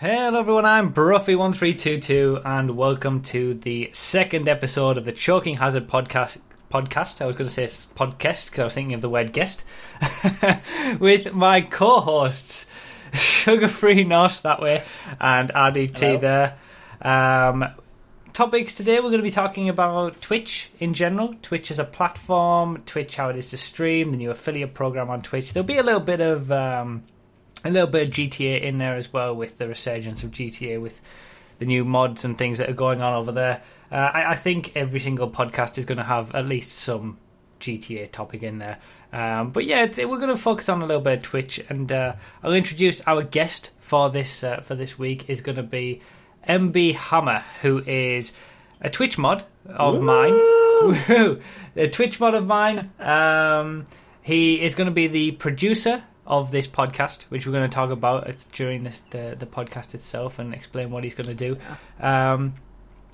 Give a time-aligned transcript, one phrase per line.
[0.00, 6.38] Hello everyone, I'm Broughy1322 and welcome to the second episode of the Choking Hazard podcast.
[6.72, 9.64] Podcast, I was going to say podcast because I was thinking of the word guest,
[11.00, 12.68] with my co hosts,
[13.12, 14.84] Sugar Free Nos that way,
[15.20, 16.18] and RDT Hello.
[16.18, 16.58] there.
[17.02, 17.64] Um,
[18.32, 21.34] topics today we're going to be talking about Twitch in general.
[21.42, 25.22] Twitch as a platform, Twitch how it is to stream, the new affiliate program on
[25.22, 25.52] Twitch.
[25.52, 26.52] There'll be a little bit of.
[26.52, 27.02] Um,
[27.68, 31.00] a little bit of GTA in there as well with the resurgence of GTA with
[31.58, 33.62] the new mods and things that are going on over there.
[33.90, 37.18] Uh, I, I think every single podcast is going to have at least some
[37.60, 38.78] GTA topic in there.
[39.12, 41.90] Um, but yeah, it's, we're going to focus on a little bit of Twitch, and
[41.90, 46.00] uh, I'll introduce our guest for this uh, for this week is going to be
[46.46, 48.32] MB Hammer, who is
[48.80, 50.32] a Twitch mod of mine.
[50.32, 51.42] Woohoo!
[51.76, 52.92] a Twitch mod of mine.
[52.98, 53.86] Um,
[54.20, 57.90] he is going to be the producer of this podcast, which we're going to talk
[57.90, 61.56] about during this the, the podcast itself and explain what he's going to do.
[61.98, 62.54] Um,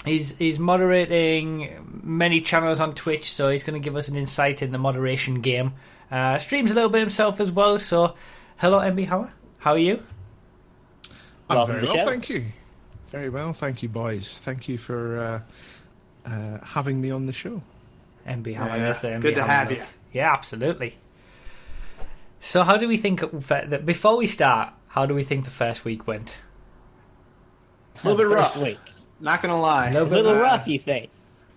[0.04, 4.60] he's he's moderating many channels on Twitch, so he's going to give us an insight
[4.62, 5.74] in the moderation game.
[6.10, 7.78] Uh, streams a little bit himself as well.
[7.78, 8.14] So,
[8.56, 9.32] hello, MB Hammer.
[9.58, 10.02] How are you?
[11.48, 12.04] I'm Welcome very well, show.
[12.04, 12.46] thank you.
[13.10, 14.38] Very well, thank you, boys.
[14.38, 15.42] Thank you for
[16.26, 17.62] uh, uh, having me on the show.
[18.26, 18.76] MB Hammer.
[18.76, 19.78] Yeah, that's the MB good to Hammer have love.
[19.78, 19.84] you.
[20.12, 20.96] Yeah, absolutely.
[22.44, 24.74] So, how do we think that before we start?
[24.88, 26.36] How do we think the first week went?
[28.02, 28.56] A little bit rough.
[28.58, 28.78] week.
[29.18, 29.88] Not gonna lie.
[29.88, 31.08] A little A bit little Uh, rough, you think?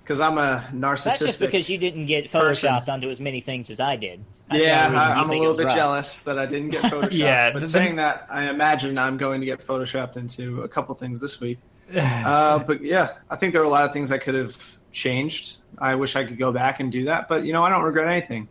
[0.01, 1.03] Because I'm a narcissistic.
[1.03, 2.69] That's just because you didn't get person.
[2.71, 4.23] photoshopped onto as many things as I did.
[4.49, 5.75] That's yeah, I, I'm a little bit rough.
[5.75, 7.11] jealous that I didn't get photoshopped.
[7.11, 10.95] Yeah, but the- saying that, I imagine I'm going to get photoshopped into a couple
[10.95, 11.59] things this week.
[11.99, 14.55] uh, but yeah, I think there were a lot of things I could have
[14.93, 15.57] changed.
[15.77, 18.07] I wish I could go back and do that, but you know, I don't regret
[18.07, 18.47] anything.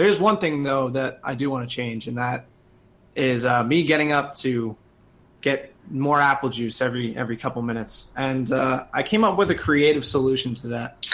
[0.00, 2.46] There is one thing though that I do want to change, and that
[3.14, 4.74] is uh, me getting up to
[5.42, 8.10] get more apple juice every every couple minutes.
[8.16, 11.06] And uh, I came up with a creative solution to that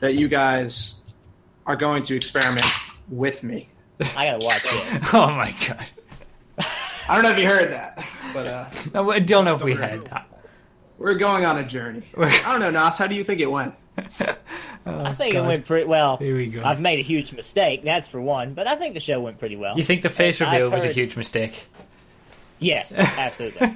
[0.00, 1.02] that you guys
[1.66, 2.64] are going to experiment
[3.10, 3.68] with me.
[4.16, 5.02] I gotta watch it.
[5.14, 6.64] oh my god!
[7.10, 9.74] I don't know if you heard that, but uh, No, I don't know if we
[9.74, 10.26] heard that.
[10.96, 12.04] we're going on a journey.
[12.16, 12.96] I don't know, Nos.
[12.96, 13.74] How do you think it went?
[14.84, 15.44] Oh, I think God.
[15.44, 16.16] it went pretty well.
[16.16, 16.62] Here we go.
[16.64, 19.54] I've made a huge mistake, that's for one, but I think the show went pretty
[19.56, 19.76] well.
[19.76, 21.66] You think the face I've reveal was a huge mistake?
[22.58, 23.68] Yes, absolutely.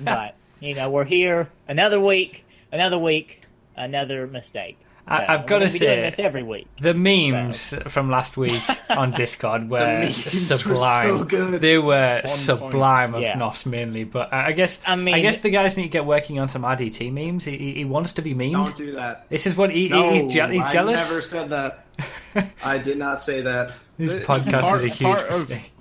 [0.00, 3.42] but you know, we're here another week, another week,
[3.76, 4.78] another mistake.
[5.08, 6.66] I- So, I've gotta gonna be doing say- this every week.
[6.80, 11.18] The memes from last week on Discord were memes were sublime.
[11.18, 11.60] so good.
[11.60, 12.36] They were point.
[12.36, 13.36] sublime of Yeah.
[13.38, 16.04] Nos mainly, but I I guess I mean- I guess the guys need to get
[16.04, 17.44] working on some RDT memes.
[17.44, 18.52] He, he- he wants to be memed.
[18.52, 19.26] Don't do that.
[19.30, 21.84] This is what he, No, he's, je- he's I never said that.
[22.62, 23.72] I did not say that.
[23.98, 25.72] This podcast part- was a huge part of- mistake.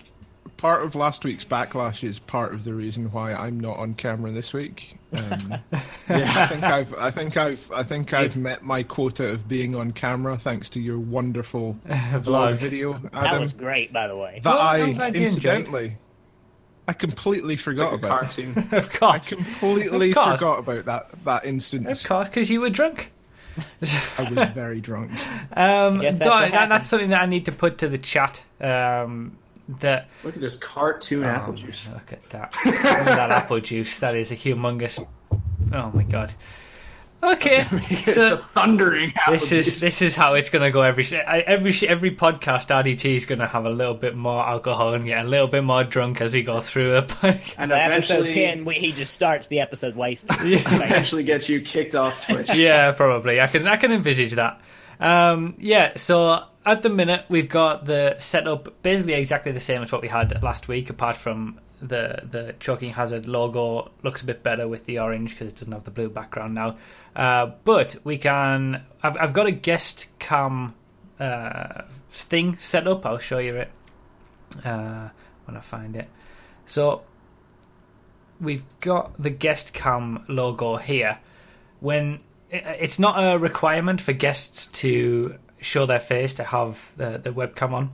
[0.58, 4.32] Part of last week's backlash is part of the reason why I'm not on camera
[4.32, 4.98] this week.
[5.14, 5.54] Um,
[6.10, 9.92] I think I've, I think I've, I think I've met my quota of being on
[9.92, 12.58] camera thanks to your wonderful vlog Vlog.
[12.58, 14.42] video, That was great, by the way.
[14.44, 15.36] that Well, I I'm glad you enjoyed.
[15.36, 15.98] incidentally,
[16.88, 18.20] I completely forgot like about.
[18.22, 18.54] cartoon.
[18.72, 20.40] Of I course, completely Of course.
[20.40, 22.02] forgot about that that instance.
[22.04, 23.12] of course, because you were drunk.
[24.18, 25.12] I was very drunk.
[25.56, 28.44] Um, that's no, that- that's something that I need to put to the chat.
[28.60, 29.38] Um,
[29.80, 31.88] that Look at this cartoon apple Oh, juice.
[31.94, 32.54] Look at that.
[32.66, 34.00] Look at that apple juice.
[34.00, 35.06] That is a humongous.
[35.74, 36.34] Oh my god.
[37.24, 39.80] Okay, it's a thundering apple this is juice.
[39.82, 42.68] this is how it's going to go every every every podcast.
[42.68, 45.64] RDT is going to have a little bit more alcohol and get a little bit
[45.64, 47.56] more drunk as we go through the podcast.
[47.58, 50.30] and By episode ten, we, he just starts the episode wasted.
[50.42, 52.54] eventually get you kicked off Twitch.
[52.54, 53.42] yeah, probably.
[53.42, 54.62] I can I can envisage that.
[55.00, 59.92] Um, yeah, so at the minute we've got the setup basically exactly the same as
[59.92, 64.44] what we had last week, apart from the the choking hazard logo looks a bit
[64.44, 66.76] better with the orange because it doesn't have the blue background now.
[67.16, 68.84] Uh, but we can.
[69.02, 70.76] I've, I've got a guest cam
[71.20, 73.06] uh, thing set up.
[73.06, 73.72] I'll show you it
[74.66, 75.10] uh,
[75.46, 76.10] when I find it.
[76.66, 77.04] So
[78.42, 81.20] we've got the guest cam logo here.
[81.80, 87.32] When it's not a requirement for guests to show their face to have the, the
[87.32, 87.92] webcam on,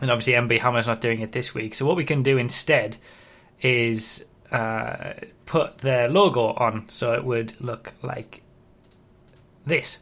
[0.00, 1.74] and obviously MB Hammer's not doing it this week.
[1.74, 2.96] So what we can do instead
[3.60, 5.12] is uh,
[5.46, 8.42] put their logo on, so it would look like
[9.66, 9.98] this.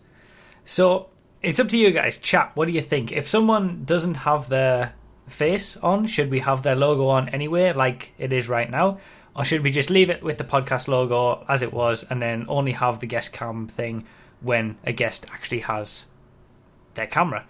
[0.65, 1.09] So
[1.43, 2.19] it's up to you guys.
[2.19, 2.53] Chat.
[2.55, 3.13] What do you think?
[3.13, 4.95] If someone doesn't have their
[5.29, 8.99] face on, should we have their logo on anyway, like it is right now?
[9.37, 12.47] Or should we just leave it with the podcast logo as it was and then
[12.49, 14.05] only have the guest cam thing
[14.41, 16.07] when a guest actually has
[16.99, 17.47] their camera?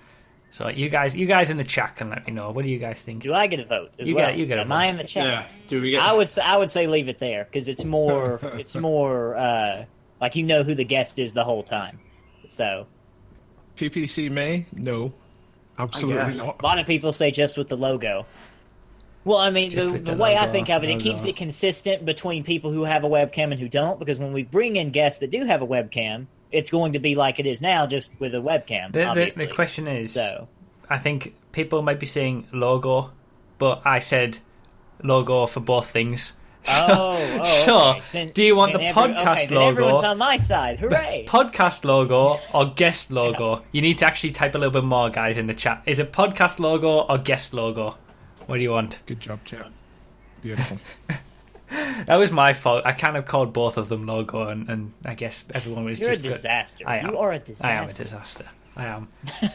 [0.50, 2.50] So you guys, you guys in the chat can let me know.
[2.53, 3.23] What do you guys think?
[3.23, 4.29] Do I get a vote as You well?
[4.29, 4.75] get- you get a Am vote.
[4.75, 5.25] I in the chat?
[5.27, 5.47] Yeah.
[5.67, 6.03] Do we get?
[6.03, 9.85] I would say I would say leave it there because it's more it's more uh,
[10.23, 11.99] like you know who the guest is the whole time.
[12.49, 12.87] So
[13.77, 14.65] PPC May?
[14.73, 15.12] No,
[15.79, 16.61] absolutely not.
[16.61, 18.25] a lot of people say just with the logo.
[19.25, 22.06] Well, I mean, the, the the way I think of it, it keeps it consistent
[22.06, 23.99] between people who have a webcam and who don't.
[23.99, 27.15] Because when we bring in guests that do have a webcam, it's going to be
[27.15, 28.93] like it is now, just with a webcam.
[28.93, 30.49] The, the, the question is, So
[30.89, 33.12] I think people might be saying logo,
[33.59, 34.39] but I said
[35.03, 36.35] logo for both things.
[36.69, 38.03] Oh, oh so, okay.
[38.12, 39.69] Then- do you want the every- podcast okay, logo?
[39.83, 40.81] Everyone's on my side.
[40.81, 41.25] Hooray!
[41.29, 43.62] podcast logo or guest logo?
[43.73, 45.83] You need to actually type a little bit more, guys, in the chat.
[45.87, 47.97] Is it podcast logo or guest logo?
[48.47, 49.01] What do you want?
[49.06, 49.71] Good job, chat.
[50.43, 50.79] Beautiful.
[51.70, 52.82] That was my fault.
[52.87, 56.11] I kind of called both of them logo, and, and I guess everyone was You're
[56.11, 56.32] a just good.
[56.32, 56.85] disaster.
[56.87, 57.11] I am.
[57.11, 57.67] You are a disaster.
[57.67, 58.44] I am a disaster.
[58.76, 59.09] I am.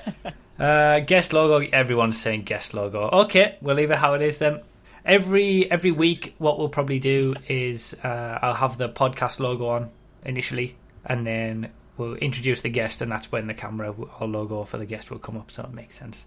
[0.60, 1.66] uh, guest logo.
[1.72, 3.10] Everyone's saying guest logo.
[3.24, 4.62] Okay, we'll leave it how it is then.
[5.06, 9.90] Every every week, what we'll probably do is uh, I'll have the podcast logo on
[10.24, 10.76] initially,
[11.06, 14.86] and then we'll introduce the guest, and that's when the camera or logo for the
[14.86, 15.52] guest will come up.
[15.52, 16.26] So it makes sense.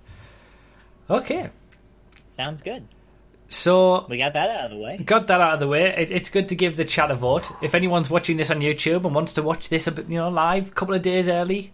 [1.09, 1.51] Okay,
[2.33, 2.87] Sounds good.
[3.49, 4.99] So We got that out of the way.
[4.99, 5.87] got that out of the way.
[5.97, 7.51] It, it's good to give the chat a vote.
[7.63, 10.29] If anyone's watching this on YouTube and wants to watch this a bit, you know,
[10.29, 11.73] live, a couple of days early,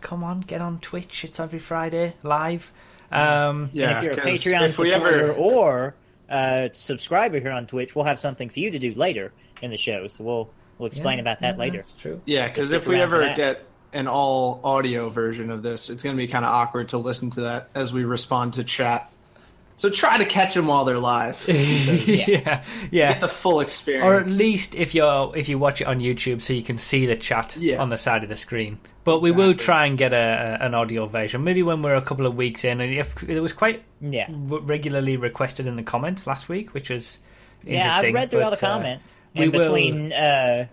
[0.00, 1.24] come on, get on Twitch.
[1.24, 2.72] It's every Friday live.
[3.12, 3.98] Um, And yeah.
[3.98, 5.94] if you're a Patreon supporter ever, or
[6.28, 9.76] uh, subscriber here on Twitch, we'll have something for you to do later in the
[9.76, 10.06] show.
[10.06, 11.76] So we'll we'll explain yeah, about that yeah, later.
[11.78, 12.20] That's true.
[12.24, 16.16] yeah, because stick if we ever get an all audio version of this, it's going
[16.16, 19.10] to be kind of awkward to listen to that as we respond to chat.
[19.76, 21.44] So try to catch them while they're live.
[21.48, 23.12] yeah, yeah.
[23.12, 24.04] Get the full experience.
[24.06, 27.06] Or at least if you're if you watch it on YouTube, so you can see
[27.06, 27.82] the chat Yeah.
[27.82, 28.78] on the side of the screen.
[29.02, 31.44] But we will try and get a, a an audio version.
[31.44, 34.26] Maybe when we're a couple of weeks in, and if it was quite Yeah.
[34.28, 37.18] w- regularly requested in the comments last week, which was
[37.66, 37.72] interesting.
[37.74, 38.14] Yeah, I interesting.
[38.14, 39.18] read through all the but, uh, comments.
[39.34, 40.66] we and will- uh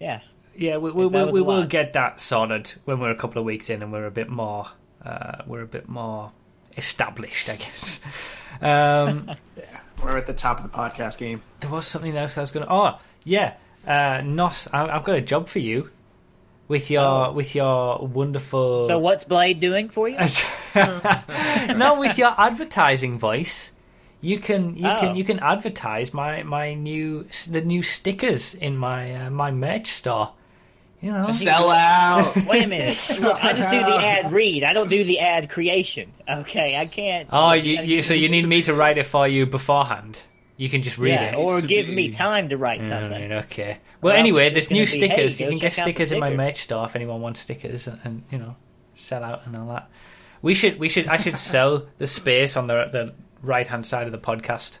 [0.00, 0.20] yeah.
[0.58, 1.68] Yeah, we, we, we, we will lot.
[1.68, 4.68] get that sorted when we're a couple of weeks in and we're a bit more
[5.04, 6.32] uh, we're a bit more
[6.76, 8.00] established, I guess.
[8.60, 9.30] Um,
[10.02, 11.42] We're at the top of the podcast game.
[11.60, 12.72] there was something else I was going to.
[12.72, 13.54] Oh, yeah,
[13.86, 15.90] uh, Nos, I, I've got a job for you
[16.68, 17.32] with your Oh.
[17.32, 18.82] with your wonderful.
[18.82, 20.18] So what's Blade doing for you?
[20.74, 23.72] no, with your advertising voice,
[24.20, 25.00] you can you Oh.
[25.00, 29.92] can you can advertise my my new the new stickers in my uh, my merch
[29.92, 30.32] store.
[31.00, 32.34] You know, Sell out.
[32.48, 33.18] Wait a minute.
[33.20, 34.64] Look, I just do the ad read.
[34.64, 36.12] I don't do the ad creation.
[36.28, 37.28] Okay, I can't.
[37.30, 40.18] Oh, you, you so you need me to write it for you beforehand.
[40.56, 41.34] You can just read yeah, it.
[41.34, 43.10] or give be- me time to write something.
[43.10, 43.78] right, okay.
[44.00, 45.40] Well, else anyway, there's new gonna be, hey, stickers.
[45.40, 47.86] you can get check out the stickers in my merch store if anyone wants stickers,
[47.86, 48.56] and, and you know,
[48.94, 49.90] sell out and all that.
[50.40, 54.06] We should we should I should sell the space on the the right hand side
[54.06, 54.78] of the podcast.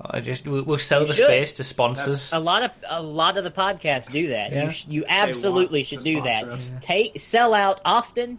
[0.00, 1.26] I just we'll, we'll sell You the should.
[1.26, 2.32] space to sponsors.
[2.32, 4.52] A lot of a lot of the podcasts do that.
[4.52, 4.64] Yeah.
[4.64, 6.44] You sh- you absolutely should do that.
[6.48, 6.68] us.
[6.80, 8.38] Take sell out often,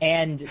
[0.00, 0.48] and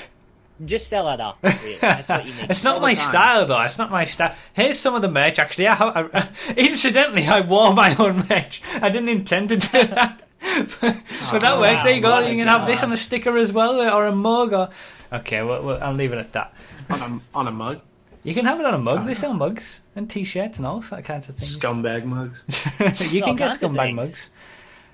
[0.63, 1.51] just sell out often.
[1.63, 1.77] Really.
[1.77, 2.51] That's what you need.
[2.51, 3.61] It's not all my style, though.
[3.63, 4.35] It's not my style.
[4.53, 5.39] Here's some of the merch.
[5.39, 5.75] Actually, I,
[6.13, 8.61] I, incidentally, I wore my own merch.
[8.75, 11.81] I didn't intend to do that, but, oh, but that Oh, works.
[11.83, 12.19] There you go.
[12.19, 14.53] You can have this on a sticker as well, or a mug.
[14.53, 14.69] Or
[15.11, 16.53] okay, well, well, I'll leave it at that.
[16.91, 17.81] on a, on a mug.
[18.23, 19.05] You can have it on a mug.
[19.05, 21.57] They sell mugs and t-shirts and all that kinds of things.
[21.57, 22.41] Scumbag mugs.
[23.11, 24.29] you All can get scumbag mugs.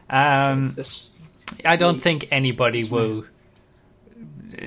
[0.09, 0.75] Um,
[1.63, 3.25] I don't think anybody will.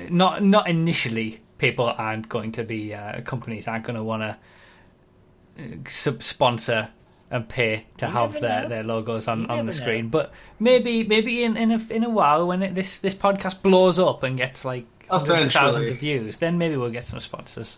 [0.09, 1.41] Not not initially.
[1.57, 2.93] People aren't going to be.
[2.93, 6.89] Uh, companies aren't going to want to sub sponsor
[7.29, 8.69] and pay to You have their, know.
[8.69, 9.83] their logos on, You on never the know.
[9.83, 10.09] screen.
[10.09, 13.99] But maybe maybe in in a, in a while when it, this this podcast blows
[13.99, 17.77] up and gets like hundreds of thousands of views, then maybe we'll get some sponsors.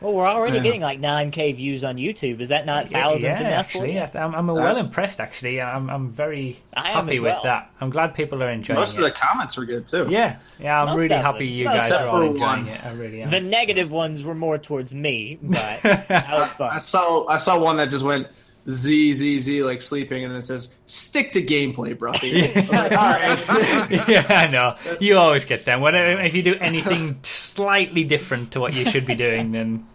[0.00, 0.62] Well, we're already Yeah.
[0.62, 2.40] getting like 9k views on YouTube.
[2.40, 4.00] Is that not thousands yeah, enough actually, for you?
[4.02, 5.20] I th- I'm, I'm well impressed.
[5.20, 7.70] Actually, I'm I'm very I happy as with that.
[7.80, 8.98] I'm glad people are enjoying Most it.
[8.98, 10.06] of the comments were good too.
[10.08, 12.68] Yeah, yeah, I'm Most really happy you Most guys are all enjoying One.
[12.68, 12.84] it.
[12.84, 13.30] I really am.
[13.30, 16.70] The negative ones were more towards me, but that was fun.
[16.72, 18.28] I saw I saw one that just went
[18.70, 22.70] Z Z Z like sleeping, and then it says "Stick to gameplay, Broughy." I was
[22.70, 24.08] like, All right.
[24.08, 24.76] yeah, I know.
[25.00, 25.80] You always get them.
[25.80, 29.86] When if you do anything slightly different to what you should be doing, then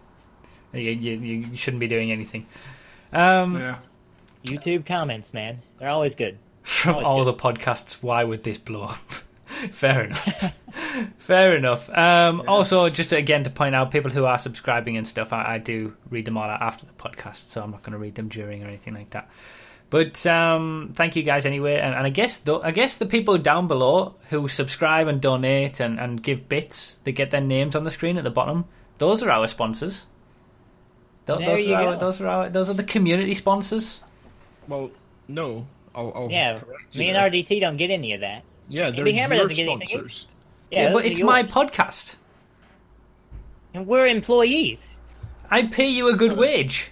[0.73, 2.47] you, you, you shouldn't be doing anything.
[3.11, 3.77] Um, yeah.
[4.43, 6.37] YouTube comments, man, they're always good.
[6.63, 7.37] From Always all good.
[7.37, 8.97] the podcasts, why would this blow up?
[9.71, 10.55] Fair enough.
[11.17, 11.89] Fair enough.
[11.89, 15.57] Um, Also, just again to point out, people who are subscribing and stuff, I, I
[15.57, 18.27] do read them all out after the podcast, so I'm not going to read them
[18.29, 19.29] during or anything like that.
[19.89, 23.37] But um, thank you guys anyway, and, and I guess the, I guess the people
[23.37, 27.83] down below who subscribe and donate and, and give bits, they get their names on
[27.83, 28.65] the screen at the bottom.
[28.97, 30.05] Those are our sponsors.
[31.27, 31.99] Th- There those you are our, go.
[31.99, 34.01] those are our those are the community sponsors.
[34.67, 34.91] Well,
[35.27, 35.67] no.
[35.95, 36.59] I'll, I'll Yeah,
[36.95, 37.31] me and.
[37.31, 38.43] RDT don't get any of that.
[38.69, 39.87] Yeah, they're MB Hammer your doesn't get anything.
[39.87, 40.27] sponsors.
[40.71, 42.15] Yeah, Yeah, but are it's my podcast.
[43.73, 44.97] and we're employees.
[45.49, 46.89] I pay you a good wage.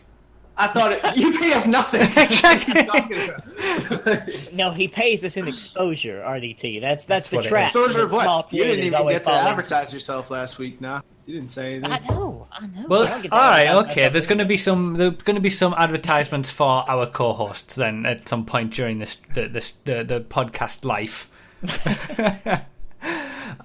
[0.58, 2.02] I thought it, you pay us nothing.
[4.54, 6.24] No, he pays us in exposure.
[6.28, 6.82] RDT.
[6.82, 7.68] That's that's, the trap.
[7.68, 7.74] is.
[7.74, 8.54] Soldier that of small what?
[8.54, 9.50] You didn't even get to fall into.
[9.50, 10.82] advertise yourself last week.
[10.82, 11.92] Nah, you didn't say anything.
[11.92, 12.48] I know.
[12.52, 12.86] I know.
[12.88, 14.02] Well, I don't get all that right, out of okay.
[14.02, 14.96] myself There's going to be some.
[14.98, 19.18] There's going to be some advertisements for our co-hosts then at some point during this
[19.34, 21.31] the this, the the podcast life.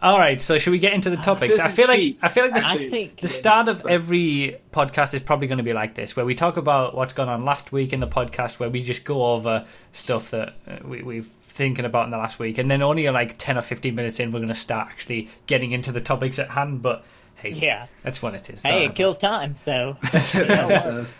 [0.02, 1.48] all right, so should we get into the topics?
[1.48, 2.16] This I feel like.
[2.22, 5.58] I feel like this, I think the start is, of every podcast is probably going
[5.58, 8.06] to be like this, where we talk about what's gone on last week in the
[8.06, 12.18] podcast, where we just go over stuff that uh, we, we've thinking about in the
[12.18, 14.88] last week, and then only like ten or fifteen minutes in, we're going to start
[14.88, 16.82] actually getting into the topics at hand.
[16.82, 17.04] But
[17.36, 17.86] hey, Yeah.
[18.02, 18.62] that's what it is.
[18.62, 19.56] Hey, it kills time.
[19.56, 21.14] So It does.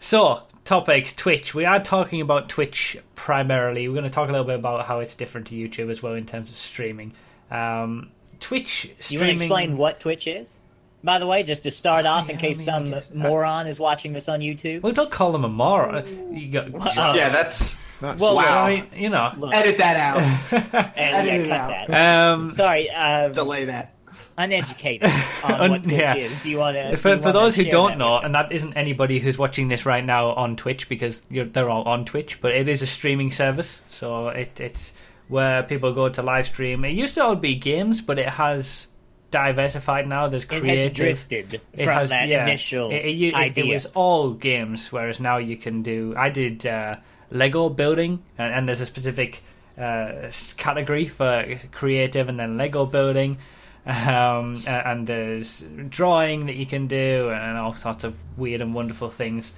[0.00, 1.54] So, topics Twitch.
[1.54, 3.88] We are talking about Twitch primarily.
[3.88, 6.14] We're going to talk a little bit about how it's different to YouTube as well
[6.14, 7.12] in terms of streaming.
[7.50, 10.58] Um, Twitch you want to explain what Twitch is?
[11.04, 13.66] By the way, just to start off, in case I mean, some guess- I- moron
[13.66, 14.82] is watching this on YouTube.
[14.82, 16.32] Well, don't call them a moron.
[16.34, 18.66] You got, Uh, yeah, that's That's, Well, Wow.
[18.66, 19.32] I you know.
[19.36, 20.22] Look, edit that out.
[20.52, 21.88] and, edit yeah, cut out.
[21.88, 22.28] that.
[22.34, 23.94] Um, Sorry, uh, Delay that.
[24.38, 25.10] Uneducated
[25.44, 26.14] on what Twitch yeah.
[26.16, 26.40] is.
[26.40, 26.96] Do you want to?
[26.96, 30.30] for, for those who don't know, and that isn't anybody who's watching this right now
[30.32, 33.80] on Twitch because you're, they're all on Twitch, but it is a streaming service.
[33.88, 34.92] So it, it's
[35.28, 36.84] where people go to live stream.
[36.84, 38.86] It used to all be games, but it has
[39.30, 40.28] diversified now.
[40.28, 40.68] There's creative.
[40.68, 42.44] it has drifted It from has- that yeah.
[42.44, 43.64] initial It, it, it- idea.
[43.64, 46.14] it was all games, whereas now you can do.
[46.16, 46.96] I did uh,
[47.30, 49.42] Lego building, and, and there's a specific
[49.78, 53.38] uh, category for creative, and then Lego building,
[53.86, 59.10] um, and there's drawing that you can do, and all sorts of weird and wonderful
[59.10, 59.52] things.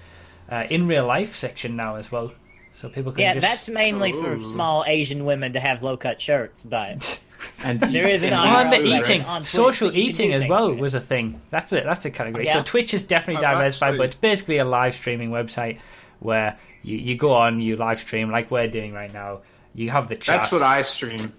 [0.51, 2.33] Uh, in real life section now as well,
[2.75, 3.43] so people can yeah, just.
[3.47, 7.19] that's mainly for small Asian women to have low cut shirts, but
[7.63, 10.47] And There is an and- honor and the eating, On Twitch, social you eating as
[10.47, 11.41] well with was a thing.
[11.51, 11.85] That's it.
[11.85, 12.47] That's a category.
[12.47, 12.55] Yeah.
[12.55, 15.79] So Twitch is definitely Oh, diversified, but it's basically a live streaming website
[16.21, 19.41] where you, you go on, you live stream like we're doing right now.
[19.75, 20.43] You have the chat.
[20.43, 21.33] That's what I stream.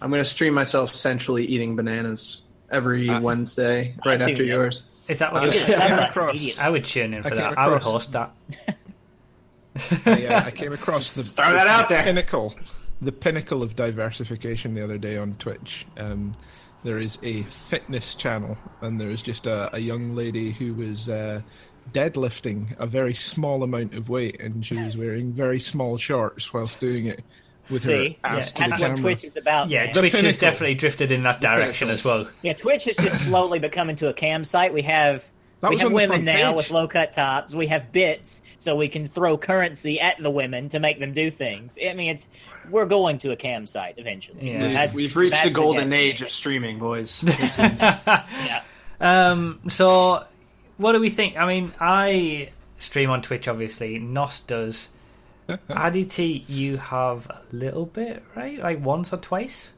[0.00, 4.54] I'm going to stream myself centrally eating bananas every Uh, Wednesday, right I after know.
[4.54, 4.90] yours.
[5.08, 5.64] Is that what I You're is?
[5.64, 7.58] came gonna sub across- I would tune in for I came that.
[7.58, 8.32] I would host that.
[10.06, 12.02] I, uh, I came across the throw that out there.
[12.04, 12.54] pinnacle,
[13.02, 15.84] the pinnacle of diversification the other day on Twitch.
[15.96, 16.32] Um,
[16.84, 21.08] there is a fitness channel, and there is just a, a young lady who was
[21.08, 21.40] uh,
[21.92, 26.78] deadlifting a very small amount of weight, and she was wearing very small shorts whilst
[26.80, 27.22] doing it
[27.70, 28.96] with See, her ass Yeah, to the that's what camera.
[29.02, 29.70] Twitch is about.
[29.70, 29.92] Yeah, man.
[29.92, 32.28] The Twitch has definitely drifted in that direction as well.
[32.42, 34.72] Yeah, Twitch has just slowly become into a cam site.
[34.74, 35.24] We have
[35.60, 36.56] That we have women now page.
[36.56, 37.54] with low cut tops.
[37.54, 41.30] We have bits, so we can throw currency at the women to make them do
[41.30, 41.78] things.
[41.84, 42.28] I mean, it's
[42.70, 44.50] we're going to a cam site eventually.
[44.52, 44.86] Yeah.
[44.86, 46.02] We've, we've reached that's the golden destiny.
[46.02, 47.20] age of streaming, boys.
[47.26, 48.62] This is- Yeah.
[49.00, 50.24] Um, so,
[50.76, 51.36] what do we think?
[51.36, 53.98] I mean, I stream on Twitch, obviously.
[53.98, 54.88] Nos does.
[55.48, 58.58] RDT, you have a little bit, right?
[58.58, 59.70] Like once or twice?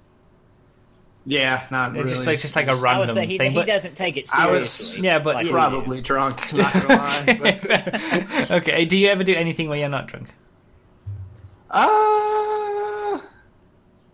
[1.29, 2.09] yeah, not It's really.
[2.15, 3.51] just like just like a I would random say he, thing.
[3.51, 5.07] he but doesn't take it I was- seriously.
[5.07, 5.53] yeah, but like yeah.
[5.53, 6.53] probably drunk.
[6.53, 7.59] Not gonna lie.
[7.67, 8.85] But, okay.
[8.85, 10.33] Do you ever do anything where you're not drunk?
[11.71, 13.19] uh,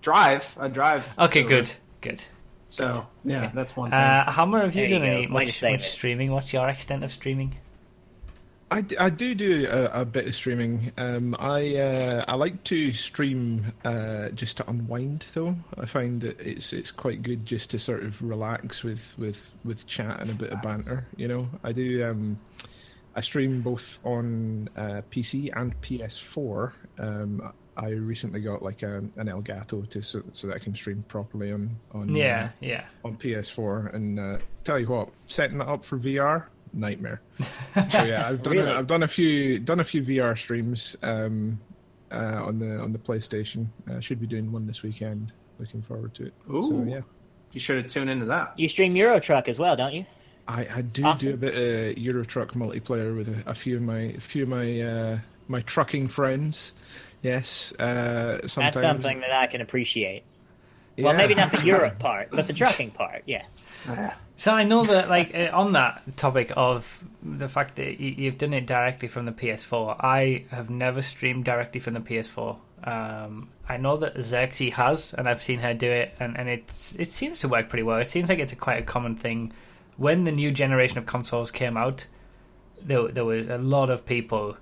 [0.01, 0.57] drive.
[0.59, 1.15] I drive.
[1.19, 2.23] Okay, so- good, good.
[2.71, 3.99] So yeah, that's one thing.
[3.99, 5.13] Uh, Hammer, have you There done go.
[5.15, 6.31] any much, much streaming?
[6.33, 7.55] What's your extent of streaming?
[8.73, 10.93] I, I do do a, a bit of streaming.
[10.97, 15.55] Um, I uh, I like to stream uh, just to unwind though.
[15.77, 19.87] I find that it's it's quite good just to sort of relax with, with, with
[19.87, 21.07] chat and a bit of banter.
[21.17, 22.03] You know, I do.
[22.05, 22.39] Um,
[23.15, 26.73] I stream both on uh, PC and PS4.
[26.99, 31.05] Um, I recently got like a, an Elgato to so, so that I can stream
[31.09, 32.85] properly on on Yeah, uh, yeah.
[33.05, 33.95] on PS4.
[33.95, 37.21] And uh, tell you what, setting that up for VR nightmare.
[37.91, 38.71] So yeah, I've done Really?
[38.71, 41.59] a, I've done a few done a few VR streams um,
[42.11, 43.69] uh, on the on the PlayStation.
[43.91, 45.33] Uh, should be doing one this weekend.
[45.59, 46.35] Looking forward to it.
[46.49, 47.01] So yeah,
[47.53, 48.59] you should have tuned into that.
[48.59, 50.05] You stream Euro Truck as well, don't you?
[50.47, 51.29] I, I do Often.
[51.29, 54.43] do a bit of Euro Truck multiplayer with a, a few of my a few
[54.43, 56.73] of my uh, my trucking friends.
[57.23, 60.25] Yes, uh, sometimes That's something that I can appreciate.
[60.99, 63.23] Well, maybe not the Europe part, but the trucking part.
[63.27, 63.63] Yes.
[63.87, 64.15] Yeah.
[64.37, 68.39] So I know that, like, uh, on that topic of the fact that y- you've
[68.39, 72.57] done it directly from the PS4, I have never streamed directly from the PS4.
[72.85, 76.97] Um, I know that Xerxes has, and I've seen her do it, and, and it's
[76.97, 77.99] it seems to work pretty well.
[77.99, 79.53] It seems like it's a quite a common thing.
[79.97, 82.07] When the new generation of consoles came out,
[82.83, 84.57] there there was a lot of people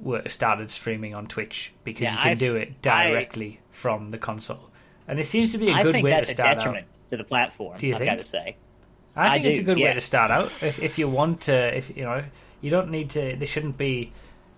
[0.00, 4.12] were started streaming on Twitch because Yeah, you can I've- do it I- directly from
[4.12, 4.70] the console,
[5.12, 6.58] and it seems to be a I good think way that's to a start out.
[6.58, 7.76] detriment to the platform.
[7.78, 8.10] Do you I've think?
[8.10, 8.56] got to say.
[9.14, 10.50] I I think it's a do, good way to start out.
[10.62, 12.24] If if you want to, if you know,
[12.62, 13.36] you don't need to.
[13.36, 14.10] There shouldn't be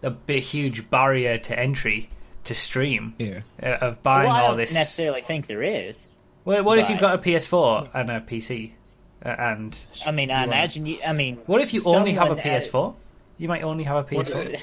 [0.02, 2.08] a big, huge barrier to entry
[2.44, 3.40] to stream Yeah.
[3.62, 4.72] uh, of buying well, I all don't this.
[4.74, 6.06] necessarily think there is.
[6.44, 8.72] Well, what if you've got a PS4 and a PC,
[9.24, 10.98] uh, and I mean, I You imagine you.
[11.04, 12.94] I mean, what if you only have a PS4?
[13.38, 14.60] You might only have a PS4.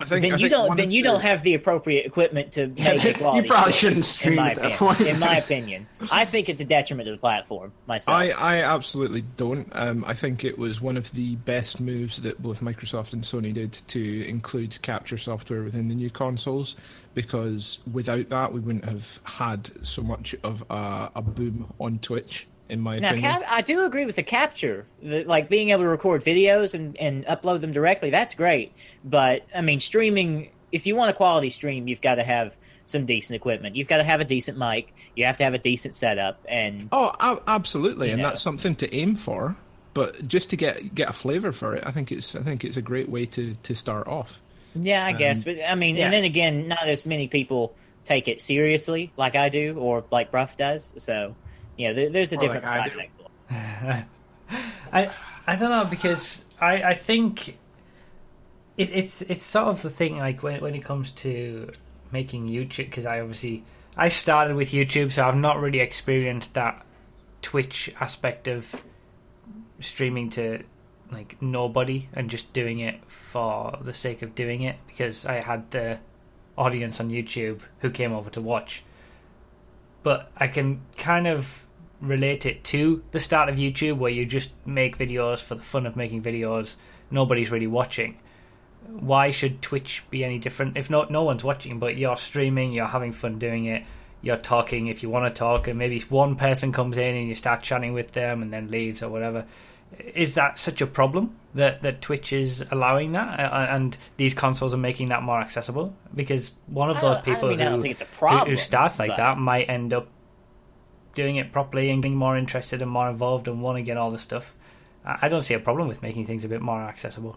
[0.00, 0.76] I think, then I you don't.
[0.76, 3.48] Then you the- don't have the appropriate equipment to make you quality.
[3.48, 4.78] probably shouldn't stream in my at that opinion.
[4.96, 5.00] point.
[5.08, 7.72] in my opinion, I think it's a detriment to the platform.
[7.86, 9.68] Myself, I, I absolutely don't.
[9.72, 13.52] Um, I think it was one of the best moves that both Microsoft and Sony
[13.52, 16.76] did to include capture software within the new consoles,
[17.14, 22.46] because without that, we wouldn't have had so much of a, a boom on Twitch.
[22.68, 25.82] In my Now, opinion, cap- I do agree with the capture, the, like being able
[25.82, 28.10] to record videos and, and upload them directly.
[28.10, 28.72] That's great,
[29.04, 30.50] but I mean, streaming.
[30.70, 33.74] If you want a quality stream, you've got to have some decent equipment.
[33.74, 34.94] You've got to have a decent mic.
[35.16, 38.28] You have to have a decent setup, and oh, absolutely, and know.
[38.28, 39.56] that's something to aim for.
[39.94, 42.76] But just to get get a flavour for it, I think it's I think it's
[42.76, 44.40] a great way to, to start off.
[44.74, 45.38] yeah, I guess.
[45.38, 46.04] Um, but I mean, yeah.
[46.04, 50.30] and then again, not as many people take it seriously like I do or like
[50.30, 50.94] Brough does.
[50.98, 51.36] So,
[51.78, 53.00] you know, there, there's a Or different like I side do.
[53.00, 53.06] of
[53.86, 54.08] that.
[54.92, 55.10] I
[55.46, 57.56] I don't know because I I think
[58.76, 61.70] it, it's it's sort of the thing like when when it comes to
[62.12, 63.64] making YouTube because I obviously
[63.96, 66.84] I started with YouTube so I've not really experienced that
[67.42, 68.74] Twitch aspect of
[69.80, 70.62] streaming to
[71.10, 75.70] like nobody and just doing it for the sake of doing it because I had
[75.70, 75.98] the
[76.56, 78.82] audience on YouTube who came over to watch
[80.02, 81.64] but I can kind of
[82.00, 85.86] relate it to the start of YouTube where you just make videos for the fun
[85.86, 86.76] of making videos.
[87.10, 88.18] Nobody's really watching.
[88.86, 90.76] Why should Twitch be any different?
[90.76, 93.84] If not, no one's watching, but you're streaming, you're having fun doing it,
[94.22, 97.34] you're talking if you want to talk, and maybe one person comes in and you
[97.34, 99.44] start chatting with them and then leaves or whatever.
[100.14, 104.78] Is that such a problem that, that Twitch is allowing that and these consoles are
[104.78, 105.94] making that more accessible?
[106.14, 108.56] Because one of those I people mean, I don't who, think it's a who- who
[108.56, 110.08] starts like that might end up
[111.18, 114.10] doing it properly and getting more interested and more involved and want to get all
[114.12, 114.54] the stuff.
[115.04, 117.34] I I don't see a problem with making things a bit more accessible.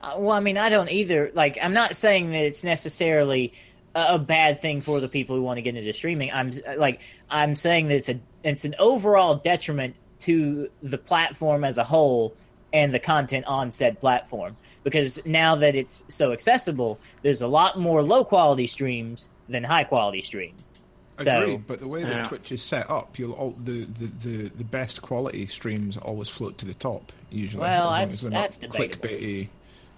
[0.00, 1.30] Uh, well, I mean, I don't either.
[1.34, 3.52] Like, I'm not saying that it's necessarily
[3.94, 6.30] a, a bad thing for the people who want to get into streaming.
[6.32, 11.76] I'm like, I'm saying that it's a it's an overall detriment to the platform as
[11.76, 12.34] a whole
[12.72, 17.78] and the content on said platform because now that it's so accessible, there's a lot
[17.78, 20.79] more low quality streams than high quality streams.
[21.24, 22.26] So, Agreed, but the way that Yeah.
[22.28, 26.58] Twitch is set up, you'll all, the, the, the, the best quality streams always float
[26.58, 27.60] to the top usually.
[27.62, 29.08] Well, as long that's- as not that's debatable.
[29.08, 29.48] clickbaity,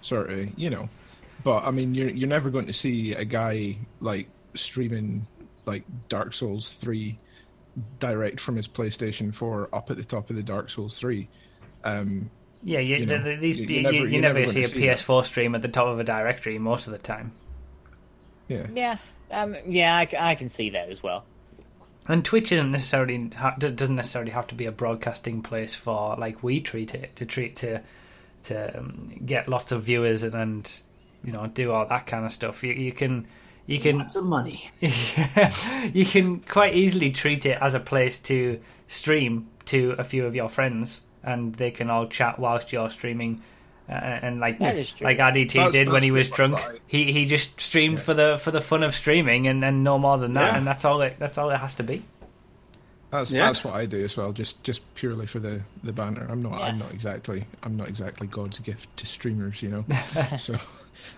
[0.01, 0.89] sort of, you know.
[1.43, 5.27] But I mean, you're you're never going to see a guy like streaming
[5.65, 7.19] like Dark Souls three
[7.99, 11.27] direct from his PlayStation four up at the top of the Dark Souls three.
[11.83, 12.29] Um,
[12.63, 14.51] Yeah, you, You know, the, these you- you, you you, never- you you're never, never
[14.51, 14.79] see a see.
[14.83, 17.33] PS4 stream at the top of a directory most of the time.
[18.47, 18.97] yeah, yeah,
[19.31, 21.25] um, yeah, I can see that as well.
[22.07, 26.43] And Twitch isn't necessarily ha- doesn't necessarily have to be a broadcasting place for like
[26.43, 27.81] we treat it to treat to
[28.43, 30.81] to um, get lots of viewers and, and
[31.23, 32.61] you know do all that kind of stuff.
[32.63, 33.25] You, you can
[33.65, 34.69] you can Lots of money.
[34.81, 38.59] you can quite easily treat it as a place to
[38.89, 43.41] stream to a few of your friends, and they can all chat whilst you're streaming.
[43.93, 45.05] And like That is true.
[45.05, 48.13] like RDT That's- did when he was drunk, what I- he he just streamed for
[48.13, 50.57] the for the fun of streaming, and, and no more than that, Yeah.
[50.57, 52.03] and that's all it that's all it has to be.
[53.11, 53.45] That's Yeah.
[53.45, 54.31] that's what I do as well.
[54.31, 56.25] Just just purely for the, the banter.
[56.29, 59.85] I'm not I'm not exactly I'm not exactly God's gift to streamers, you know.
[60.37, 60.55] so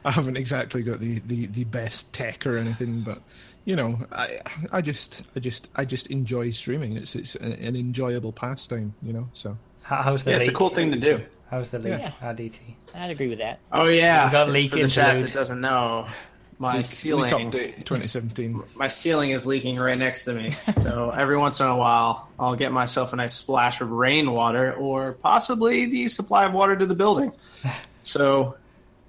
[0.04, 3.22] I haven't exactly got the, the, the best tech or anything, but
[3.64, 4.40] you know, I
[4.74, 6.98] I just I just I just enjoy streaming.
[6.98, 9.30] It's it's an, an enjoyable pastime, you know.
[9.34, 11.22] So how's the Yeah, it's a cool thing to do.
[11.50, 12.00] How's the leak?
[12.00, 12.12] Yeah.
[12.22, 12.60] RDT.
[12.96, 13.60] I'd agree with that.
[13.72, 16.08] Oh yeah, We got leak for the chat that doesn't know,
[16.58, 18.64] my leak, ceiling, leak update 2017.
[18.76, 20.56] my ceiling is leaking right next to me.
[20.82, 25.14] so every once in a while, I'll get myself a nice splash of rainwater, or
[25.14, 27.32] possibly the supply of water to the building.
[28.08, 28.56] So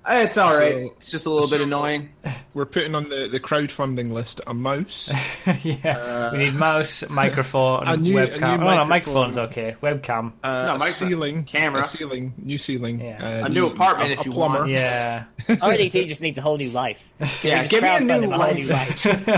[0.09, 0.73] It's all right.
[0.89, 2.11] So- it's just a little bit annoying.
[2.55, 5.11] We're putting on the, the crowdfunding list a mouse.
[5.65, 8.61] yeah, we need mouse, microphone, a new- a webcam.
[8.61, 9.77] new oh no, microphone's okay.
[9.83, 10.33] Webcam.
[10.43, 11.09] Uh, No, a microphone.
[11.09, 11.81] ceiling, Camera.
[11.81, 13.43] a ceiling, new ceiling, Yeah.
[13.43, 14.61] uh, A new apartment if you plumber.
[14.61, 14.71] want.
[14.71, 15.25] Yeah.
[15.49, 17.13] RDT just needs a whole new life.
[17.43, 19.07] Yeah, Just give me a crowdfund new him whole new life.
[19.07, 19.29] life.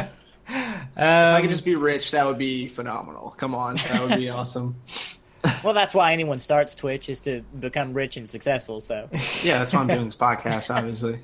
[0.50, 3.34] If I Um, could just be rich, that would be phenomenal.
[3.36, 4.76] Come on, that would be awesome.
[5.64, 8.80] Well, that's why anyone starts Twitch is to become rich and successful.
[8.80, 9.08] So
[9.42, 11.20] Yeah, that's why I'm doing this podcast, obviously.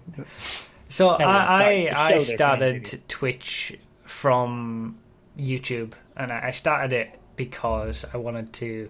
[0.89, 3.03] So No I, starts I, to I started community.
[3.09, 4.99] Twitch from
[5.39, 8.89] YouTube, and I I started it because I wanted to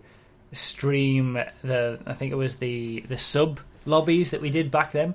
[0.52, 1.98] stream the.
[2.06, 5.14] I think it was the the sub lobbies that we did back then.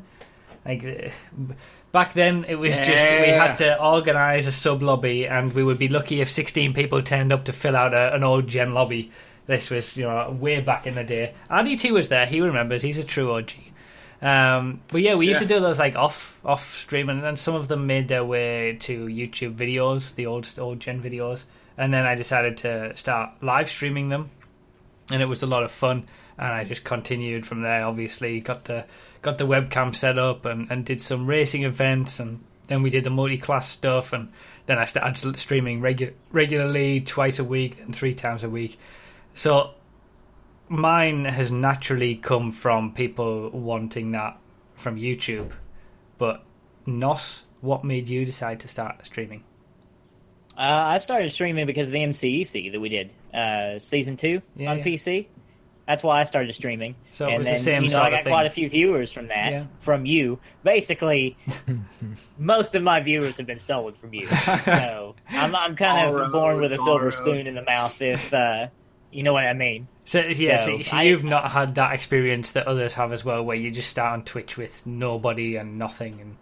[0.65, 1.53] Like uh,
[1.91, 5.77] back then, it was just we had to organize a sub lobby, and we would
[5.77, 9.12] be lucky if sixteen people turned up to fill out a, an old gen lobby.
[9.49, 11.33] This was you know way back in the day.
[11.49, 12.27] RDT was there.
[12.27, 12.83] He remembers.
[12.83, 13.53] He's a true OG.
[14.21, 17.67] Um, but yeah, we used to do those like off off streaming, and some of
[17.67, 21.45] them made their way to YouTube videos, the old old gen videos,
[21.79, 24.29] and then I decided to start live streaming them,
[25.09, 26.05] and it was a lot of fun.
[26.38, 27.83] And I just continued from there.
[27.85, 28.85] Obviously, got the
[29.23, 33.03] got the webcam set up and, and did some racing events, and then we did
[33.03, 34.31] the multi class stuff, and
[34.67, 38.77] then I started streaming regu- regularly twice a week, and three times a week.
[39.33, 39.71] So
[40.67, 44.37] mine has naturally come from people wanting that
[44.75, 45.51] from YouTube.
[46.17, 46.43] But
[46.85, 49.43] Nos, what made you decide to start streaming?
[50.57, 54.71] uh, I started streaming because of the MCEC that we did uh, season two Yeah,
[54.71, 54.83] on yeah.
[54.83, 55.27] PC.
[55.87, 56.95] That's why I started streaming.
[57.11, 58.31] So it and was the then, same you know, sort I of got thing.
[58.31, 59.65] quite a few viewers from that, Yeah.
[59.79, 60.39] from you.
[60.63, 61.35] Basically,
[62.37, 64.27] most of my viewers have been stolen from you.
[64.65, 67.13] So I'm, I'm kind of born with a silver road.
[67.13, 68.67] spoon in the mouth, if uh,
[69.11, 69.87] you know what I mean.
[70.05, 73.23] So yeah, so, So, so I- you've not had that experience that others have as
[73.23, 76.37] well, where you just start on Twitch with nobody and nothing, and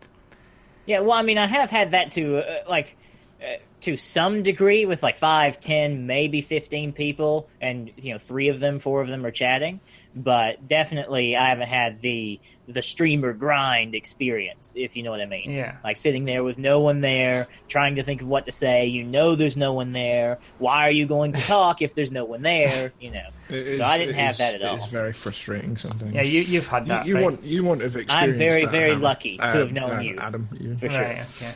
[0.86, 2.96] Yeah, well, I mean, I have had that to uh, like
[3.42, 8.48] uh, to some degree with like five, ten, maybe fifteen people, and you know, three
[8.48, 9.80] of them, four of them are chatting.
[10.16, 12.40] But definitely, I haven't had the
[12.70, 15.52] the streamer grind experience, if you know what I mean.
[15.52, 15.78] Yeah.
[15.86, 18.88] like sitting there with no one there, trying to think of what to say.
[18.88, 20.38] You know, there's no one there.
[20.58, 22.92] Why are you going to talk if there's no one there?
[23.00, 23.28] You know.
[23.50, 24.76] It So I didn't it have that at all.
[24.76, 26.14] It's very frustrating sometimes.
[26.14, 27.06] yeah, you you've had that.
[27.06, 27.24] you right?
[27.24, 29.02] want you want to have experienced very, that, very Adam.
[29.02, 30.18] lucky to Uh, have known uh, you.
[30.18, 30.50] Adam.
[30.60, 30.76] You.
[30.78, 31.02] For sure.
[31.02, 31.52] Right, okay.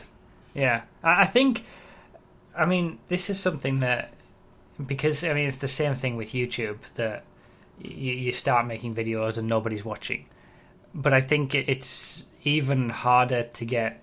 [0.54, 0.82] Yeah.
[1.02, 1.66] I I think,
[2.56, 4.12] I mean, this is something that,
[4.86, 7.24] because, I mean, it's the same thing with YouTube that
[7.82, 10.26] you, you start making videos and nobody's watching.
[10.94, 14.02] But I think it's even harder to get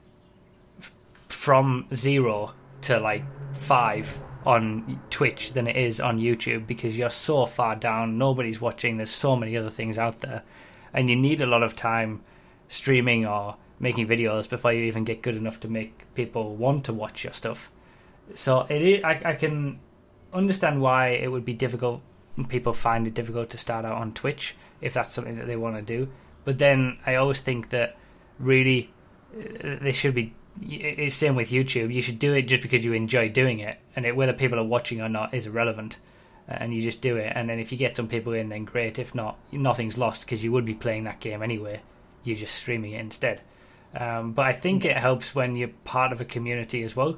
[1.27, 3.23] from zero to like
[3.57, 8.97] five on Twitch than it is on YouTube because you're so far down, nobody's watching,
[8.97, 10.43] there's so many other things out there,
[10.93, 12.21] and you need a lot of time
[12.67, 16.93] streaming or making videos before you even get good enough to make people want to
[16.93, 17.69] watch your stuff.
[18.35, 19.79] So it is, I, I can
[20.33, 22.01] understand why it would be difficult.
[22.45, 25.75] People find it difficult to start out on Twitch if that's something that they want
[25.75, 26.09] to do.
[26.45, 27.97] But then I always think that
[28.39, 28.91] really
[29.35, 30.33] uh, they should be.
[30.61, 31.93] It's same with YouTube.
[31.93, 34.63] You should do it just because you enjoy doing it, and it, whether people are
[34.63, 35.97] watching or not is irrelevant.
[36.49, 38.65] Uh, And you just do it, and then if you get some people in, then
[38.65, 38.97] great.
[38.97, 41.81] If not, nothing's lost because you would be playing that game anyway.
[42.23, 43.41] You're just streaming it instead.
[43.95, 47.17] Um, but I think it helps when you're part of a community as well.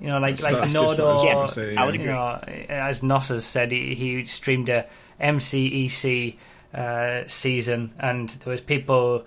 [0.00, 2.00] You know, like like That's I was Nodo, gonna say, I would yeah.
[2.00, 2.62] agree.
[2.62, 4.86] you know, as Nos has said, he, he streamed a
[5.20, 6.36] MCEC
[6.74, 9.24] uh, season, and there was people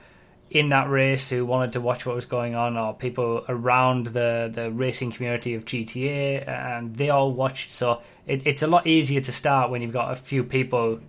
[0.49, 4.49] in that race who wanted to watch what was going on, or people around the
[4.53, 7.71] the racing community of GTA, and they all watched.
[7.71, 10.99] So it, it's a lot easier to start when you've got a few people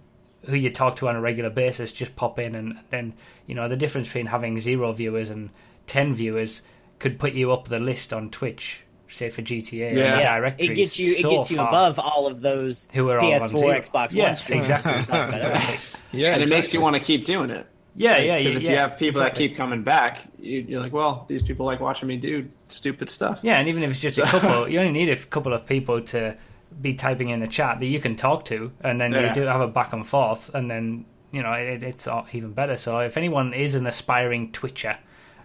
[0.45, 3.15] who you talk to on a regular basis just pop in, and then
[3.47, 5.51] you know the difference between having zero viewers and
[5.87, 6.63] ten viewers
[6.99, 8.81] could put you up the list on Twitch.
[9.09, 10.17] Say for GTA, and Yeah.
[10.17, 11.13] the Yeah, directories it gets you.
[11.15, 13.73] so it gets you above all of those who are on PS4, zero.
[13.81, 14.65] Xbox yeah, One streamers.
[14.69, 14.93] exactly.
[14.93, 15.49] we talked about earlier.
[15.55, 15.77] exactly.
[16.21, 17.67] Yeah, and it makes you want to keep doing it.
[17.99, 19.47] Yeah, yeah, Because if yeah, you have people exactly.
[19.47, 23.09] that keep coming back, you, you're like, well, these people like watching me do stupid
[23.09, 23.41] stuff.
[23.43, 26.03] Yeah, and even if it's just a couple, you only need a couple of people
[26.03, 26.37] to
[26.83, 29.61] be typing in the chat that you can talk to, and then you do have
[29.63, 32.77] a back and forth, and then you know it, it's even better.
[32.77, 34.99] So if anyone is an aspiring Twitcher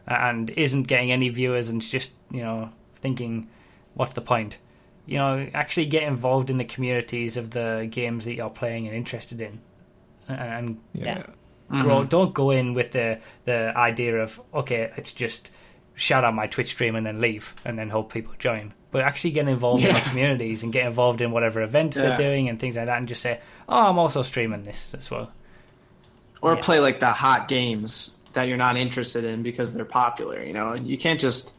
[0.09, 2.69] uh, and isn't getting any viewers and just you know
[3.01, 3.49] thinking,
[3.93, 4.57] what's the point?
[5.05, 8.95] You know, actually get involved in the communities of the games that you're playing and
[8.95, 9.59] interested in,
[10.27, 11.23] and Yeah.
[11.69, 12.09] grow, mm-hmm.
[12.09, 15.49] don't go in with the the idea of okay, let's just
[15.95, 18.73] shout out my Twitch stream and then leave and then hope people join.
[18.91, 22.03] But actually get involved in the communities and get involved in whatever events Yeah.
[22.09, 25.09] they're doing and things like that, and just say, "Oh, I'm also streaming this as
[25.09, 25.31] well."
[26.41, 26.61] Or Yeah.
[26.61, 30.41] play like the hot games that you're not interested in because they're popular.
[30.43, 31.53] You know, and you can't just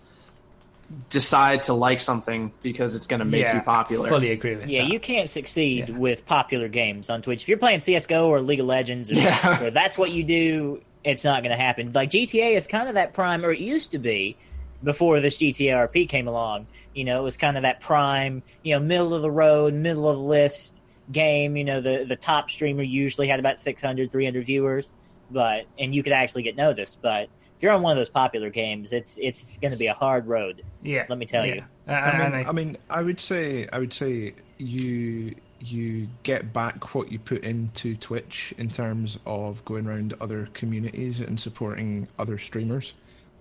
[1.09, 4.09] decide to like something because it's going to make yeah, you popular.
[4.09, 4.93] Fully agree with Yeah, that.
[4.93, 5.97] you can't succeed Yeah.
[5.97, 7.43] with popular games on Twitch.
[7.43, 9.65] If you're playing CS:GO or League of Legends, or, Yeah.
[9.65, 11.93] or that's what you do, it's not going to happen.
[11.93, 14.37] Like GTA is kind of that prime, or it used to be
[14.85, 16.67] before this GTA RP came along.
[16.95, 20.09] You know, it was kind of that prime, you know, middle of the road, middle
[20.09, 21.57] of the list game.
[21.57, 24.95] You know, the the top streamer usually had about 600, 300 viewers,
[25.31, 27.01] but and you could actually get noticed.
[27.01, 27.29] But
[27.63, 30.27] if you're on one of those popular games, it's it's going to be a hard
[30.27, 30.65] road.
[30.83, 31.55] Yeah, Let me tell yeah.
[31.55, 31.63] you.
[31.87, 36.53] Uh, I mean, I- I mean, I would say, I would say you you get
[36.53, 42.09] back what you put into Twitch in terms of going around other communities and supporting
[42.19, 42.95] other streamers.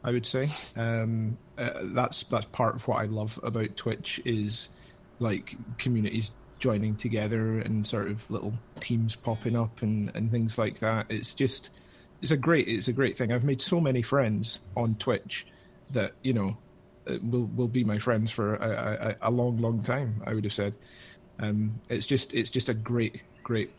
[0.04, 4.70] I would say um, uh, that's that's part of what I love about Twitch is
[5.18, 10.78] like communities joining together and sort of little teams popping up and, and things like
[10.82, 11.08] that.
[11.10, 11.72] It's just
[12.22, 13.32] it's a great it's a great thing.
[13.32, 15.46] I've made so many friends on Twitch
[15.92, 16.58] that you know
[17.08, 20.22] uh, will will be my friends for a, a, a long long time.
[20.26, 20.76] I would have said.
[21.40, 23.72] Um, it's just it's just a great great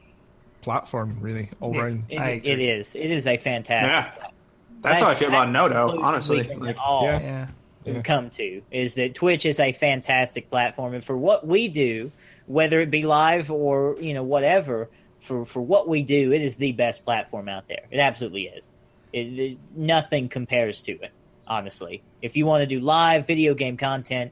[0.62, 1.80] platform really all Yeah.
[1.82, 2.04] round.
[2.08, 2.68] It, I it agree.
[2.68, 2.94] is.
[2.94, 4.14] It is a fantastic.
[4.22, 4.28] Yeah.
[4.80, 6.42] That's how I feel about Noto, honestly.
[6.42, 7.20] Like, all Yeah.
[7.20, 7.46] yeah.
[7.84, 8.00] Yeah.
[8.02, 12.12] come to is that Twitch is a fantastic platform, and for what we do,
[12.46, 14.88] whether it be live or you know whatever,
[15.22, 17.82] for for what we do, it is the best platform out there.
[17.90, 18.68] It absolutely is.
[19.12, 21.12] It, it- nothing compares to it.
[21.46, 24.30] Honestly, if you want to do live video game content,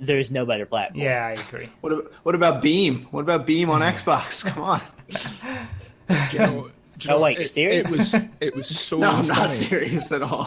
[0.00, 1.00] there's no better platform.
[1.04, 1.68] Yeah, I agree.
[1.80, 3.06] what, ab- what about Beam?
[3.10, 4.44] What about Beam on Xbox?
[4.54, 4.80] Come on.
[5.08, 7.86] Do you know, do you Oh, wait, you're it, serious?
[7.86, 9.40] It was it was so No, I'm funny.
[9.40, 10.46] not serious at all.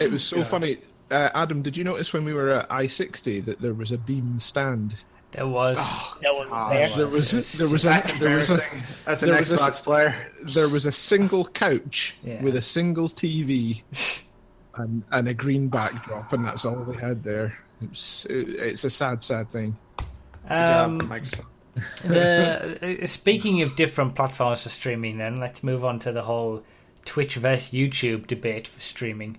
[0.00, 0.78] It was so funny.
[1.10, 3.98] Uh, Adam, did you notice when we were at I sixty that there was a
[3.98, 5.02] beam stand?
[5.32, 5.76] There was.
[6.22, 6.72] no one was gosh.
[6.72, 6.96] there.
[6.96, 8.62] There was It's there was a, That's there was a.
[9.04, 10.14] That's an there was a- Xbox player.
[10.42, 12.42] there was a single couch Yeah.
[12.42, 13.82] with a single TV
[14.76, 17.58] and and a green backdrop, and that's all they had there.
[17.82, 19.76] It's it, it's a sad, sad thing.
[19.98, 20.06] Good
[20.48, 21.22] job, Um,
[22.04, 26.64] the uh, speaking of different platforms for streaming, then let's move on to the whole
[27.04, 29.38] Twitch versus YouTube debate for streaming.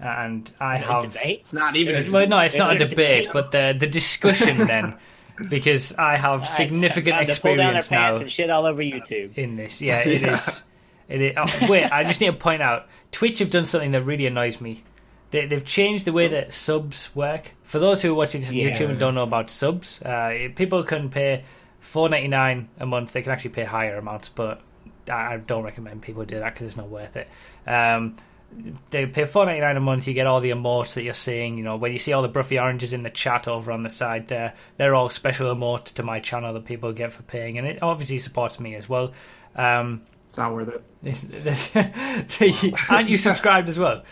[0.00, 1.40] And I have debate.
[1.40, 2.10] It's not even.
[2.12, 4.98] well, no, it's not a debate, but the the discussion then,
[5.48, 8.66] because I have significant Time to pull down their experience now pants and shit all
[8.66, 9.36] over YouTube.
[9.36, 9.80] in this.
[9.82, 10.32] Yeah, it Yeah.
[10.34, 10.62] is.
[11.08, 11.34] It is.
[11.36, 14.60] Oh, wait, I just need to point out Twitch have done something that really annoys
[14.60, 14.82] me.
[15.30, 17.52] They, they've changed the way that subs work.
[17.64, 18.70] For those who are watching this on Yeah.
[18.70, 21.44] YouTube and don't know about subs, uh, people can pay
[21.80, 23.12] four ninety nine a month.
[23.12, 24.60] They can actually pay higher amounts, but
[25.08, 27.28] I I don't recommend people do that because it's not worth it.
[27.66, 28.16] Um,
[28.90, 30.06] they pay four ninety nine a month.
[30.08, 31.58] You get all the emotes that you're seeing.
[31.58, 33.90] You know when you see all the Broughy oranges in the chat over on the
[33.90, 37.66] side there, they're all special emotes to my channel that people get for paying, and
[37.66, 39.12] it obviously supports me as well.
[39.54, 40.82] Um, It's not worth it.
[41.02, 44.02] it's- aren't you subscribed as well?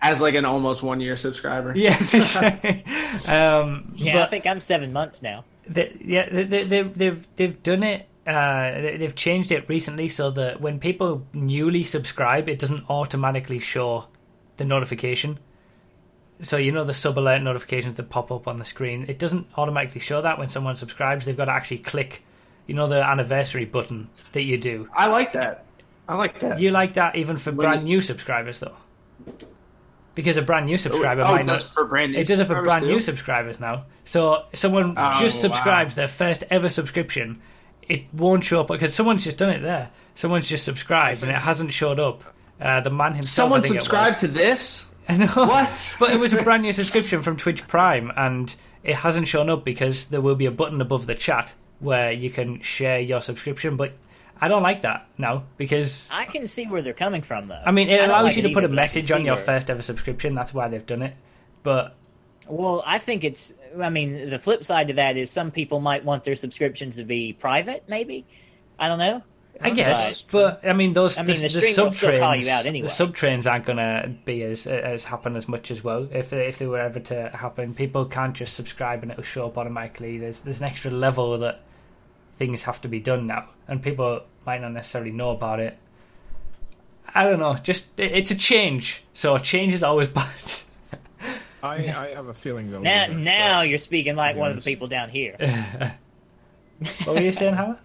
[0.00, 1.72] As like an almost one year subscriber.
[1.76, 2.14] Yes.
[3.28, 5.44] um, Yeah, but I think I'm seven months now.
[5.66, 8.06] they, yeah, they, they, they've they've they've done it.
[8.28, 13.58] Uh, they- they've changed it recently so that when people newly subscribe, it doesn't automatically
[13.58, 14.04] show
[14.58, 15.38] the notification.
[16.42, 19.06] So you know the sub alert notifications that pop up on the screen.
[19.08, 21.24] It doesn't automatically show that when someone subscribes.
[21.24, 22.22] They've got to actually click,
[22.66, 24.88] you know, the anniversary button that you do.
[24.94, 25.64] I like that.
[26.08, 26.60] I like that.
[26.60, 28.76] You like that even for When brand you- new subscribers though,
[30.14, 31.62] because a brand new subscriber oh, might not.
[31.62, 32.18] for brand new.
[32.18, 32.90] It does it for brand too?
[32.92, 33.84] new subscribers now.
[34.04, 35.42] So someone Oh, just wow.
[35.42, 37.40] subscribes their first ever subscription,
[37.88, 39.90] it won't show up because someone's just done it there.
[40.14, 42.22] Someone's just subscribed and it hasn't showed up.
[42.60, 43.46] Uh, the man himself.
[43.46, 44.94] Someone I think it subscribed to this.
[45.08, 45.14] I.
[45.26, 45.96] What?
[46.00, 49.64] but it was a brand new subscription from Twitch Prime, and it hasn't shown up
[49.64, 53.76] because there will be a button above the chat where you can share your subscription.
[53.76, 53.92] But
[54.40, 57.62] I don't like that now because I can see where they're coming from, though.
[57.64, 59.24] I mean, it don't allows like you to put a but I can message on
[59.24, 60.34] your where- first ever subscription.
[60.34, 61.14] That's why they've done it.
[61.62, 61.94] But
[62.48, 63.54] Well, I think it's.
[63.80, 67.04] I mean, the flip side to that is some people might want their subscriptions to
[67.04, 67.84] be private.
[67.88, 68.26] Maybe
[68.78, 69.22] I don't know.
[69.60, 72.82] I guess, but I mean, those I mean, the the stream sub trains, anyway.
[72.86, 76.08] the sub trains aren't gonna be as as happen as much as well.
[76.12, 79.46] If they, if they were ever to happen, people can't just subscribe and it'll show
[79.46, 80.16] up automatically.
[80.18, 81.62] There's there's an extra level that
[82.36, 85.76] things have to be done now, and people might not necessarily know about it.
[87.12, 87.54] I don't know.
[87.54, 90.28] Just it- it's a change, so change is always bad.
[91.62, 92.80] I, I have a feeling they'll.
[92.80, 95.36] Now, do now you're speaking like be one of the people down here.
[97.04, 97.78] what were you saying, Howard?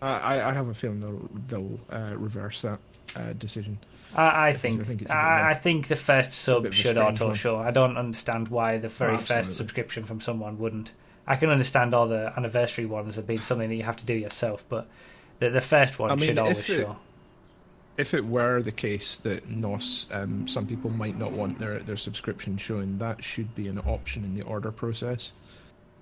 [0.00, 2.78] I, I have a feeling they'll they'll uh, reverse that
[3.14, 3.78] uh, decision.
[4.16, 6.98] I, I think I think it's I, of a- I think the first sub should
[6.98, 7.34] auto one.
[7.34, 7.56] show.
[7.58, 10.92] I don't understand why the very Oh, first subscription from someone wouldn't.
[11.26, 14.14] I can understand all the anniversary ones have been something that you have to do
[14.14, 14.88] yourself, but
[15.38, 16.96] the the first one I mean, should always it- show.
[17.98, 21.96] If it were the case that NOS, um, some people might not want their their
[21.96, 25.32] subscription shown, that should be an option in the order process,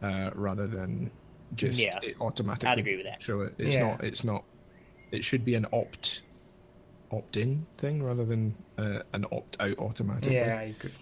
[0.03, 1.11] uh, rather than
[1.57, 1.99] just Yeah.
[2.03, 3.23] it automatically I'd agree with that.
[3.23, 3.55] show it.
[3.59, 3.89] It's Yeah.
[3.89, 4.05] not.
[4.05, 4.45] It's not.
[5.11, 6.23] It should be an opt
[7.13, 10.37] opt in thing rather than uh, an opt out automatically.
[10.37, 10.93] Yeah, I agree.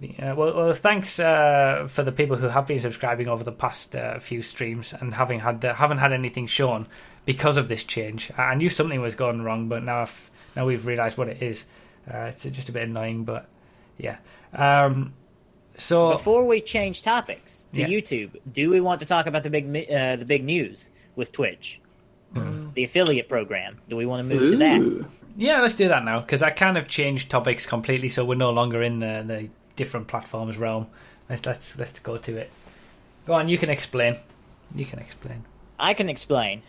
[0.00, 3.94] Yeah, well, well, thanks uh, for the people who have been subscribing over the past
[3.94, 6.86] uh, few streams and having had haven't had anything shown
[7.24, 8.30] because of this change.
[8.36, 11.64] I knew something was going wrong, but now I've, now we've realised what it is.
[12.12, 13.48] Uh, it's just a bit annoying, but
[13.98, 14.16] yeah.
[14.54, 15.14] Um,
[15.76, 17.86] so Before we change topics to Yeah.
[17.88, 21.80] YouTube, do we want to talk about the big uh, the big news with Twitch,
[22.34, 23.78] the affiliate program?
[23.88, 25.06] Do we want to move to that?
[25.36, 28.50] Yeah, let's do that now because I kind of changed topics completely, so we're no
[28.50, 30.88] longer in the the different platforms realm.
[31.30, 32.50] Let's let's let's go to it.
[33.26, 34.16] Go on, you can explain.
[34.74, 35.44] You can explain.
[35.78, 36.62] I can explain.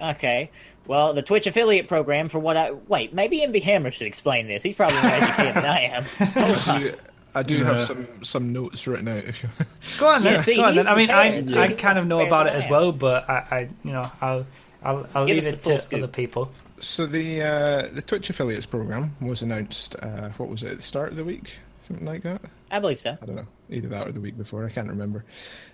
[0.00, 0.50] Okay.
[0.86, 4.62] Well, the Twitch affiliate program, for what I wait, maybe MB Hammer should explain this.
[4.62, 6.04] He's probably more educated than I am.
[6.20, 6.94] I do,
[7.34, 7.84] I do have Yeah.
[7.84, 9.24] some some notes written out.
[9.24, 9.48] If you,
[9.98, 10.34] Go on, then.
[10.34, 10.86] Yeah, see, Go on, then.
[10.86, 11.58] I mean, I prepared.
[11.58, 14.46] I kind of know prepared about it as well, but I, I you know I'll
[14.82, 15.98] I'll I'll leave it to scoop.
[16.04, 16.52] other people.
[16.78, 19.96] so the uh, the Twitch affiliates program was announced.
[19.96, 20.70] Uh, what was it?
[20.72, 22.42] At the start of the week, something like that.
[22.70, 23.16] I believe so.
[23.20, 24.64] I don't know, either that or the week before.
[24.66, 25.24] I can't remember.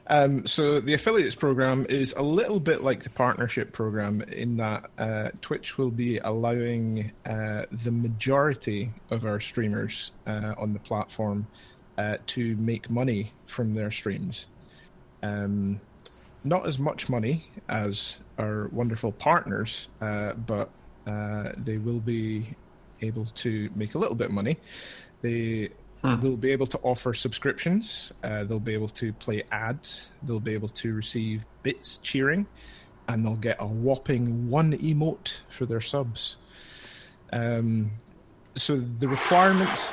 [0.06, 4.90] Um, so the affiliates program is a little bit like the partnership program in that
[4.98, 11.46] uh, Twitch will be allowing uh, the majority of our streamers uh, on the platform
[11.96, 14.46] uh, to make money from their streams.
[15.22, 15.80] Um,
[16.44, 20.70] not as much money as our wonderful partners, uh, but
[21.06, 22.56] uh, they will be
[23.00, 24.58] able to make a little bit of money.
[25.20, 25.70] They
[26.02, 28.12] will be able to offer subscriptions.
[28.24, 30.10] Uh, they'll be able to play ads.
[30.22, 32.46] They'll be able to receive bits cheering,
[33.08, 36.36] and they'll get a whopping one emote for their subs.
[37.32, 37.92] Um,
[38.56, 39.92] so the requirements.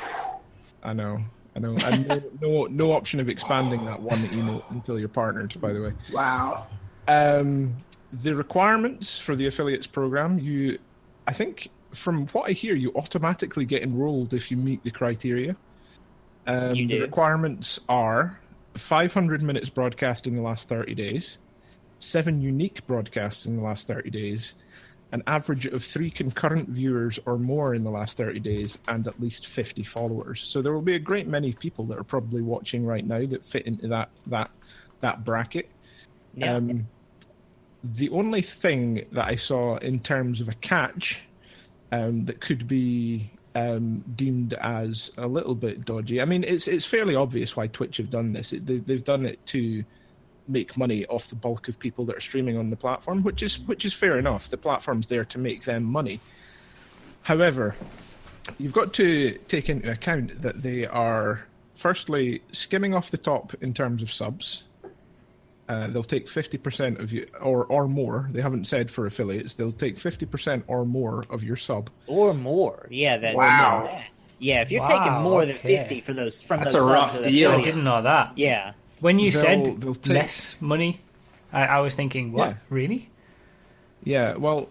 [0.82, 1.20] I know,
[1.54, 5.58] I know, and no, no, no option of expanding that one emote until you're partnered.
[5.60, 6.66] By the way, Wow.
[7.06, 7.76] um,
[8.12, 10.78] the requirements for the affiliates program, you,
[11.26, 15.54] I think, from what I hear, you automatically get enrolled if you meet the criteria.
[16.46, 18.38] Um, You the requirements are
[18.76, 21.38] 500 minutes broadcast in the last 30 days,
[21.98, 24.54] seven unique broadcasts in the last 30 days,
[25.12, 29.20] an average of three concurrent viewers or more in the last 30 days, and at
[29.20, 30.40] least 50 followers.
[30.40, 33.44] So there will be a great many people that are probably watching right now that
[33.44, 34.50] fit into that that
[35.00, 35.68] that bracket.
[36.34, 36.54] Yeah.
[36.54, 36.86] Um,
[37.82, 41.22] the only thing that I saw in terms of a catch
[41.90, 46.20] um, that could be um, deemed as a little bit dodgy.
[46.20, 48.52] I mean, it's it's fairly obvious why Twitch have done this.
[48.52, 49.84] It, they, they've done it to
[50.48, 53.58] make money off the bulk of people that are streaming on the platform, which is
[53.60, 54.48] which is fair enough.
[54.48, 56.20] The platform's there to make them money.
[57.22, 57.74] However,
[58.58, 63.74] you've got to take into account that they are firstly skimming off the top in
[63.74, 64.64] terms of subs.
[65.70, 68.28] Uh, they'll take 50% of you, or, or more.
[68.32, 69.54] They haven't said for affiliates.
[69.54, 71.90] They'll take 50% or more of your sub.
[72.08, 72.86] or more.
[72.90, 73.36] Yeah, that.
[73.36, 73.84] Wow.
[73.86, 74.04] that.
[74.40, 77.14] Yeah, if you're Wow, taking more than fifty for those from That's those a rough
[77.16, 77.52] of deal.
[77.52, 78.38] I didn't know that.
[78.38, 81.00] Yeah, When you They'll- said they'll take- less money,
[81.52, 82.48] I, I was thinking, what?
[82.48, 82.54] Yeah.
[82.70, 83.10] Really?
[84.02, 84.68] Yeah, well,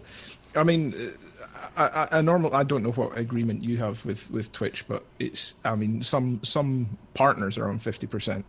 [0.56, 2.52] I mean, uh, I, I, I normal.
[2.54, 5.54] I don't know what agreement you have with, with Twitch, but it's.
[5.64, 8.44] I mean, some some partners are on fifty percent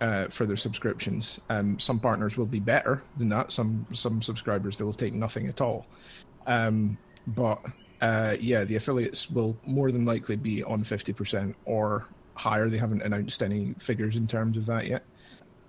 [0.00, 1.40] uh, for their subscriptions.
[1.48, 3.52] Um, some partners will be better than that.
[3.52, 5.86] Some some subscribers they will take nothing at all.
[6.46, 7.64] Um, but
[8.00, 12.68] uh, yeah, the affiliates will more than likely be on fifty percent or higher.
[12.68, 15.04] They haven't announced any figures in terms of that yet.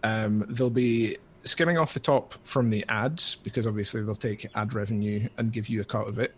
[0.04, 4.74] Um, they'll be skimming off the top from the ads because obviously they'll take ad
[4.74, 6.34] revenue and give you a cut of it.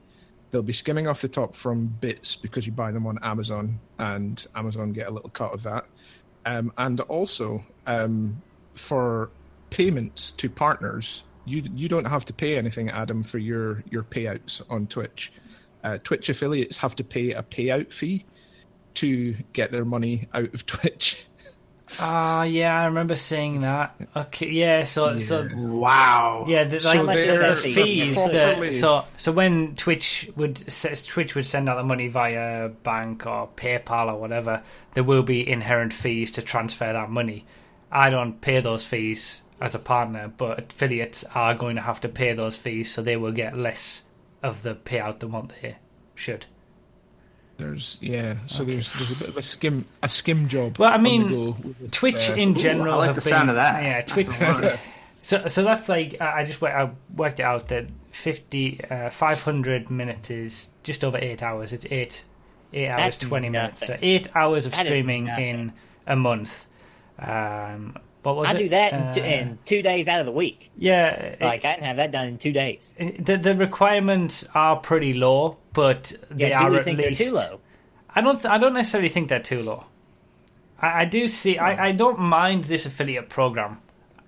[0.51, 4.45] They'll be skimming off the top from bits because you buy them on Amazon and
[4.55, 5.85] Amazon get a little cut of that.
[6.47, 8.41] Um, and also um,
[8.73, 9.31] for
[9.69, 14.61] payments to partners, you you don't have to pay anything, Adam, for your your payouts
[14.69, 15.33] on Twitch.
[15.83, 18.25] Uh, Twitch affiliates have to pay a payout fee
[18.93, 21.25] to get their money out of Twitch.
[21.99, 23.95] Ah, yeah, I remember seeing that.
[24.15, 26.45] Okay, yeah, so so Wow.
[26.47, 28.15] yeah, the, So like How the, the fees.
[28.15, 33.25] Properly- The, so so when Twitch would Twitch would send out the money via bank
[33.25, 37.45] or PayPal or whatever, there will be inherent fees to transfer that money.
[37.91, 42.09] I don't pay those fees as a partner, but affiliates are going to have to
[42.09, 44.03] pay those fees, so they will get less
[44.43, 45.77] of the payout than what they
[46.15, 46.45] should.
[47.57, 50.77] There's yeah, so there's there's a bit of a skim a skim job.
[50.77, 52.93] Well, I on the mean, go with, Twitch uh, in general.
[52.93, 53.83] I like the been, sound of that.
[53.83, 54.27] Yeah, Twitch.
[55.23, 59.89] So, so that's like I I just I worked it out that 50, uh, 500
[59.91, 61.73] minutes is just over eight hours.
[61.73, 62.23] It's eight,
[62.73, 63.85] eight hours That's twenty minutes.
[63.87, 65.73] So eight hours of That is streaming in
[66.05, 66.65] a month.
[67.19, 68.57] Um, what was I it?
[68.59, 70.69] do that in, t- Uh, in two days out of the week.
[70.77, 72.93] yeah, Like I can have that done in two days.
[72.97, 77.19] the the requirements are pretty low, but they Yeah, do are we at think least
[77.19, 77.59] they're too low?
[78.13, 78.35] I don't.
[78.41, 79.85] Th- I don't necessarily think they're too low.
[80.81, 81.57] I, I do see.
[81.57, 83.79] I, I don't mind this affiliate program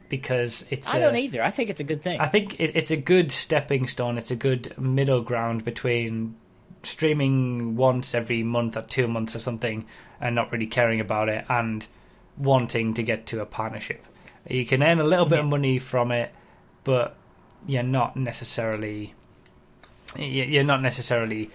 [0.10, 0.94] because it's.
[0.94, 1.42] I a- don't either.
[1.44, 2.20] I think it's a good thing.
[2.22, 4.18] I think it, it's a good stepping stone.
[4.18, 6.36] It's a good middle ground between
[6.84, 9.86] streaming once every month or two months or something
[10.22, 11.86] and not really caring about it and
[12.38, 14.06] wanting to get to a partnership.
[14.50, 16.32] You can earn a little bit of money from it,
[16.84, 17.16] but
[17.68, 19.14] you're not necessarily
[20.18, 21.50] you're not necessarily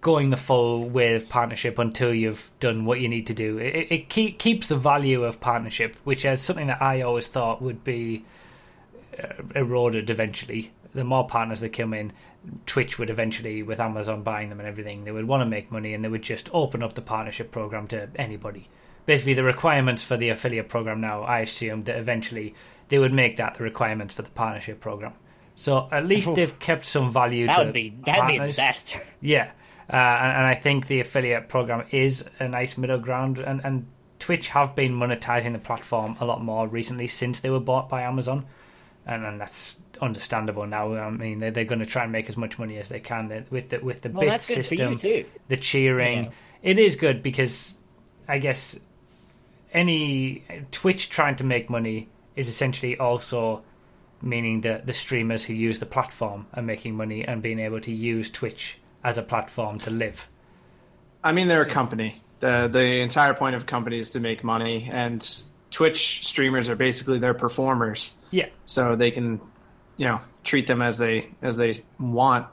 [0.00, 3.58] going the full with partnership until you've done what you need to do.
[3.58, 7.60] It, it keep, keeps the value of partnership, which is something that I always thought
[7.60, 8.24] would be
[9.18, 10.72] uh, eroded eventually.
[10.94, 12.12] The more partners that come in,
[12.66, 15.92] Twitch would eventually, with Amazon buying them and everything, they would want to make money
[15.92, 18.68] and they would just open up the partnership program to anybody.
[19.04, 22.54] Basically, the requirements for the affiliate program now, I assume that eventually
[22.88, 25.14] they would make that the requirements for the partnership program.
[25.60, 29.02] So at least they've kept some value that to would be that'd be a disaster.
[29.20, 29.50] Yeah,
[29.92, 33.86] uh, and, and I think the affiliate program is a nice middle ground, and, and
[34.20, 38.02] Twitch have been monetizing the platform a lot more recently since they were bought by
[38.02, 38.46] Amazon,
[39.04, 40.94] and, and that's understandable now.
[40.94, 43.26] I mean, they're, they're going to try and make as much money as they can
[43.26, 45.28] They- with the with the Well, bit system, for you too.
[45.48, 46.24] the cheering.
[46.24, 46.30] Yeah.
[46.62, 47.74] It is good because
[48.28, 48.78] I guess
[49.72, 53.62] any Twitch trying to make money is essentially also
[54.22, 57.92] meaning that the streamers who use the platform are making money and being able to
[57.92, 60.28] use Twitch as a platform to live.
[61.22, 62.20] I mean, they're a company.
[62.40, 65.26] the The entire point of a company is to make money, and
[65.70, 69.40] Twitch streamers are basically their performers, Yeah, so they can,
[69.96, 72.46] you know, treat them as they as they want.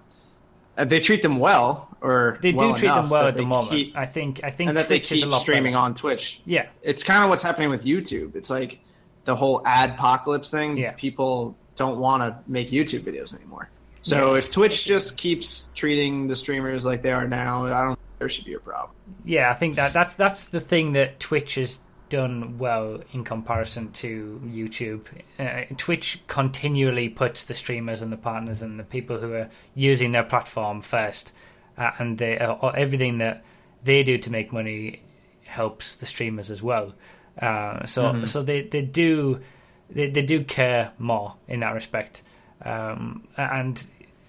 [0.77, 3.47] Uh, they treat them well, or they do well treat them well at the they
[3.47, 3.69] moment.
[3.71, 4.41] keep- I think.
[4.43, 5.83] I think and that they Twitch is keep streaming better.
[5.85, 6.41] on Twitch.
[6.45, 8.35] Yeah, It's kind of what's happening with YouTube.
[8.35, 8.79] It's like
[9.25, 10.77] the whole adpocalypse thing.
[10.77, 10.91] Yeah.
[10.91, 13.69] People don't want to make YouTube videos anymore.
[14.01, 14.37] So Yeah.
[14.37, 18.29] if Twitch just keeps treating the streamers like they are now, I don't think there
[18.29, 18.91] should be a problem.
[19.25, 19.49] yeah.
[19.49, 24.39] I think that that's that's the thing that Twitch has done well in comparison to
[24.45, 25.01] YouTube.
[25.39, 30.11] Uh, Twitch continually puts the streamers and the partners and the people who are using
[30.11, 31.31] their platform first,
[31.79, 33.43] uh, and they uh, everything that
[33.83, 35.01] they do to make money
[35.45, 36.93] helps the streamers as well.
[37.39, 39.41] Uh, so so they, they do
[39.89, 42.21] they, they do care more in that respect.
[42.63, 43.85] Um, and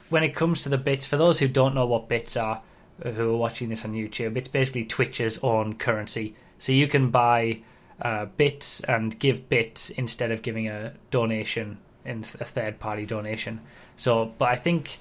[0.09, 2.63] when it comes to the bits, for those who don't know what bits are,
[3.05, 6.35] uh, who are watching this on YouTube, it's basically Twitch's own currency.
[6.59, 7.61] So you can buy
[8.01, 13.61] uh, bits and give bits instead of giving a donation in a third party donation.
[13.97, 14.99] So, but I think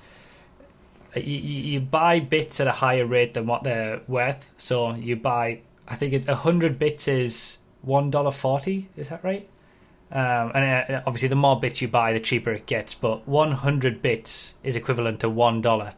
[1.16, 4.52] you, you you buy bits at a higher rate than what they're worth.
[4.58, 8.90] So you buy, I think it's hundred bits is one dollar forty.
[8.98, 9.48] Is that right?
[10.12, 12.94] Um, and uh, obviously, the more bits you buy, the cheaper it gets.
[12.96, 15.94] But one hundred bits is equivalent to one dollar.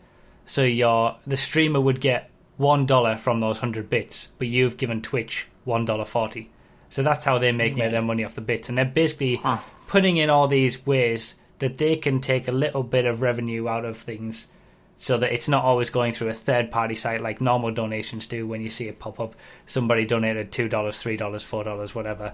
[0.46, 5.02] So your the streamer would get one dollar from those hundred bits, but you've given
[5.02, 6.50] Twitch one dollar forty.
[6.90, 7.90] So that's how they make Yeah.
[7.90, 9.58] their money off the bits, and they're basically Huh.
[9.88, 13.84] putting in all these ways that they can take a little bit of revenue out
[13.84, 14.48] of things
[14.98, 18.48] so that it's not always going through a third party site like normal donations do
[18.48, 19.36] when you see it pop up.
[19.68, 22.34] Somebody donated $2 $3 $4 whatever.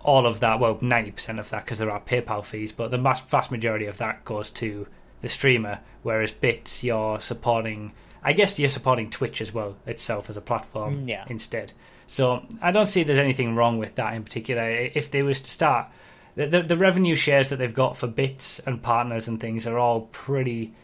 [0.00, 3.28] All of that well 90% of that because there are paypal fees but the vast,
[3.28, 4.88] vast majority of that goes to
[5.20, 7.92] the streamer whereas bits you're supporting
[8.24, 11.24] i guess you're supporting twitch as well itself as a platform Mm, yeah.
[11.28, 11.72] instead.
[12.08, 14.68] So i don't see there's anything wrong with that in particular.
[14.68, 15.86] If they was to start
[16.34, 19.78] the, the, the revenue shares that they've got for bits and partners and things are
[19.78, 20.74] all pretty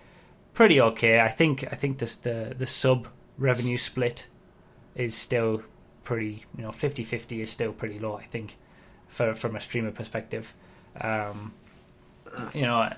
[0.59, 1.20] pretty okay.
[1.20, 3.06] I think I think this the the sub
[3.38, 4.26] revenue split
[4.96, 5.62] is still
[6.02, 8.56] pretty you know 50-50 is still pretty low I think
[9.06, 10.52] for from a streamer perspective.
[11.00, 11.54] Um,
[12.52, 12.90] you know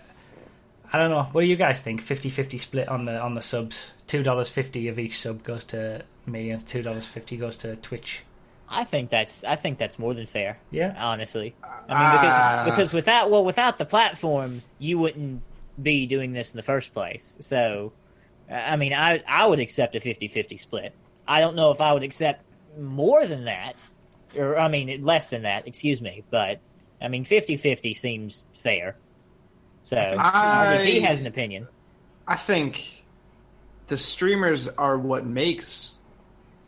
[0.92, 1.24] I don't know.
[1.32, 2.02] What do you guys think?
[2.02, 3.92] 50-50 split on the on the subs.
[4.06, 7.76] Two dollars fifty of each sub goes to me, and two dollars fifty goes to
[7.76, 8.22] Twitch.
[8.70, 10.58] I think that's I think that's more than fair.
[10.70, 10.94] Yeah.
[10.96, 11.54] honestly.
[11.62, 12.64] I mean, because Ah.
[12.64, 15.42] because without well, without the platform, you wouldn't
[15.80, 17.36] be doing this in the first place.
[17.40, 17.92] So,
[18.50, 20.94] I mean, I I would accept a 50-50 split.
[21.26, 22.44] I don't know if I would accept
[22.78, 23.76] more than that,
[24.36, 25.66] or I mean, less than that.
[25.66, 26.60] Excuse me, but
[27.00, 28.96] I mean, 50-50 seems fair.
[29.82, 31.66] So, I- RDT has an opinion.
[32.26, 33.04] I think
[33.88, 35.96] the streamers are what makes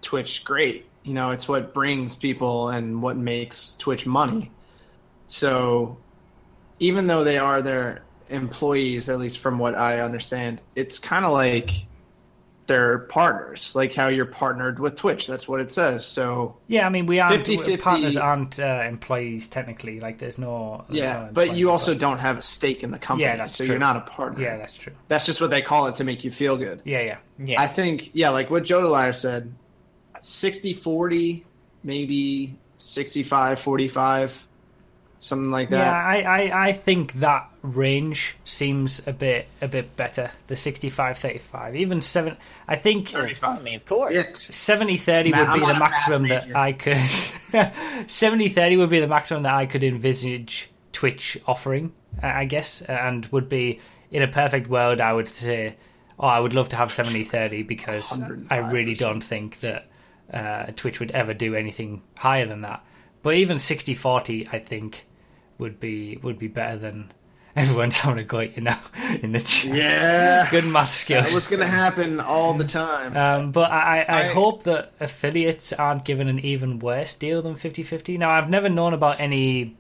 [0.01, 0.87] Twitch great.
[1.05, 4.51] You know, it's what brings people and what makes Twitch money.
[5.29, 5.99] So
[6.81, 11.33] even though they are their employees, at least from what I understand, it's kind of
[11.33, 11.71] like
[12.67, 15.27] they're partners, like how you're partnered with Twitch.
[15.27, 16.07] That's what it says.
[16.07, 17.81] So Yeah, I mean, we aren't 50-50.
[17.81, 19.99] partners aren't uh, employees technically.
[20.01, 22.99] Like, there's no yeah, no but you employment, also don't have a stake in the
[22.99, 23.25] company.
[23.29, 23.73] Yeah, that's so true.
[23.73, 24.43] you're not a partner.
[24.45, 24.93] yeah, that's true.
[25.09, 26.81] That's just what they call it to make you feel good.
[26.85, 27.19] Yeah, yeah.
[27.39, 27.61] Yeah.
[27.61, 29.53] I think, yeah, like what Joe Jodelier said
[30.21, 31.45] 60 40,
[31.83, 34.49] maybe 65 45,
[35.19, 35.93] something like Yeah, that.
[35.95, 40.31] I, I, I think that range seems a bit a bit better.
[40.49, 41.77] The 65-35.
[41.77, 42.37] Even seven.
[42.67, 43.61] I think 35.
[43.61, 44.15] I mean, of course.
[44.15, 44.27] It.
[44.27, 46.55] 70-30 Matt, would be I'm the maximum that.
[46.57, 46.97] I could.
[46.97, 51.93] 70-30 would be the maximum that I could envisage Twitch offering.
[52.23, 55.01] I I guess, and would be in a perfect world.
[55.01, 55.77] I would say,
[56.19, 59.89] oh, I would love to have 70-30 because I really don't think that
[60.33, 62.85] uh, Twitch would ever do anything higher than that.
[63.23, 65.07] But even 60-40, I think,
[65.59, 67.13] would be would be better than
[67.57, 68.81] everyone's having a go you now
[69.21, 69.75] in the chat.
[69.75, 70.51] Yeah.
[70.51, 71.27] Good math skills.
[71.27, 73.17] That was going to happen all the time.
[73.17, 77.43] Um, but I, I, I I- hope that affiliates aren't given an even worse deal
[77.43, 78.19] than 50 50.
[78.19, 79.77] Now, I've never known about any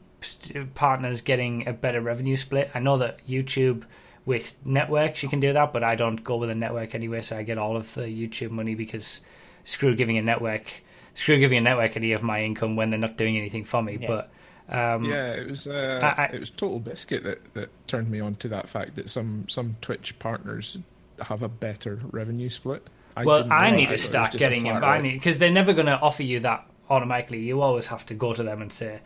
[0.74, 2.70] partners getting a better revenue split.
[2.74, 3.84] I know that YouTube
[4.24, 7.36] with networks you can do that, but I don't go with a network anyway, so
[7.36, 9.20] I get all of the YouTube money because
[9.64, 10.82] screw giving a network.
[11.14, 13.98] Screw giving a network any of my income when they're not doing anything for me.
[14.00, 14.06] Yeah.
[14.06, 14.32] But
[14.68, 18.34] um, Yeah, it was uh, I- I- it was TotalBiscuit that, that turned me on
[18.36, 20.78] to that fact that some some Twitch partners
[21.20, 22.86] have a better revenue split.
[23.16, 24.86] I well, I need to start getting flat it.
[24.86, 27.40] I need because they're never going to offer you that automatically.
[27.40, 29.00] You always have to go to them and say,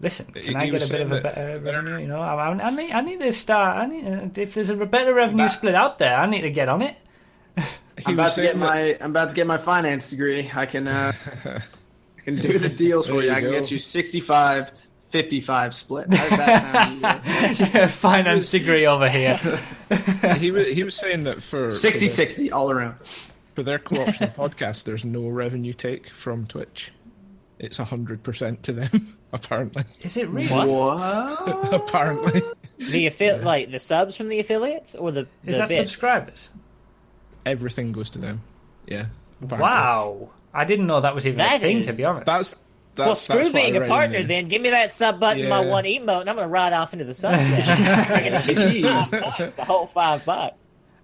[0.00, 1.34] "Listen, He- can I he get a bit of a saying that-
[1.64, 3.78] better revenue?" You know, I, I, I need, I need to start.
[3.78, 6.50] I need, uh, if there's a better revenue That- split out there, I need to
[6.50, 6.96] get on it.
[8.06, 10.50] I'm about to get that- my I'm about to get my finance degree.
[10.54, 11.12] I can uh,
[11.46, 13.28] I can do the deals for you.
[13.30, 13.60] you I can go.
[13.60, 14.72] get you 65
[15.10, 16.12] 55 split.
[16.12, 17.90] How does that?
[17.92, 19.36] Finance degree over here.
[20.38, 22.96] he was he was saying that for 60 for, 60 all around.
[23.54, 26.92] for their Co-Optional podcast, there's no revenue take from Twitch.
[27.58, 29.84] It's hundred percent to them, apparently.
[30.02, 30.48] Is it really?
[30.48, 31.74] What?
[31.74, 32.40] apparently,
[32.78, 35.90] The affi- like the subs from the affiliates or the, Is the that bits?
[35.90, 36.50] subscribers?
[37.46, 38.42] everything goes to them.
[38.86, 39.06] Yeah.
[39.42, 39.62] apparently.
[39.62, 41.78] Wow, I didn't know that was even a thing.
[41.78, 42.54] is- To be honest, That's
[42.98, 44.48] that's Well, screw that's being a partner in then.
[44.48, 45.70] Give me that sub button, my Yeah.
[45.70, 47.64] one emote, and I'm going to ride off into the sunset.
[48.44, 49.10] Jeez.
[49.10, 50.54] That's the whole five bucks.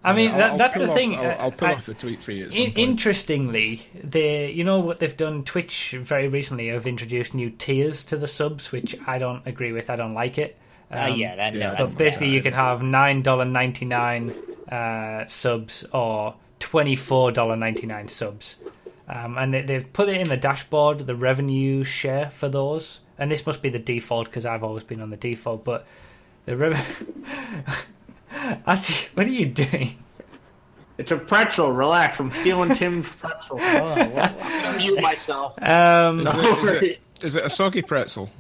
[0.06, 1.14] I mean, I'll- that, I'll that's the off- thing.
[1.16, 2.48] I'll, uh, I'll pull I- off the tweet for you.
[2.52, 5.44] In- interestingly, they you know what they've done.
[5.44, 9.88] Twitch very recently have introduced new tiers to the subs, which I don't agree with.
[9.88, 10.58] I don't like it.
[10.92, 13.46] Oh Um, yeah, that, yeah, no, but that's But basically, you can have nine dollar
[13.46, 14.34] ninety nine
[14.70, 18.56] uh, subs or twenty four dollar ninety nine subs,
[19.08, 23.00] um, and they, they've put it in the dashboard the revenue share for those.
[23.18, 25.64] And this must be the default because I've always been on the default.
[25.64, 25.86] But
[26.46, 26.82] the revenue.
[28.64, 29.98] what are you doing?
[30.98, 31.72] It's a pretzel.
[31.72, 32.18] Relax.
[32.20, 33.58] I'm stealing Tim's pretzel.
[33.60, 35.60] Oh, what- I'm mute myself.
[35.62, 36.98] Um, Is it- Don't is, worry.
[37.16, 38.30] It, is it a soggy pretzel?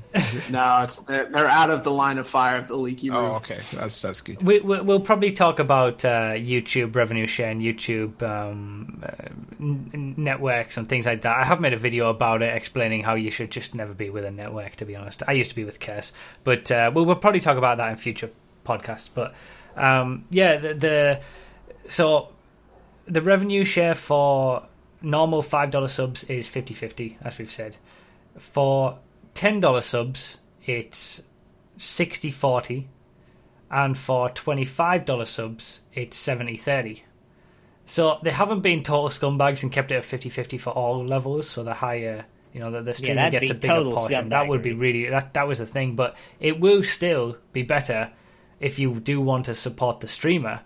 [0.50, 3.18] No, it's they're, they're out of the line of fire of the leaky roof.
[3.18, 4.42] Oh, okay, that's that's good.
[4.42, 9.12] We, we, we'll probably talk about uh, YouTube revenue share and YouTube um, uh,
[9.60, 11.36] n- n- networks and things like that.
[11.36, 14.24] I have made a video about it explaining how you should just never be with
[14.24, 15.22] a network, to be honest.
[15.26, 16.12] I used to be with Curse,
[16.44, 18.30] but uh, we'll, we'll probably talk about that in future
[18.64, 19.10] podcasts.
[19.12, 19.34] But
[19.76, 21.20] um, yeah, the, the
[21.88, 22.28] so
[23.06, 24.66] the revenue share for
[25.02, 27.76] normal $5 subs is 50 50, as we've said.
[28.38, 28.98] For
[29.34, 31.22] $10 subs, it's
[31.76, 32.88] 60 40
[33.70, 37.02] and for $25 subs, it's 70 30.
[37.86, 41.48] So they haven't been total scumbags and kept it at 50 50 for all levels,
[41.48, 44.28] so the higher, you know, the, the streamer that'd gets a bigger portion.
[44.28, 48.12] That would be really, that, that was the thing, but it will still be better
[48.60, 50.60] if you do want to support the streamer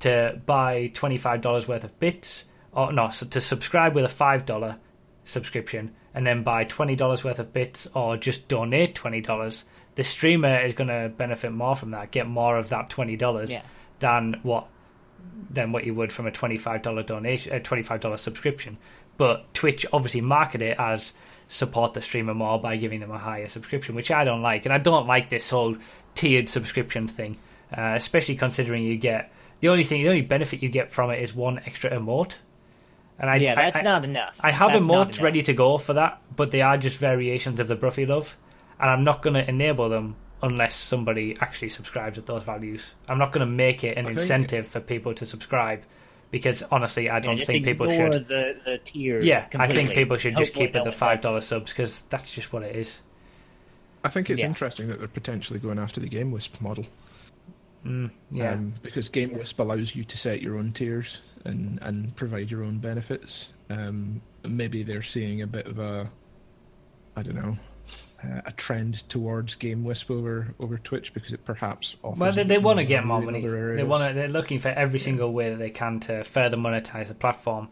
[0.00, 4.78] to buy $25 worth of bits, or no, so to subscribe with a $5
[5.24, 9.64] subscription and then buy $20 worth of bits or just donate $20
[9.96, 13.62] the streamer is going to benefit more from that get more of that $20 Yeah.
[14.00, 14.66] than what
[15.50, 18.76] than what you would from a $25 donation a $25 subscription
[19.16, 21.14] but twitch obviously market it as
[21.48, 24.72] support the streamer more by giving them a higher subscription which i don't like and
[24.72, 25.76] i don't like this whole
[26.14, 27.36] tiered subscription thing
[27.76, 31.20] uh, especially considering you get the only thing the only benefit you get from it
[31.22, 32.36] is one extra emote
[33.18, 34.36] and I, yeah, I- that's I- not enough.
[34.40, 37.60] I have That's not emotes ready to go for that, but they are just variations
[37.60, 38.36] of the Broughy love,
[38.80, 42.94] and I'm not going to enable them unless somebody actually subscribes at those values.
[43.08, 45.82] I'm not going to make it an I think- incentive for people to subscribe
[46.30, 48.26] because honestly, I don't just think people should.
[48.26, 51.40] The, the tiers Yeah, I think people should just Hopefully keep it the five dollar
[51.40, 53.00] subs because that's just what it is.
[54.02, 54.48] I think it's Yeah.
[54.48, 56.84] interesting that they're potentially going after the GameWisp model.
[57.84, 58.52] Yeah.
[58.52, 62.78] Um, because GameWisp allows you to set your own tiers and, and provide your own
[62.78, 63.52] benefits.
[63.70, 66.10] Um, maybe they're seeing a bit of a,
[67.16, 67.56] I don't know,
[68.22, 72.18] uh, a trend towards GameWisp over over Twitch because it perhaps offers.
[72.18, 73.40] Well, they, they want to get more money.
[73.40, 74.14] They want to.
[74.14, 77.68] They're looking for every single way that they can to further monetize the platform.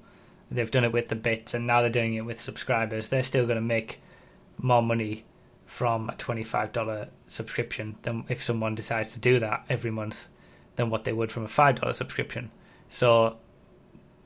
[0.50, 3.08] They've done it with the bits, and now they're doing it with subscribers.
[3.08, 4.02] They're still going to make
[4.58, 5.24] more money
[5.73, 10.29] from a twenty-five dollar subscription than if someone decides to do that every month
[10.77, 12.51] than what they would from a five dollar subscription.
[12.91, 13.39] So,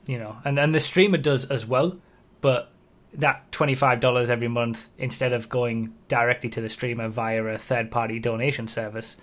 [0.05, 1.97] you know, and and the streamer does as well,
[2.41, 2.69] but
[3.13, 8.19] that twenty-five dollars every month instead of going directly to the streamer via a third-party
[8.19, 9.15] donation service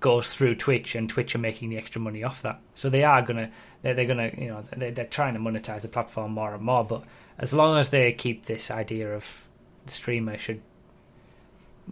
[0.00, 2.60] goes through Twitch, and Twitch are making the extra money off that.
[2.74, 5.88] So they are gonna, they're, they're gonna, you know, they're, they're trying to monetize the
[5.88, 6.84] platform more and more.
[6.84, 7.04] But
[7.38, 9.46] as long as they keep this idea of
[9.86, 10.60] the streamer should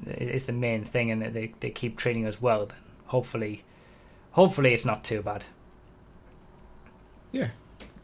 [0.06, 3.62] is the main thing, and they they keep treating us well, then hopefully,
[4.32, 5.44] hopefully it's not too bad.
[7.32, 7.48] Yeah.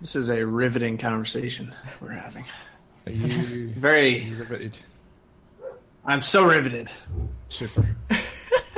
[0.01, 2.45] This is a riveting conversation we're having.
[3.07, 4.30] Are you Very.
[4.30, 4.78] riveted?
[6.05, 6.91] I'm so riveted.
[7.49, 7.84] Super.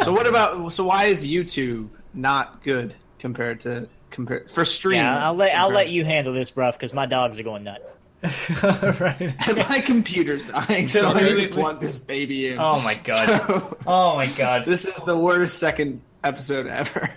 [0.02, 0.72] So what about?
[0.72, 5.04] So why is YouTube not good compared to compare for streaming?
[5.04, 7.94] Yeah, I'll let I'll let you handle this, bruv, because my dogs are going nuts.
[9.00, 9.34] right.
[9.68, 11.50] My computer's dying, so I need to wait, wait.
[11.52, 12.58] plug this baby in.
[12.58, 13.26] Oh my god.
[13.46, 14.64] So, Oh my god.
[14.64, 17.10] this is the worst second episode ever.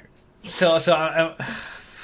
[0.44, 1.36] So so uh,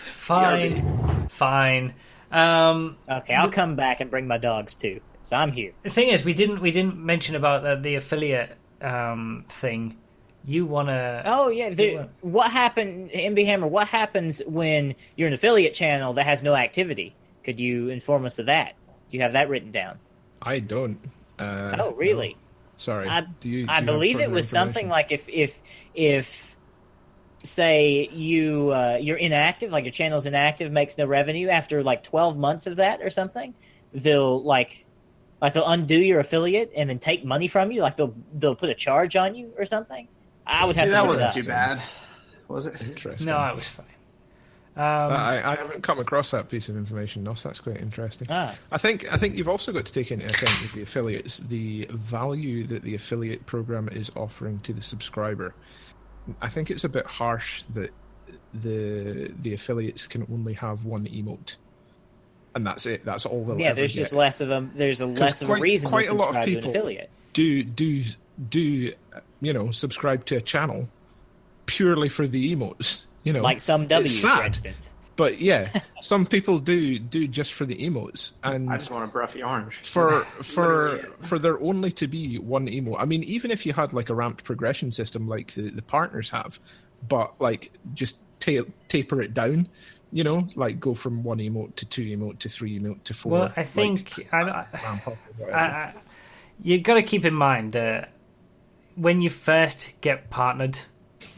[0.06, 1.94] fine, fine.
[2.32, 5.02] Um, Okay, I'll come back and bring my dogs too.
[5.24, 5.74] So I'm here.
[5.84, 9.98] the thing is, we didn't we didn't mention about the, the affiliate um thing.
[10.46, 11.22] You wanna?
[11.26, 12.10] Oh yeah, You there, what?
[12.22, 13.68] what happened, MB Hammer?
[13.68, 17.14] What happens when you're an affiliate channel that has no activity?
[17.44, 18.74] Could you inform us of that?
[19.12, 20.00] Do you have that written down?
[20.42, 21.00] I don't.
[21.38, 22.30] Uh, oh, really?
[22.30, 22.40] no.
[22.78, 23.08] Sorry.
[23.08, 25.62] I, do you, do I you believe it was something like if if
[25.94, 26.58] if
[27.44, 32.38] say you uh, you're inactive, like your channel's inactive, makes no revenue after like 12
[32.38, 33.54] months of that or something,
[33.94, 34.86] they'll like
[35.42, 37.82] like they'll undo your affiliate and then take money from you.
[37.82, 40.08] Like they'll they'll put a charge on you or something.
[40.48, 41.84] I would have See, to that wasn't it too bad,
[42.48, 42.82] was it?
[42.82, 43.28] Interesting.
[43.28, 43.86] No, I was fine.
[44.78, 47.44] Um, I, I haven't come across that piece of information, Nos.
[47.44, 48.28] That's quite interesting.
[48.30, 48.56] Ah.
[48.72, 51.88] I think I think you've also got to take into account with the affiliates the
[51.92, 55.54] value that the affiliate program is offering to the subscriber.
[56.42, 57.92] I think it's a bit harsh that
[58.54, 61.58] the the affiliates can only have one emote,
[62.56, 63.04] and that's it.
[63.04, 64.04] That's all they'll Yeah, there's get.
[64.04, 64.72] just less of them.
[64.76, 66.70] there's a less of a reason quite to a lot of subscribe to an people-
[66.72, 67.10] affiliate.
[67.34, 68.04] do do
[68.50, 68.94] do
[69.42, 70.88] you know subscribe to a channel
[71.66, 73.02] purely for the emotes.
[73.24, 74.94] You know, Like some W, It's for instance.
[75.18, 75.70] But yeah,
[76.02, 79.76] some people do do just for the emotes, and I just want a Broughy orange.
[79.76, 80.10] for
[80.44, 82.96] for for there only to be one emote.
[83.00, 86.30] I mean, even if you had like a ramped progression system like the, the partners
[86.32, 86.60] have,
[87.08, 89.68] but like just ta- taper it down,
[90.12, 93.32] you know, like go from one emote to two emote to three emote to four.
[93.34, 95.56] Well, I think- I- I- ramp up or whatever.
[95.58, 95.94] I, I,
[96.64, 98.12] you got to keep in mind that
[98.96, 100.80] when you first get partnered,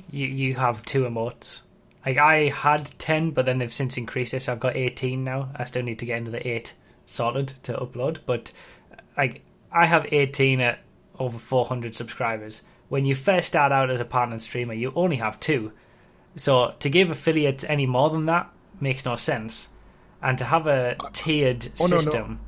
[0.10, 1.62] you you have two emotes.
[2.06, 5.50] Like I had ten, but then they've since increased it, so I've got eighteen now.
[5.56, 6.74] I still need to get into the eight
[7.06, 8.52] sorted to upload, but
[9.18, 9.42] like
[9.72, 10.80] I have eighteen at
[11.20, 12.62] over four hundred subscribers.
[12.90, 15.72] When you first start out as a partner streamer, you only have two.
[16.36, 19.70] So to give affiliates any more than that makes no sense.
[20.22, 22.02] And to have a tiered Oh, no, no.
[22.02, 22.40] system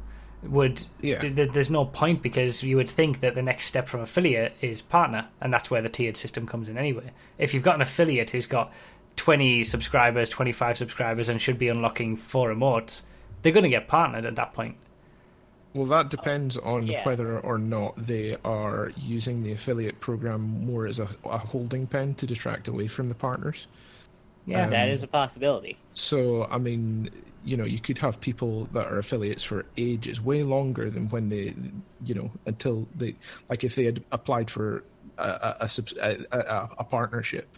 [0.44, 1.20] would Yeah.
[1.20, 4.82] th- there's no point because you would think that the next step from affiliate is
[4.82, 7.12] partner, and that's where the tiered system comes in anyway.
[7.38, 8.72] If you've got an affiliate who's got
[9.16, 13.02] 20 subscribers, 25 subscribers, and should be unlocking four emotes,
[13.42, 14.78] they're going to get partnered at that point.
[15.74, 17.04] Well, that depends on Yeah.
[17.06, 22.16] whether or not they are using the affiliate program more as a, a holding pen
[22.16, 23.68] to distract away from the partners.
[24.46, 25.78] Yeah, um, that is a possibility.
[25.94, 27.10] So, I mean,
[27.44, 31.30] you know, you could have people that are affiliates for ages, way longer than when
[31.30, 31.54] they,
[32.06, 33.16] you know, until they,
[33.50, 34.84] like if they had applied for
[35.18, 37.58] a, a, a, a, a, a partnership,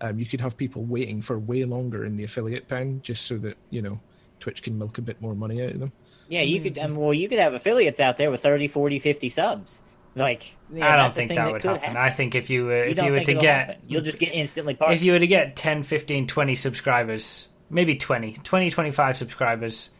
[0.00, 3.36] um, you could have people waiting for way longer in the affiliate pen just so
[3.38, 4.00] that, you know,
[4.38, 5.92] Twitch can milk a bit more money out of them.
[6.28, 6.78] Yeah, you could.
[6.78, 9.82] Um, well, you could have affiliates out there with 30, 40, 50 subs.
[10.14, 11.96] Like, yeah, I don't think thing that would could happen.
[11.96, 13.82] I think if you were You if don't you were to get happen?
[13.86, 14.96] you'll just get instantly partnered.
[14.96, 19.90] if you were to get 10, 15, 20 subscribers, maybe 20, 20, 25 subscribers,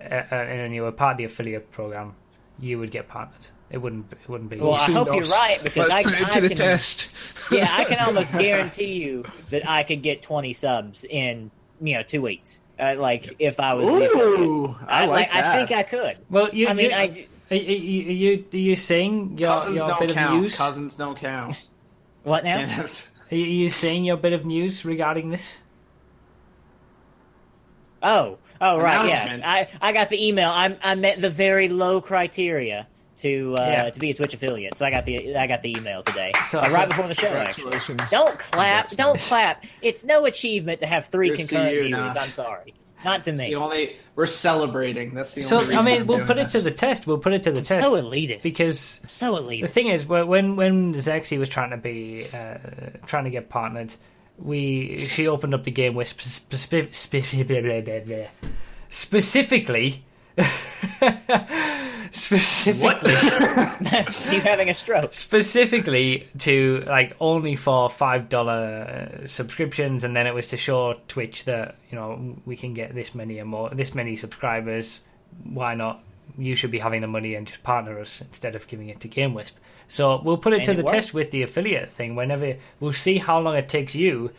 [0.00, 2.14] uh, uh, and you were part of the affiliate program,
[2.58, 3.46] you would get partnered.
[3.74, 4.06] It wouldn't.
[4.12, 4.56] It wouldn't be.
[4.60, 6.56] Well, I hope Nos, you're right, because let's I- put it I to the can-
[6.56, 7.12] test.
[7.50, 11.50] yeah, I can almost guarantee you that I could get twenty subs in
[11.80, 12.60] you know two weeks.
[12.78, 13.88] Uh, like if I was.
[13.90, 15.54] Ooh, I, like I that.
[15.68, 16.18] think I could.
[16.30, 19.48] well, you, I mean, you- I Are, are you, are you are you saying your,
[19.50, 20.34] Cousins your don't bit count.
[20.36, 20.56] of news?
[20.56, 21.68] Cousins don't count.
[22.22, 22.58] What now?
[22.64, 25.56] Can't Are you, are you saying your bit of news regarding this?
[28.02, 29.40] Oh, oh right, yeah.
[29.44, 30.50] I, I got the email.
[30.50, 32.86] I I met the very low criteria
[33.18, 33.90] to uh, Yeah.
[33.90, 34.76] to be a Twitch affiliate.
[34.76, 37.14] So I got the I got the email today, So- Uh, so- right before the
[37.14, 37.28] show.
[37.28, 37.70] Actually.
[37.70, 38.10] Congratulations.
[38.10, 38.88] Don't clap!
[38.88, 39.64] Congrats, Don't clap!
[39.82, 42.14] It's no achievement to have three Good concurrent you, viewers.
[42.14, 42.16] Nos.
[42.16, 43.50] I'm sorry, not to me.
[43.50, 45.14] The only we're celebrating.
[45.14, 47.06] That's the So only I reason mean, I'm we'll doing put it to the test.
[47.06, 48.42] We'll put it to the test so elitist.
[48.42, 49.62] because so elitist.
[49.62, 52.58] the thing is, when when Xexi was trying to be uh,
[53.06, 53.94] trying to get partnered,
[54.38, 56.20] we she opened up the game with spe-
[56.54, 58.24] spe- spe- blah, blah, blah, blah.
[58.90, 60.04] specifically.
[62.12, 63.14] specifically.
[64.32, 65.14] You having a stroke?
[65.14, 70.94] specifically to like only for five dollar uh, subscriptions and then it was to show
[71.08, 75.00] twitch that you know we can get this many and more this many subscribers.
[75.44, 76.02] Why not?
[76.38, 79.08] You should be having the money and just partner us instead of giving it to
[79.08, 79.52] gamewisp
[79.88, 80.94] so we'll put it And to it the worked.
[80.94, 82.16] test with the affiliate thing.
[82.16, 84.30] Whenever we'll see how long it takes you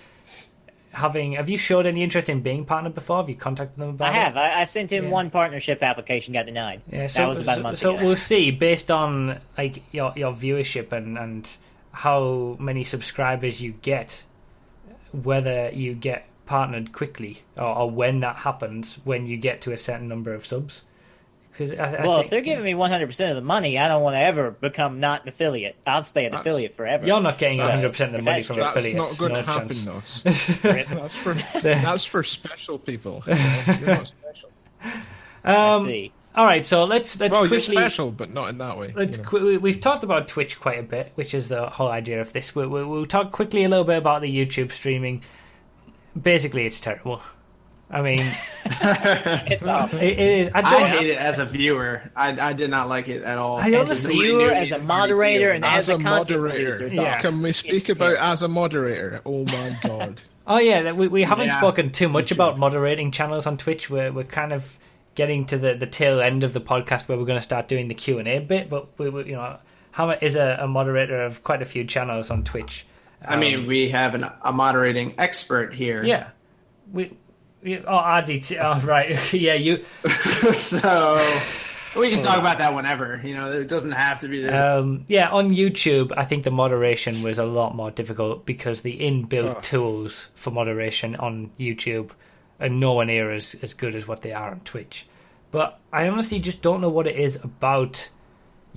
[0.96, 4.08] having have you showed any interest in being partnered before have you contacted them about
[4.14, 4.38] I it have.
[4.38, 5.10] I, I sent in Yeah.
[5.10, 6.82] one partnership application, got denied.
[6.92, 8.06] Yeah, so, that was about a month so ago.
[8.06, 11.58] we'll see based on like your your viewership and and
[11.92, 14.24] how many subscribers you get,
[15.12, 19.78] whether you get partnered quickly or, or when that happens when you get to a
[19.78, 20.82] certain number of subs.
[21.58, 24.04] Because I, I well, think, if they're giving me 100% of the money, I don't
[24.04, 25.76] want to ever become not an affiliate.
[25.88, 27.06] I'll stay an That's- affiliate forever.
[27.08, 28.64] you're not getting 100 percent of the money that's from true.
[28.66, 29.12] That's affiliates.
[29.12, 29.86] not going no to happen, chance.
[29.86, 30.24] Nos.
[30.62, 33.24] that's for that's for special people.
[33.26, 33.76] you know?
[33.80, 34.50] You're not special.
[35.46, 36.12] Um, see.
[36.36, 37.76] all right, so let's let's Well, you're quickly.
[37.76, 38.94] special, but not in that way.
[38.96, 39.30] Let's you know.
[39.30, 42.34] qu- we- we've talked about Twitch quite a bit, which is the whole idea of
[42.34, 42.56] this.
[42.56, 45.24] We, we, we'll talk quickly a little bit about the YouTube streaming.
[46.20, 47.22] Basically, it's terrible.
[47.90, 48.20] I mean,
[48.66, 50.00] It's awful.
[50.00, 50.52] it, it is.
[50.54, 50.90] I I don't.
[50.90, 52.02] hate it as a viewer.
[52.16, 53.58] I, I did not like it at all.
[53.58, 56.78] I As a honestly- Nobody viewer, as a moderator, and as as a a moderator,
[56.78, 57.18] producer, Yeah.
[57.20, 58.24] Can we speak It's about terrible.
[58.26, 59.22] as a moderator?
[59.26, 60.22] Oh my god.
[60.48, 61.58] Oh yeah, we we haven't Yeah.
[61.58, 63.90] spoken too much about moderating channels on Twitch.
[63.90, 64.78] We're we're kind of
[65.14, 67.88] getting to the, the tail end of the podcast where we're going to start doing
[67.88, 68.70] the Q and A bit.
[68.70, 69.58] But we, we you know,
[69.92, 72.86] Hammer is a, a moderator of quite a few channels on Twitch.
[73.26, 76.04] I mean, um, we have an, a moderating expert here.
[76.04, 76.30] Yeah,
[76.92, 77.16] we.
[77.66, 78.58] We oh, RDT.
[78.62, 79.34] Oh, right.
[79.34, 79.84] yeah, you.
[80.54, 81.16] so
[81.98, 83.20] we can talk about that whenever.
[83.24, 84.58] You know, it doesn't have to be this.
[84.58, 89.00] Um, yeah, on YouTube, I think the moderation was a lot more difficult because the
[89.00, 89.60] inbuilt Oh.
[89.62, 92.12] tools for moderation on YouTube
[92.60, 95.08] are nowhere near as, as good as what they are on Twitch.
[95.52, 98.10] But I honestly just don't know what it is about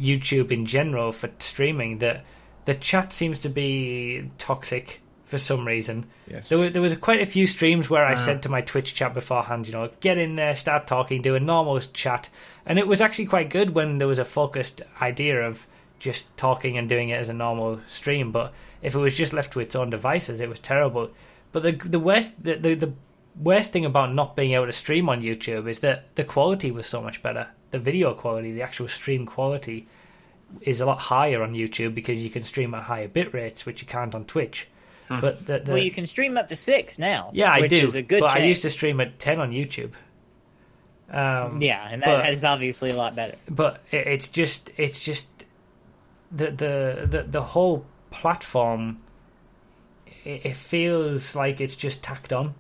[0.01, 2.25] YouTube in general for streaming that
[2.65, 6.07] the chat seems to be toxic for some reason.
[6.27, 6.49] Yes.
[6.49, 8.17] There, were, there was quite a few streams where I ah.
[8.17, 11.41] said to my Twitch chat beforehand, you know, get in there, start talking, do a
[11.41, 12.31] normal chat,
[12.65, 15.67] and it was actually quite good when there was a focused idea of
[15.99, 18.33] just talking and doing it as a normal stream.
[18.33, 21.11] But if it was just left to its own devices, it was terrible.
[21.53, 22.93] But the the worst the, the the
[23.37, 26.87] worst thing about not being able to stream on YouTube is that the quality was
[26.87, 27.49] so much better.
[27.71, 29.87] The video quality, the actual stream quality,
[30.63, 33.83] is a lot higher on YouTube because you can stream at higher bit rates, which
[33.83, 34.69] you can't on Twitch.
[35.09, 37.31] But the, the, Well, you can stream up to six now.
[37.33, 37.79] yeah, I which do.
[37.85, 39.93] Is a good but I used to stream at ten on YouTube.
[41.11, 43.37] Um, Yeah, and but- that is obviously a lot better.
[43.49, 45.29] but it's just it's just
[46.31, 49.01] the the the, the whole platform.
[50.25, 52.55] It, it feels like it's just tacked on,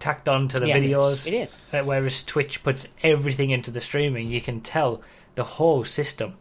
[0.00, 1.26] tacked on to the Yeah, videos.
[1.26, 1.56] It is.
[1.72, 5.00] Uh, Whereas Twitch puts everything into the streaming, you can tell
[5.36, 6.34] the whole system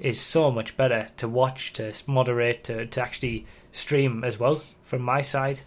[0.00, 4.62] is so much better to watch, to moderate, to, to actually stream as well.
[4.84, 5.60] From my side,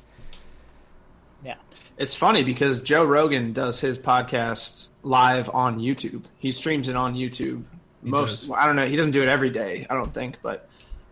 [1.43, 1.55] Yeah.
[1.97, 6.23] It's funny because Joe Rogan does his podcast live on YouTube.
[6.39, 7.63] He streams it on YouTube.
[8.03, 8.49] He Most does.
[8.49, 8.87] well, I don't know.
[8.87, 9.85] He doesn't do it every day.
[9.89, 10.67] I don't think, but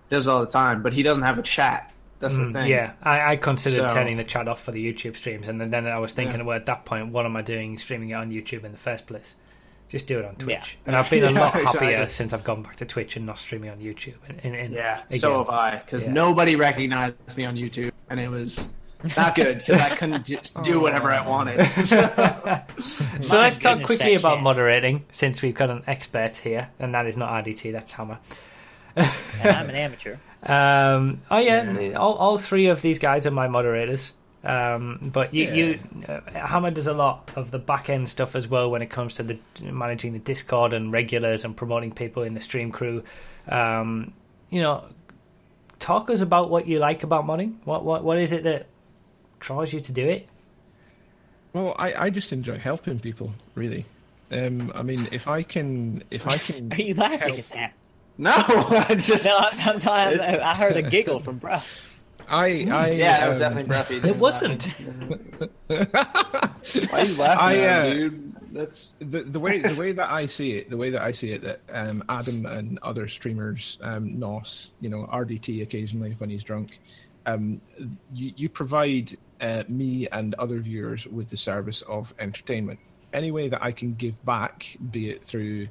[0.09, 0.81] does it all the time.
[0.83, 1.91] But he doesn't have a chat.
[2.19, 2.67] That's the Mm, thing.
[2.69, 5.69] Yeah, I, I considered So- turning the chat off for the YouTube streams, and then,
[5.71, 6.45] then I was thinking, Yeah.
[6.45, 9.05] well, at that point, what am I doing streaming it on YouTube in the first
[9.05, 9.35] place?
[9.89, 10.77] Just do it on Twitch.
[10.81, 10.87] Yeah.
[10.87, 12.09] And I've been a Yeah, lot happier exactly.
[12.09, 14.15] since I've gone back to Twitch and not streaming on YouTube.
[14.27, 15.77] And, and, and Yeah, again, so have I.
[15.85, 16.13] Because Yeah.
[16.13, 18.73] nobody recognized me on YouTube, and it was
[19.15, 21.59] not good because I couldn't just do whatever I wanted.
[23.21, 27.05] So let's talk quickly that about moderating, since we've got an expert here, and that
[27.05, 28.17] is not RDT, that's Hammer.
[28.95, 29.07] And
[29.43, 30.17] I'm an amateur.
[30.47, 31.93] Um, oh yeah, Yeah.
[31.97, 34.13] all all three of these guys are my moderators.
[34.45, 35.53] Um, but you, Yeah.
[35.55, 38.89] you uh, Hammer does a lot of the back end stuff as well when it
[38.91, 43.03] comes to the managing the Discord and regulars and promoting people in the stream crew.
[43.49, 44.13] Um,
[44.51, 44.83] you know,
[45.79, 47.55] talk us about what you like about modding.
[47.63, 48.67] What what what is it that
[49.39, 50.27] draws you to do it?
[51.53, 53.85] Well, I, I just enjoy helping people, really.
[54.29, 57.73] Um, I mean, if I can, if I can, Are you laughing at that?
[58.17, 61.59] No, I just No, I'm, I'm, I'm, I heard a giggle from bro.
[62.27, 63.95] I, I, yeah, that was um, definitely breathy.
[64.09, 64.63] It wasn't.
[65.67, 65.87] Why
[66.91, 68.35] are you laughing, I, at uh, dude?
[68.53, 71.31] That's the, the way the way that I see it, the way that I see
[71.31, 76.43] it, that um, Adam and other streamers, um, Nos, you know, RDT occasionally when he's
[76.43, 76.79] drunk,
[77.25, 77.59] um,
[78.13, 79.11] you, you provide
[79.41, 82.79] uh, me and other viewers with the service of entertainment.
[83.11, 85.67] Any way that I can give back, be it through,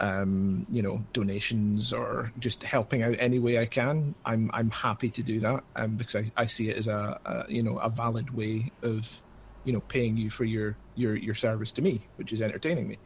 [0.00, 5.10] um, you know, donations or just helping out any way I can, I'm I'm happy
[5.10, 7.88] to do that um, because I, I see it as a, a you know a
[7.88, 9.22] valid way of
[9.64, 12.98] you know paying you for your your your service to me which is entertaining me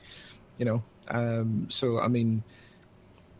[0.58, 2.42] you know um so i mean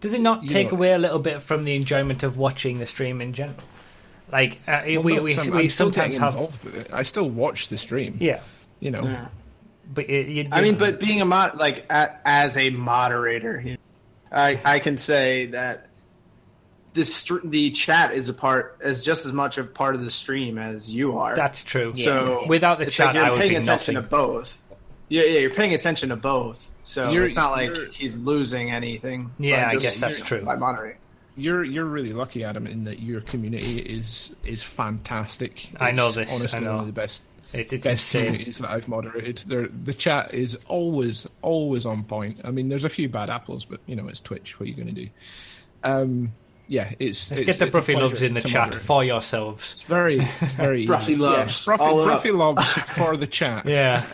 [0.01, 2.87] Does it not take know- away a little bit from the enjoyment of watching the
[2.87, 3.59] stream in general?
[4.33, 6.75] Like uh, well, we no, we, 'cause I'm- we I'm still sometimes have involved with
[6.77, 6.89] it.
[6.93, 8.41] i still watch the stream yeah,
[8.79, 9.29] you know yeah.
[9.93, 13.71] But you, you, I mean, but being a mod, like a, as a moderator, you
[13.73, 13.77] know,
[14.33, 15.87] I I can say that
[16.93, 20.11] the str- the chat is a part as just as much a part of the
[20.11, 21.35] stream as you are.
[21.37, 21.95] that's true.
[21.95, 24.09] so without the chat, like you're I would paying be attention nothing.
[24.11, 24.57] to both.
[25.09, 26.71] Yeah, yeah, you're paying attention to both.
[26.85, 29.33] So You're- it's not like he's losing anything.
[29.39, 30.43] Yeah, by I guess that's you know, true.
[30.43, 30.99] By moderating.
[31.37, 36.17] you're you're really lucky adam in that your community is is fantastic I know It's
[36.17, 36.71] this, I honestly know.
[36.73, 37.23] one of the best
[37.53, 38.27] It's it's best insane.
[38.27, 42.85] communities that i've moderated They're, the chat is always always on point i mean there's
[42.85, 45.09] a few bad apples but you know it's twitch what are you going to do
[45.85, 46.33] um
[46.69, 48.83] yeah it's Let's it's, get the it's a Broughy loves in the chat moderate.
[48.85, 49.73] for yourselves.
[49.73, 50.21] It's very,
[50.57, 51.17] very Broughy easy.
[51.17, 51.67] loves.
[51.67, 52.23] Yeah, Broughy, All up.
[52.23, 53.67] Broughy loves for the chat.
[53.67, 54.05] Yeah,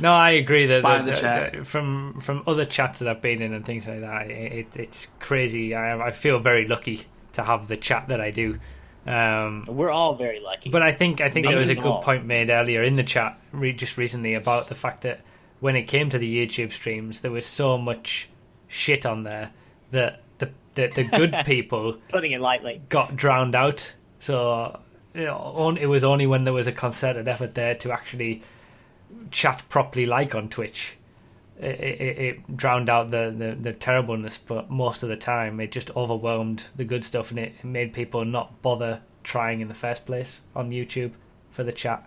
[0.00, 1.52] no, I agree that, Buy that- the chat.
[1.52, 4.76] that from from other chats that I've been in and things like that, it, it,
[4.76, 5.74] it's crazy.
[5.74, 7.02] I, I feel very lucky
[7.34, 8.60] to have the chat that I do.
[9.06, 10.70] Um, We're all very lucky.
[10.70, 12.02] But I think I think there was a good all.
[12.02, 15.20] point made earlier in the chat re- just recently about the fact that
[15.60, 18.28] when it came to the YouTube streams, there was so much
[18.68, 19.52] shit on there
[19.92, 22.82] that the the, the good people putting it lightly.
[22.88, 23.94] got drowned out.
[24.18, 24.80] So
[25.14, 28.42] you know, on, it was only when there was a concerted effort there to actually
[29.30, 30.95] chat properly, like on Twitch.
[31.58, 35.72] It, it, it drowned out the, the, the terribleness, but most of the time it
[35.72, 40.04] just overwhelmed the good stuff, and it, made people not bother trying in the first
[40.06, 41.12] place on YouTube
[41.50, 42.06] for the chat.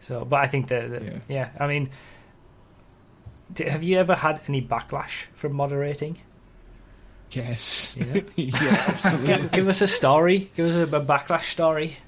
[0.00, 1.18] So, but I think that, that- Yeah.
[1.28, 1.50] yeah.
[1.60, 1.90] I mean,
[3.52, 6.18] d- have you ever had any backlash from moderating?
[7.32, 7.96] Yes.
[7.98, 8.20] Yeah.
[8.36, 9.26] yeah, absolutely.
[9.26, 10.50] Give, give us a story.
[10.56, 11.98] Give us a, a backlash story.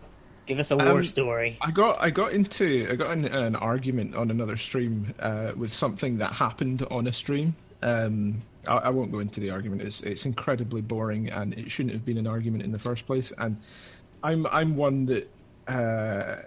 [0.50, 1.58] Give us a war Um, story.
[1.60, 5.72] I got I got into I got in an argument on another stream uh, with
[5.72, 7.54] something that happened on a stream.
[7.82, 9.82] Um, I, I won't go into the argument.
[9.82, 13.32] It's it's incredibly boring and it shouldn't have been an argument in the first place.
[13.38, 13.58] And
[14.24, 15.30] I'm I'm one that
[15.68, 16.38] uh,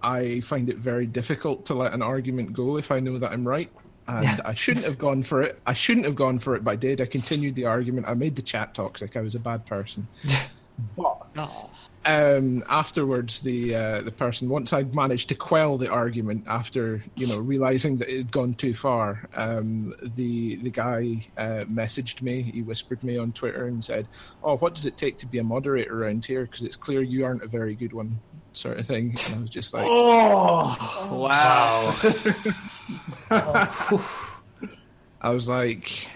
[0.00, 3.44] I find it very difficult to let an argument go if I know that I'm
[3.44, 3.72] right.
[4.06, 5.60] And I shouldn't have gone for it.
[5.66, 7.00] I shouldn't have gone for it, but I did.
[7.00, 8.06] I continued the argument.
[8.06, 9.16] I made the chat toxic.
[9.16, 10.06] I was a bad person.
[10.96, 11.70] but Oh,
[12.06, 17.26] um, afterwards, the uh, the person once I'd managed to quell the argument after you
[17.26, 22.42] know realizing that it had gone too far, um, the the guy uh, messaged me.
[22.42, 24.08] He whispered me on Twitter and said,
[24.42, 26.46] "Oh, what does it take to be a moderator around here?
[26.46, 28.18] Because it's clear you aren't a very good one."
[28.52, 29.14] Sort of thing.
[29.26, 31.96] And I was just like, Oh, wow.
[35.20, 36.10] I was like,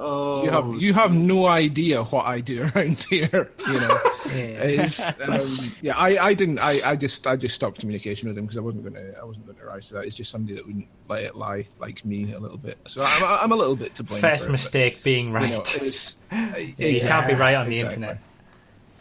[0.00, 3.50] oh, you have you have no idea what I do around here.
[3.66, 3.98] You know.
[4.34, 5.12] Yeah.
[5.26, 5.40] Um,
[5.80, 6.58] yeah, I, I didn't.
[6.58, 9.24] I, I just I just stopped communication with him because I wasn't going to I
[9.24, 10.04] wasn't going to rise to that.
[10.04, 12.78] It's just somebody that wouldn't let it lie, like me, a little bit.
[12.86, 14.20] So I'm, I'm a little bit to blame.
[14.20, 15.50] First for it, mistake being right.
[15.50, 16.18] you know, it was,
[16.78, 18.02] you can't be right on the exactly.
[18.02, 18.18] internet.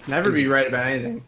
[0.07, 1.23] Never be right about anything,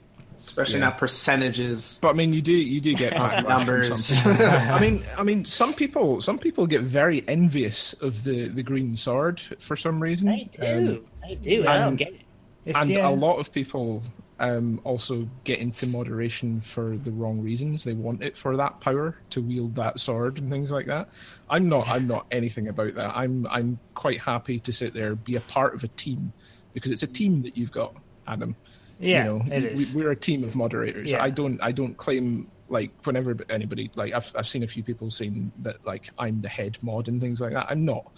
[0.46, 0.86] especially Yeah.
[0.86, 2.00] not percentages.
[2.02, 4.06] But I mean, you do you do get backlash from Numbers.
[4.06, 4.38] some.
[4.42, 8.98] I mean, I mean, some people some people get very envious of the the green
[8.98, 10.30] sword for some reason.
[10.30, 10.64] I do.
[10.64, 11.68] Um, I do.
[11.68, 12.22] I don't and- get it.
[12.64, 13.10] It's, and yeah.
[13.10, 14.04] a lot of people
[14.40, 17.84] um, also get into moderation for the wrong reasons.
[17.84, 21.10] They want it for that power to wield that sword and things like that.
[21.50, 21.90] I'm not.
[21.90, 23.18] I'm not anything about that.
[23.18, 23.48] I'm.
[23.48, 26.34] I'm quite happy to sit there, be a part of a team,
[26.74, 27.96] because it's a team that you've got,
[28.28, 28.56] Adam.
[29.02, 29.94] Yeah, you know, it we, is.
[29.94, 31.12] we're a team of moderators.
[31.12, 31.24] Yeah.
[31.24, 31.62] I don't.
[31.62, 35.86] I don't claim like whenever anybody like I've I've seen a few people saying that
[35.86, 37.66] like I'm the head mod and things like that.
[37.70, 38.10] I'm not.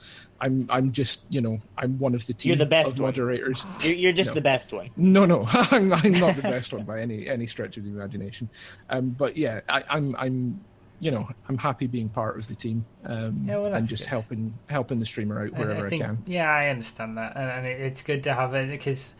[0.41, 3.07] I'm I'm just you know I'm one of the team You're the best of one.
[3.07, 3.65] moderators.
[3.81, 4.35] You're, you're just No.
[4.35, 4.91] the best one.
[4.95, 8.47] No, no, I'm, I'm not the best one by any any stretch of the imagination.
[8.91, 10.63] Um, but yeah, I, I'm I'm
[10.99, 14.03] you know I'm happy being part of the team um, Yeah, well, that's and just
[14.03, 14.09] good.
[14.09, 16.21] helping helping the streamer out wherever I, think, can.
[16.27, 19.15] Yeah, I understand that, and, and it, it's good to have it because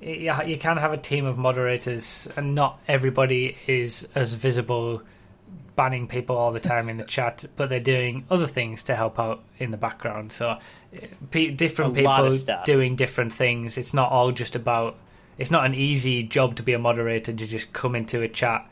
[0.00, 5.02] you, you can have a team of moderators, and not everybody is as visible
[5.76, 9.18] banning people all the time in the chat, but they're doing other things to help
[9.18, 10.32] out in the background.
[10.32, 10.58] So,
[10.92, 13.78] eh, pe- different A people doing different things.
[13.78, 14.96] It's not all just about.
[15.38, 18.68] It's not an easy job to be a moderator to just come into a chat.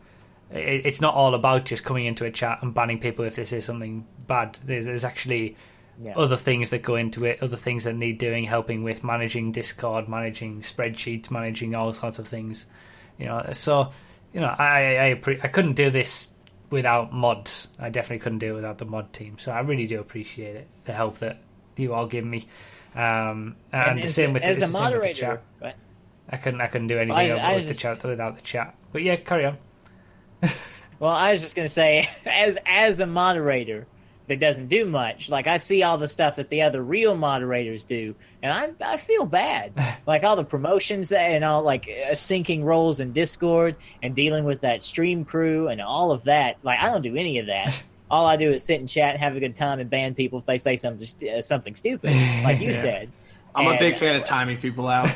[0.50, 3.44] It, it's not all about just coming into a chat and banning people if they
[3.44, 4.58] say something bad.
[4.64, 5.56] There's, there's actually
[6.00, 6.14] Yeah.
[6.16, 10.08] other things that go into it, other things that need doing, helping with managing Discord,
[10.08, 12.66] managing spreadsheets, managing all sorts of things.
[13.18, 13.92] You know, so
[14.32, 16.28] you know, I I, I couldn't do this
[16.70, 17.68] without mods.
[17.78, 19.38] I definitely couldn't do it without the mod team.
[19.38, 21.38] So I really do appreciate it, the help that
[21.76, 22.46] you all give me.
[22.94, 25.42] Um, and, the as, same with as the, a it's the the moderator, chat.
[25.60, 25.74] right?
[26.30, 28.74] I couldn't I couldn't do anything was- I with was the chat without the chat.
[28.92, 29.58] But yeah, carry on.
[31.00, 33.86] Well, I was just gonna say, as as a moderator
[34.28, 37.84] that doesn't do much, like I see all the stuff that the other real moderators
[37.84, 39.72] do, and I I feel bad.
[40.06, 44.44] like all the promotions that and all like uh, syncing roles in Discord and dealing
[44.44, 46.58] with that stream crew and all of that.
[46.62, 47.82] Like I don't do any of that.
[48.10, 50.38] All I do is sit and chat and have a good time and ban people
[50.38, 52.10] if they say something uh, something stupid,
[52.42, 52.72] like you Yeah.
[52.72, 53.12] said.
[53.54, 55.10] I'm a big fan of timing people out.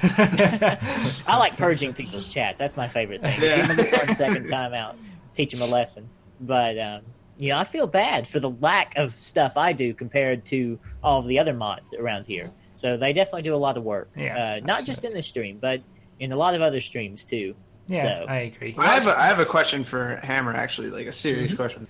[1.27, 2.59] I like purging people's chats.
[2.59, 3.41] That's my favorite thing.
[3.41, 3.67] Yeah.
[3.67, 4.97] Give them a one second timeout,
[5.35, 6.09] teach them a lesson.
[6.41, 7.01] But um,
[7.39, 11.18] you know, I feel bad for the lack of stuff I do compared to all
[11.20, 12.45] of the other mods around here.
[12.74, 14.11] So they definitely do a lot of work.
[14.16, 15.80] Yeah, uh, not just in this stream, but
[16.20, 17.55] in a lot of other streams too.
[17.89, 18.74] Yeah, So- I agree.
[18.78, 21.57] I have a, I have a question for Hammer, actually, like a serious Mm-hmm.
[21.57, 21.87] question.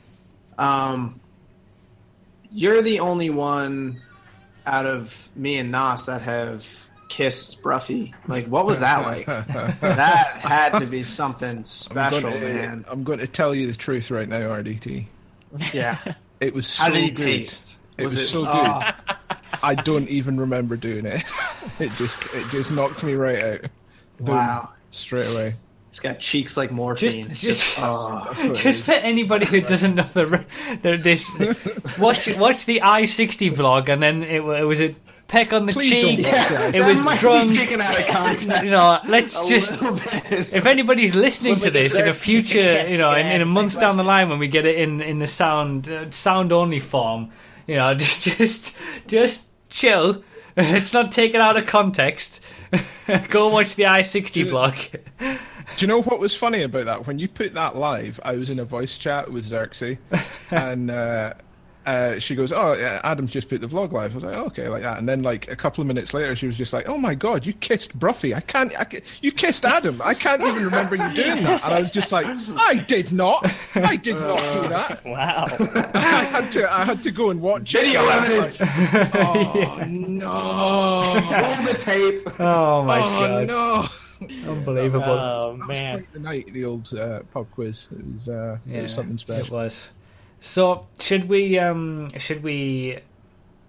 [0.59, 1.21] Um,
[2.51, 4.01] you're the only one
[4.67, 6.67] out of me and Nos that have
[7.09, 8.15] kissed Broughy.
[8.27, 9.27] Like, what was that like?
[9.81, 12.85] that had to be something I'm special, going, to, man.
[12.89, 15.07] I'm going to tell you the truth right now, RDT.
[15.73, 15.99] Yeah.
[16.41, 17.17] It was so How did he good.
[17.19, 17.77] taste?
[17.97, 18.97] It was, it- so ah.
[19.07, 19.17] good.
[19.33, 19.59] oh.
[19.63, 21.23] I don't even remember doing it.
[21.79, 23.61] It just it just knocked me right out.
[24.19, 24.35] Boom.
[24.35, 24.71] Wow.
[24.91, 25.55] Straight away.
[25.91, 27.29] He's got cheeks like morphine.
[27.29, 28.25] Just, just, oh.
[28.25, 30.45] That's what it just for anybody who doesn't know the,
[30.83, 31.31] the this,
[31.99, 34.95] watch watch the I sixty vlog, and then it, it was a
[35.33, 36.27] peck on the Please don't cheek.
[36.27, 36.77] watch that.
[36.77, 37.51] It was might drunk.
[37.51, 38.49] taken out of context.
[38.63, 39.73] You know, let's a just.
[40.53, 43.49] If anybody's listening to this in a future, yes, you know, in, in a yes,
[43.49, 46.81] month down the line when we get it in in the sound uh, sound only
[46.81, 47.31] form,
[47.67, 48.75] you know, just just
[49.07, 50.23] just chill.
[50.57, 52.41] It's not taken out of context.
[53.31, 54.77] Go and watch the I sixty vlog.
[55.19, 55.39] Do
[55.79, 57.07] you know what was funny about that?
[57.07, 59.97] When you put that live, I was in a voice chat with Xerxes,
[60.51, 61.35] and uh,
[61.87, 64.45] uh, she goes, "Oh, yeah, Adam's just put the vlog live." I was like, oh,
[64.47, 66.89] "Okay, like that." And then, like a couple of minutes later, she was just like,
[66.89, 68.35] "Oh my god, you kissed Broughy!
[68.35, 70.01] I can't, I ca- you kissed Adam!
[70.05, 72.27] I can't even remember you doing that." And I was just like,
[72.57, 73.51] "I did not!
[73.75, 75.05] I did not do that!
[75.07, 75.47] Wow.
[75.95, 78.61] I had to, I had to go and watch it." Video And evidence.
[78.61, 81.15] like, oh no!
[81.15, 82.41] Roll the tape.
[82.41, 83.51] Oh my god.
[83.51, 83.89] oh god,
[84.23, 84.49] no!
[84.53, 85.05] unbelievable!
[85.09, 86.07] oh man.
[86.13, 87.89] The night, the old uh, pub quiz.
[87.93, 89.57] It was, uh, it was something It special.
[89.57, 89.91] was.
[90.43, 91.57] So should we?
[91.57, 92.99] Um, should we?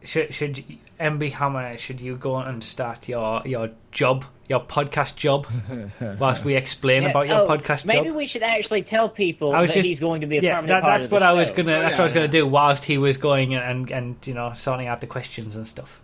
[0.04, 0.64] Should should
[1.00, 1.78] MB Hammer?
[1.78, 5.46] Should you go and start your your job, your podcast job,
[6.20, 8.06] whilst we explain Yeah, about your oh, podcast maybe job?
[8.06, 10.42] Maybe we should actually tell people I was that just- he's going to be a
[10.42, 11.80] Yeah, permanent that, part that's of the what I was gonna.
[11.80, 14.54] That's yeah, what I was gonna do whilst he was going and and you know
[14.56, 16.02] sorting out the questions and stuff.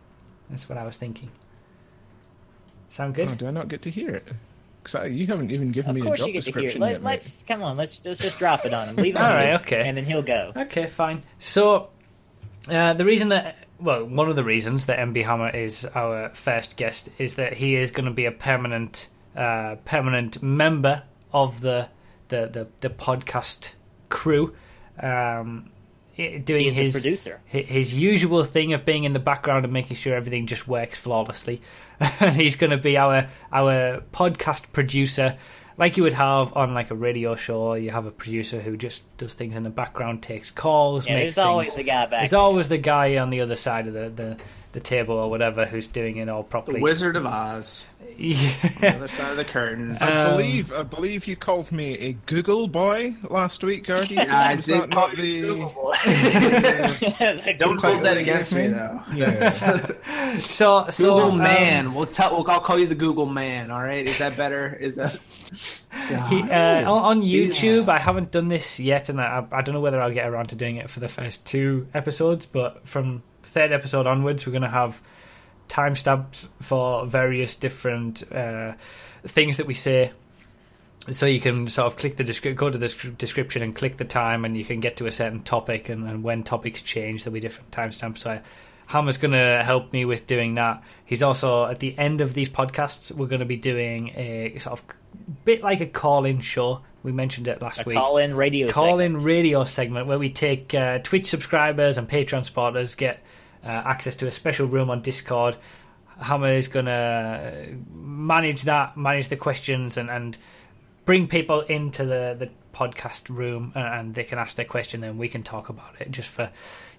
[0.52, 1.32] That's what I was thinking.
[2.92, 3.30] Sound good?
[3.30, 4.28] Oh, do I not get to hear it?
[4.92, 6.60] 'Cause I- you haven't even given Of me a course job you get to hear.
[6.60, 6.64] it.
[6.64, 7.10] description Let, yet, mate.
[7.12, 7.78] let's come on.
[7.78, 8.96] Let's let's just drop it on him.
[8.98, 9.88] Leave it All on right, him, okay.
[9.88, 10.52] and then he'll go.
[10.56, 11.24] Okay, fine.
[11.40, 11.90] So,
[12.70, 16.76] uh, the reason that, well, one of the reasons that MB Hammer is our first
[16.76, 21.90] guest is that he is going to be a permanent, uh, permanent member of the
[22.30, 23.74] the the, the podcast
[24.10, 24.54] crew,
[25.00, 25.79] um, i-
[26.20, 27.40] Eh, doing He's the his producer.
[27.46, 31.62] his usual thing of being in the background and making sure everything just works flawlessly.
[32.20, 35.38] and he's going to be our our podcast producer,
[35.78, 37.74] like you would have on like a radio show.
[37.74, 41.36] You have a producer who just does things in the background, takes calls, Yeah, makes
[41.36, 42.20] there's always the guy back.
[42.22, 42.40] There's there.
[42.40, 44.38] always the guy on the other side of the, the,
[44.74, 46.82] the table or whatever who's doing it all properly The properly.
[46.84, 47.86] Wizard of Oz.
[48.20, 48.28] The
[48.82, 48.96] yeah.
[48.96, 49.98] other side of the curtain.
[50.02, 54.18] I Um, believe I believe you called me a Google boy last week, Gardy.
[54.20, 55.42] I Was did that not the?
[55.42, 55.94] Google Boy.
[56.04, 58.68] The Don't hold that against me, me?
[58.70, 59.02] though.
[59.14, 59.36] Yeah.
[60.40, 61.94] So, so Google um, Man.
[61.94, 62.36] We'll tell.
[62.36, 63.72] We'll, I'll call you the Google Man.
[63.72, 64.06] All right.
[64.06, 64.76] Is that better?
[64.80, 65.18] Is that?
[66.30, 69.74] He, uh, on, on He's- YouTube, I haven't done this yet, and I, I don't
[69.74, 72.46] know whether I'll get around to doing it for the first two episodes.
[72.46, 75.02] But from third episode onwards, we're going to have
[75.70, 78.74] timestamps for various different uh,
[79.24, 80.12] things that we say.
[81.12, 84.06] So you can sort of click the descri- go to the description and click the
[84.06, 85.88] time, and you can get to a certain topic.
[85.90, 88.20] And, and when topics change, there'll be different timestamps.
[88.20, 88.42] So I,
[88.88, 90.84] Hammer's going to help me with doing that.
[91.06, 94.80] He's also at the end of these podcasts, we're going to be doing a sort
[94.80, 94.86] of
[95.46, 96.82] bit like a call-in show.
[97.04, 97.98] We mentioned it last A week.
[97.98, 98.72] call-in radio.
[98.72, 99.24] call-in segment.
[99.24, 103.24] radio segment where we take uh, Twitch subscribers and Patreon supporters get
[103.64, 105.58] access to a special room on Discord.
[106.22, 110.38] Hammer is going to manage that, manage the questions, and, and
[111.06, 115.18] bring people into the, the podcast room and, and they can ask their question and
[115.18, 116.52] we can talk about it just for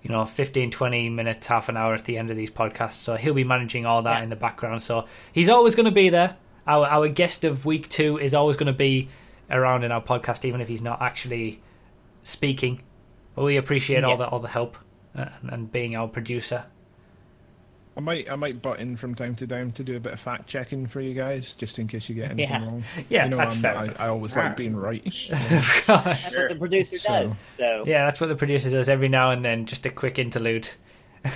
[0.03, 2.95] you know 15 20 minutes half an hour at the end of these podcasts.
[2.95, 4.23] So he'll be managing all that Yeah.
[4.25, 4.83] in the background.
[4.83, 6.37] So he's always going to be there.
[6.67, 9.09] Our, our guest of week two is always going to be
[9.51, 11.61] around in our podcast even if he's not actually
[12.25, 12.83] speaking.
[13.37, 14.77] But we appreciate all the all the help.
[14.77, 14.81] uh,
[15.15, 16.65] and, and being our producer
[17.97, 20.21] I might I might butt in from time to time to do a bit of
[20.21, 22.65] fact checking for you guys, just in case you get anything Yeah.
[22.65, 22.85] wrong.
[23.09, 24.05] Yeah, you know, that's I'm- fair I.
[24.07, 24.41] I always Ah.
[24.45, 25.05] like being right.
[25.31, 27.45] of course That's what the producer So- does.
[27.49, 30.69] So Yeah, that's what the producer does every now and then, just a quick interlude.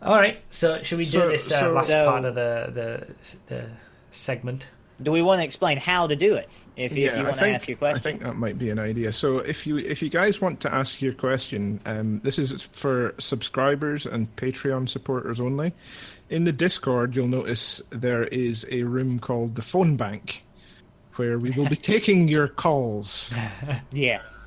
[0.00, 2.70] All right, so should we do So- this uh, so- last So- part of the,
[2.74, 3.66] the the
[4.10, 4.66] segment?
[5.00, 6.48] Do we want to explain how to do it?
[6.76, 7.96] If, if you I want to ask your question.
[7.96, 9.12] I think that might be an idea.
[9.12, 13.14] So if you if you guys want to ask your question, um, this is for
[13.18, 15.72] subscribers and Patreon supporters only.
[16.30, 20.44] In the Discord, you'll notice there is a room called the phone bank,
[21.16, 23.32] where we will be taking your calls.
[23.92, 24.46] Yes.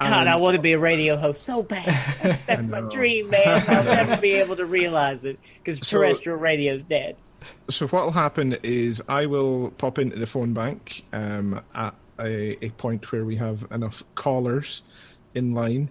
[0.00, 1.86] God, I want to be a radio host so bad.
[2.22, 3.64] That's, that's my dream, man.
[3.68, 7.16] I'll never be able to realize it because So- terrestrial radio's dead.
[7.70, 12.64] So what will happen is I will pop into the phone bank um, at a,
[12.64, 14.82] a point where we have enough callers
[15.34, 15.90] in line,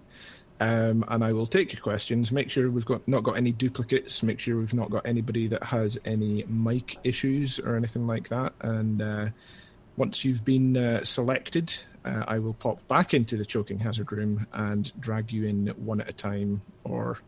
[0.60, 2.30] um, and I will take your questions.
[2.30, 4.22] Make sure we've got not got any duplicates.
[4.22, 8.52] Make sure we've not got anybody that has any mic issues or anything like that.
[8.60, 9.26] And uh,
[9.96, 11.72] once you've been uh, selected,
[12.04, 16.00] uh, I will pop back into the choking hazard room and drag you in one
[16.00, 17.18] at a time or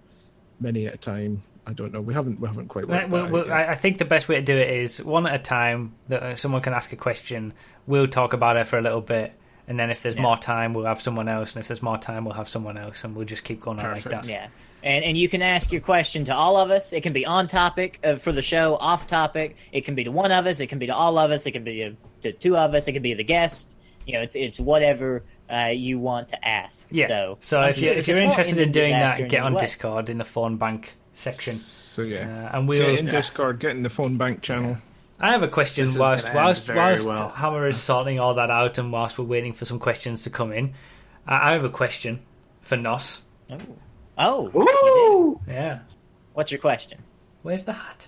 [0.61, 1.43] many at a time.
[1.67, 2.01] I don't know.
[2.01, 3.69] We haven't we haven't quite Right, worked well, that out well, yet.
[3.69, 5.95] I I think the best way to do it is one at a time.
[6.09, 7.55] That uh, someone can ask a question.
[7.87, 9.33] We'll talk about it for a little bit,
[9.69, 10.23] and then if there's Yeah.
[10.23, 13.05] more time, we'll have someone else, and if there's more time, we'll have someone else,
[13.05, 14.27] and we'll just keep going on like that.
[14.29, 14.49] Yeah.
[14.83, 16.93] And, and you can ask your question to all of us.
[16.93, 19.57] It can be on topic uh, for the show, off topic.
[19.73, 20.61] It can be to one of us.
[20.61, 21.47] It can be to all of us.
[21.47, 21.97] It can be to,
[22.31, 22.87] to two of us.
[22.87, 23.75] It can be the guest.
[24.07, 26.87] You know, it's it's whatever uh, you want to ask.
[26.91, 27.09] Yeah.
[27.09, 29.61] So, So if you if you're interested in doing that, get on Discord.
[29.61, 32.79] Discord in the phone bank section, So yeah, uh, and we'll.
[32.79, 34.77] get in Discord, get in the phone bank channel.
[35.21, 37.29] I have a question This whilst whilst whilst well.
[37.31, 40.53] Hammer is sorting all that out, and whilst we're waiting for some questions to come
[40.53, 40.75] in.
[41.27, 42.21] I I have a question
[42.63, 43.23] for Nos.
[43.51, 43.59] Oh,
[44.19, 45.41] oh Woo!
[45.49, 45.81] Yeah,
[46.35, 46.99] what's your question?
[47.43, 48.07] where's the hat?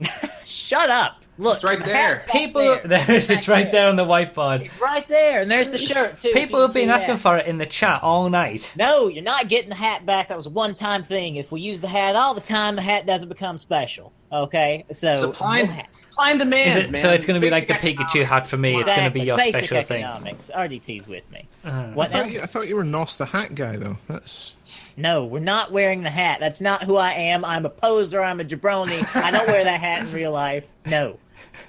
[0.46, 1.22] Shut up!
[1.38, 2.24] Look, It's right there.
[2.30, 2.80] People, there.
[3.06, 4.64] there it is, right there on the whiteboard.
[4.66, 6.30] It's right there, and there's the shirt too.
[6.32, 7.20] People have been asking that.
[7.20, 8.72] for it in the chat all night.
[8.76, 10.28] No, you're not getting the hat back.
[10.28, 11.36] That was a one-time thing.
[11.36, 14.12] If we use the hat all the time, the hat doesn't become special.
[14.32, 15.94] Okay, so Supply, no hat.
[15.94, 17.00] supply and demand, Is it, man.
[17.00, 18.74] so it's going to be like basic the Pikachu hat for me.
[18.76, 20.04] It's going to be your Basic special thing.
[20.04, 21.46] RDT's with me.
[21.64, 22.22] Uh, I What now?
[22.22, 23.96] thought, you, I thought you were Nos the hat guy though.
[24.08, 24.54] That's
[24.96, 26.38] No, we're not wearing the hat.
[26.40, 27.44] That's not who I am.
[27.44, 28.20] I'm a poser.
[28.20, 29.06] I'm a jabroni.
[29.14, 30.66] I don't wear that hat in real life.
[30.86, 31.18] No.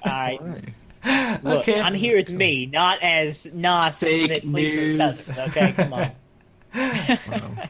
[0.04, 0.38] All right.
[1.04, 1.44] right.
[1.44, 1.80] Look, Okay.
[1.80, 4.96] I'm here as me, not as Nos Fake that news.
[4.98, 5.38] cousins.
[5.38, 6.10] Okay, come on.
[6.74, 7.68] Wow.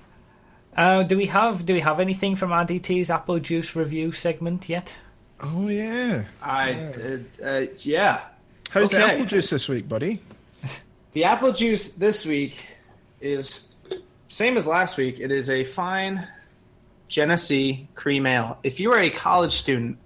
[0.76, 4.94] Uh, do we have do we have anything from RDT's apple juice review segment yet?
[5.40, 6.24] Oh yeah.
[6.42, 8.20] I, uh, uh, yeah.
[8.70, 10.20] How's the apple juice this week, buddy?
[11.12, 12.64] The apple juice this week
[13.20, 13.74] is
[14.28, 15.18] same as last week.
[15.20, 16.28] It is a fine
[17.08, 18.58] Genesee cream ale.
[18.62, 19.98] If you are a college student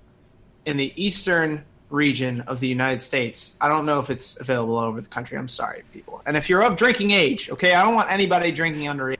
[0.65, 4.85] in the eastern region of the United States, I don't know if it's available all
[4.87, 5.39] over the country.
[5.39, 6.23] I'm sorry, people.
[6.27, 9.19] And if you're of drinking age, okay, I don't want anybody drinking underage.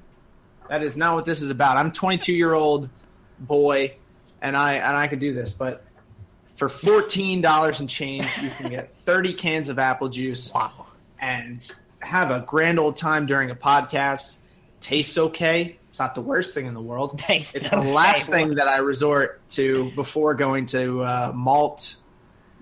[0.69, 1.77] That is not what this is about.
[1.77, 2.89] I'm 22 year old
[3.41, 3.95] boy,
[4.41, 5.85] and I and I can do this, but.
[6.57, 10.87] For fourteen dollars and change, you can get thirty cans of apple juice Wow.
[11.19, 11.67] and
[12.01, 14.37] have a grand old time during a podcast.
[14.79, 15.77] Tastes okay.
[15.89, 17.19] It's not the worst thing in the world.
[17.19, 17.93] Tastes it's the okay.
[17.93, 21.97] last thing that I resort to before going to uh, malt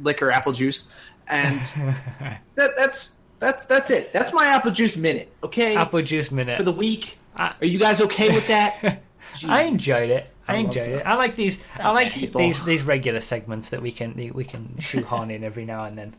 [0.03, 0.94] liquor apple juice,
[1.28, 1.59] and
[2.55, 4.12] that, that's that's that's it.
[4.12, 5.32] That's my apple juice minute.
[5.43, 6.56] Okay, Apple juice minute.
[6.56, 7.18] for the week.
[7.36, 9.02] I- Are you guys okay with that?
[9.48, 10.28] I enjoyed it.
[10.48, 11.06] I, I enjoyed it.
[11.06, 11.59] I like these.
[11.78, 12.40] I like people.
[12.40, 16.14] these these regular segments that we can we can shoehorn in every now and then.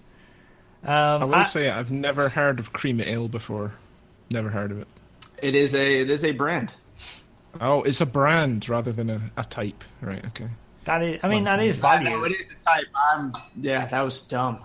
[0.84, 3.74] I Um, will I- say I've never heard of cream ale before.
[4.32, 4.88] Never heard of it.
[5.42, 6.74] It is a it is a brand.
[7.60, 9.84] Oh, it's a brand rather than a, a type.
[10.00, 10.26] Right.
[10.28, 10.48] Okay.
[10.86, 11.20] That is.
[11.24, 12.26] I mean, that is I know value.
[12.26, 12.86] it is a type.
[13.12, 14.64] I'm yeah, that was dumb.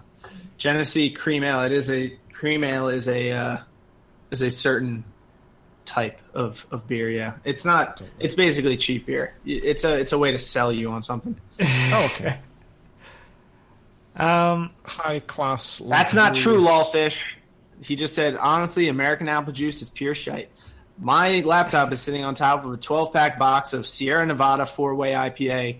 [0.59, 1.63] Genesee cream ale.
[1.63, 2.89] It is a cream ale.
[2.89, 3.57] Is a uh,
[4.31, 5.05] is a certain
[5.85, 7.11] type of, of beer.
[7.11, 8.03] Yeah, it's not.
[8.19, 9.35] It's basically cheap beer.
[9.45, 11.39] It's a it's a way to sell you on something.
[11.93, 12.39] Oh, okay.
[14.17, 15.81] Um, High class.
[15.85, 17.35] That's not true, lawfish.
[17.83, 20.51] He just said honestly, American apple juice is pure shite.
[20.99, 24.95] My laptop is sitting on top of a 12 pack box of Sierra Nevada four
[24.95, 25.77] way IPA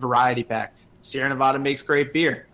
[0.00, 0.74] variety pack.
[1.02, 2.46] Sierra Nevada makes great beer.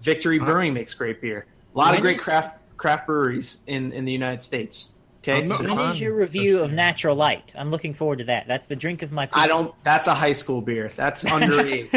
[0.00, 1.46] Victory Brewing makes great beer.
[1.74, 4.90] A lot of great is- craft craft breweries in, in the United States.
[5.22, 7.54] Okay, I'm So- When is your review of Natural Light?
[7.56, 8.46] I'm looking forward to that.
[8.46, 9.28] That's the drink of my.
[9.32, 9.74] I don't.
[9.82, 10.90] That's a high school beer.
[10.96, 11.88] That's underage.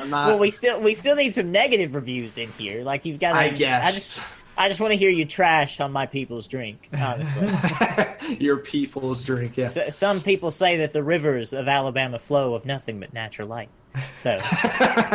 [0.00, 0.28] I'm not.
[0.28, 2.84] Well, we still we still need some negative reviews in here.
[2.84, 3.34] Like you've got.
[3.34, 6.88] I I guess just I just want to hear you trash on my people's drink.
[6.96, 9.56] Honestly, your people's drink.
[9.56, 9.66] Yeah.
[9.68, 13.70] so, some people say that the rivers of Alabama flow of nothing but natural light.
[14.22, 14.38] So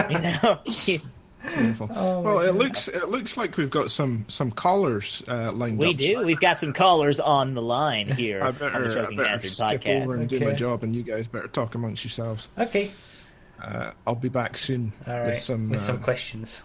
[0.10, 0.60] you know,
[1.58, 1.90] Beautiful.
[1.94, 5.88] Oh, well, it looks it looks like we've got some some callers uh, lined we
[5.88, 5.90] up.
[5.90, 6.24] We do.
[6.24, 9.30] We've got some callers on the line here I on better, the I Choking better
[9.30, 10.20] Hazard skip over podcast.
[10.20, 12.48] and do my job, and you guys better talk amongst yourselves.
[12.58, 12.92] okay.
[13.62, 15.26] Uh, I'll be back soon All right.
[15.28, 16.64] with some with uh, some questions.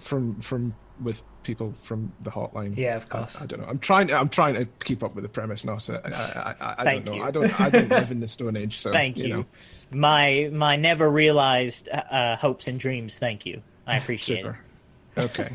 [0.00, 2.76] from from with people from the hotline.
[2.76, 3.36] Yeah, of course.
[3.40, 3.66] I, I don't know.
[3.66, 4.06] I'm trying.
[4.08, 5.64] To, I'm trying to keep up with the premise.
[5.64, 7.14] No, so I, I, I, I don't know.
[7.14, 7.22] you.
[7.24, 7.60] I don't.
[7.60, 8.78] I don't live in the Stone Age.
[8.78, 9.28] So Thank you.
[9.28, 9.44] know,
[9.94, 13.18] My my never realized uh, hopes and dreams.
[13.18, 13.62] Thank you.
[13.86, 14.58] I appreciate super.
[15.18, 15.52] Okay,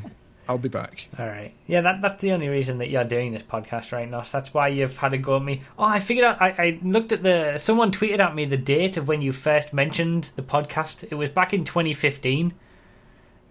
[0.48, 1.08] I'll be back.
[1.18, 1.52] All right.
[1.66, 4.22] Yeah, that, that's the only reason that you're doing this podcast right now.
[4.22, 5.62] So that's why you've had to go at me.
[5.80, 6.40] Oh, I figured out.
[6.40, 7.58] I, I looked at the.
[7.58, 11.06] Someone tweeted at me the date of when you first mentioned the podcast.
[11.10, 12.54] It was back in 2015.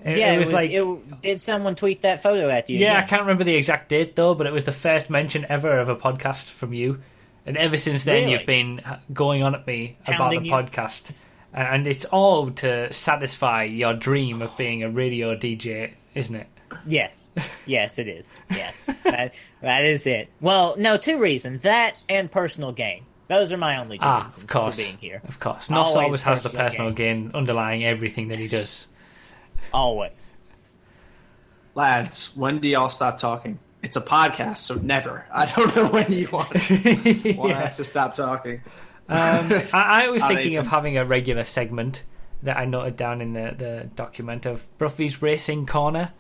[0.05, 0.71] It, Yeah, it was, like.
[0.71, 2.79] it- did someone tweet that photo at you?
[2.79, 5.79] yeah, I can't remember the exact date though, but it was the first mention ever
[5.81, 7.01] of a podcast from you.
[7.47, 8.33] And ever since then, Really?
[8.33, 8.81] you've been
[9.13, 10.53] going on at me about the you?
[10.53, 11.13] podcast.
[11.55, 16.49] And it's all to satisfy your dream of being a radio DJ, isn't it?
[16.87, 17.31] Yes,
[17.67, 18.29] yes, it is.
[18.51, 20.29] Yes, that, that is it.
[20.41, 23.05] Well, no, two reasons: that and personal gain.
[23.29, 24.77] Those are my only two Ah, reasons of course.
[24.77, 25.23] for being here.
[25.27, 25.71] Of course.
[25.71, 28.89] Nos Always always has the personal personal gain underlying everything that he does.
[29.73, 30.33] Always.
[31.75, 33.59] Lads, when do y'all stop talking?
[33.87, 35.25] It's a podcast, so never.
[35.33, 36.53] I don't know when you want,
[37.39, 37.63] want Yeah.
[37.63, 38.61] us to stop talking.
[39.09, 42.03] Um, I, I was thinking of having a regular segment
[42.43, 46.13] that I noted down in the, the document of Broughy's Racing Corner.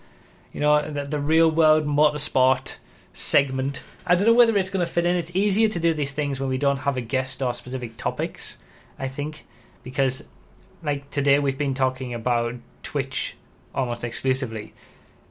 [0.53, 2.77] You know, the, the real world motorsport
[3.13, 3.83] segment.
[4.07, 5.17] I don't know whether it's going to fit in.
[5.17, 8.59] It's easier to do these things when we don't have a guest or specific topics,
[8.97, 9.45] I think,
[9.83, 10.23] because
[10.85, 13.35] like today we've been talking about Twitch
[13.75, 14.73] almost exclusively.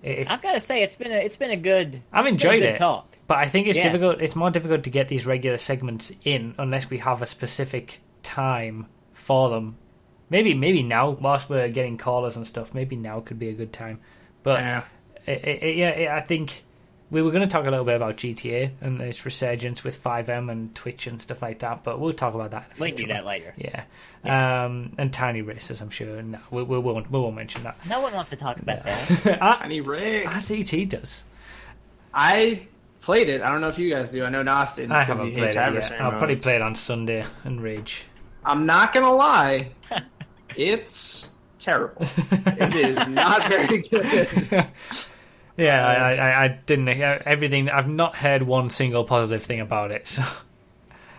[0.04, 2.02] It's, I've got to say, it's been a it's been a good.
[2.14, 2.78] I've it's been a enjoyed good it.
[2.78, 3.16] Talk.
[3.28, 3.84] But I think it's Yeah.
[3.84, 4.22] difficult.
[4.22, 8.86] It's more difficult to get these regular segments in unless we have a specific time
[9.14, 9.78] for them.
[10.30, 13.74] Maybe, maybe now, whilst we're getting callers and stuff, maybe now could be a good
[13.74, 14.00] time.
[14.44, 14.84] But Yeah.
[15.26, 16.65] it, it, it- yeah, it, I think
[17.12, 20.52] we were going to talk a little bit about GTA and its resurgence with FiveM
[20.52, 21.84] and Twitch and stuff like that.
[21.84, 22.72] But we'll talk about that.
[22.76, 23.54] In a We can do that later.
[23.58, 23.84] Yeah,
[24.24, 25.82] Um, and Tiny Racers.
[25.82, 26.22] I'm sure.
[26.22, 27.12] No, we, we won't.
[27.12, 27.78] We won't mention that.
[27.88, 29.38] No one wants to talk about that.
[29.42, 30.26] Ah, Tiny Rig.
[30.28, 31.24] RDT does.
[32.14, 32.68] I
[33.02, 33.42] played it.
[33.42, 34.26] I don't know if you guys do.
[34.26, 36.02] I know Nos did I because haven't played it yet.
[36.02, 38.06] I'll probably play it on Sunday and rage.
[38.44, 39.70] I'm not gonna lie,
[40.56, 42.02] it's terrible.
[42.30, 44.68] it is not very good.
[45.58, 46.88] Yeah, I, I, I didn't.
[46.88, 47.70] Hear everything.
[47.70, 50.20] I've not heard one single positive thing about it.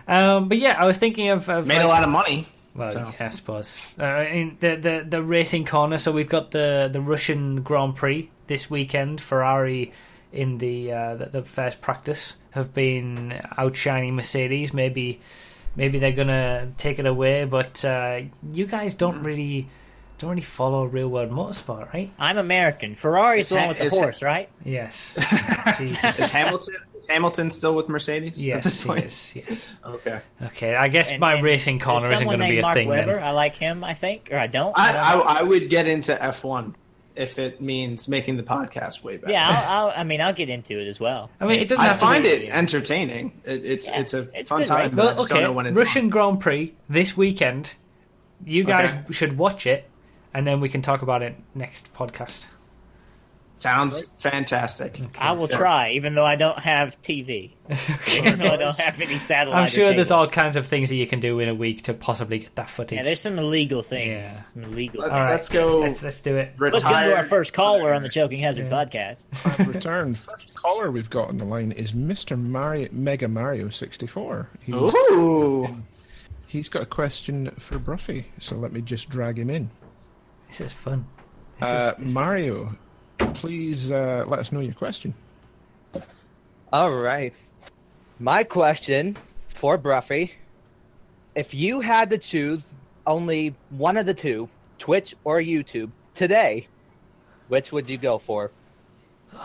[0.07, 2.47] So, um, but yeah, I was thinking of, of Made a lot of money.
[2.73, 2.99] Well, so.
[3.19, 3.81] yeah, I suppose.
[3.99, 5.97] Uh, in the, the the racing corner.
[5.97, 9.19] So we've got the the Russian Grand Prix this weekend.
[9.19, 9.91] Ferrari
[10.31, 14.73] in the uh, the, the first practice have been outshining Mercedes.
[14.73, 15.19] Maybe
[15.75, 17.45] maybe they're gonna take it away.
[17.45, 18.21] But uh,
[18.53, 19.67] you guys don't really
[20.17, 22.11] don't really follow real world motorsport, right?
[22.17, 22.95] I'm American.
[22.95, 24.49] Ferrari's the Is one with the is ha- horse, right?
[24.65, 25.15] Yes.
[25.79, 29.03] Is Hamilton is Hamilton still with Mercedes at Yes, this point?
[29.03, 29.75] yes, yes.
[29.85, 30.19] Okay.
[30.41, 32.61] Okay, I guess And- my and racing corner isn't someone going to be named a
[32.63, 33.13] Mark thing Webber.
[33.15, 33.23] then.
[33.23, 33.83] I like him.
[33.83, 34.73] I think, or I don't.
[34.77, 35.27] I, I don't.
[35.27, 36.73] I, I would get into F1
[37.15, 39.31] if it means making the podcast way better.
[39.31, 41.29] yeah, I'll, I'll, I mean, I'll get into it as well.
[41.39, 42.29] I mean, it doesn't I have to find be.
[42.29, 43.39] it entertaining.
[43.45, 44.89] It, it's Yeah, it's a it's fun time.
[44.95, 46.09] but Well, okay, don't know when it's Russian on.
[46.09, 47.73] Grand Prix this weekend.
[48.45, 49.13] You guys Okay.
[49.13, 49.89] should watch it,
[50.37, 52.45] and then we can talk about it next podcast.
[53.55, 55.01] sounds fantastic.
[55.19, 55.57] I will Sure.
[55.57, 57.53] try, even though I don't have TV.
[58.15, 59.59] even though I don't have any satellite.
[59.63, 61.95] I'm sure there's all kinds of things that you can do in a week to
[61.95, 62.97] possibly get that footage.
[62.97, 64.29] Yeah, there's some illegal things.
[64.29, 64.41] Yeah.
[64.43, 65.01] Some illegal.
[65.01, 65.79] Let- all right, Let's go.
[65.79, 66.53] Let's, let's do it.
[66.59, 69.25] Let's go to our first caller on the Choking Hazard podcast.
[69.59, 70.19] I've returned.
[70.19, 72.39] First caller we've got on the line is Mr.
[72.39, 74.49] Mario, Mega Mario 64.
[74.61, 75.67] He's, Ooh.
[76.45, 79.71] he's got a question for Broughy, so let me just drag him in.
[80.49, 81.05] This is fun.
[81.59, 82.75] This Uh, is, Mario,
[83.17, 85.13] please uh, let us know your question.
[86.73, 87.33] All right.
[88.19, 89.17] My question
[89.47, 90.31] for Broughy.
[91.35, 92.73] If you had to choose
[93.05, 94.49] only one of the two,
[94.79, 96.67] Twitch or YouTube, today,
[97.47, 98.51] which would you go for?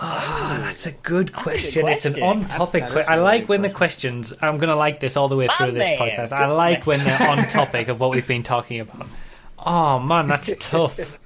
[0.00, 1.86] That's a good a good question.
[1.88, 2.84] It's an on-topic.
[2.84, 2.88] question.
[2.88, 4.32] that que- is a I really like good when the questions.
[4.40, 6.32] I'm going to like this all the way through My this man, podcast.
[6.32, 9.06] I good like when they're on topic of what we've been talking about.
[9.64, 11.18] Oh man, that's tough.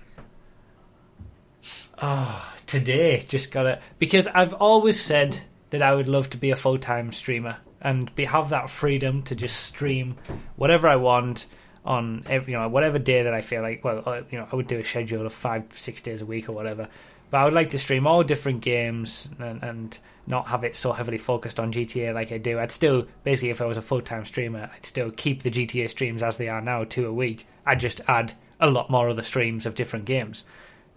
[2.00, 5.40] Oh, today just got it because I've always said
[5.70, 9.22] that I would love to be a full time streamer and be have that freedom
[9.24, 10.16] to just stream
[10.56, 11.46] whatever I want
[11.84, 13.84] on every you know whatever day that I feel like.
[13.84, 16.48] Well, uh, you know, I would do a schedule of five six days a week
[16.48, 16.88] or whatever.
[17.30, 20.92] But I would like to stream all different games and, and not have it so
[20.92, 22.58] heavily focused on GTA like I do.
[22.58, 25.88] I'd still basically, if I was a full time streamer, I'd still keep the GTA
[25.90, 27.46] streams as they are now, two a week.
[27.64, 30.44] I'd just add a lot more other streams of different games.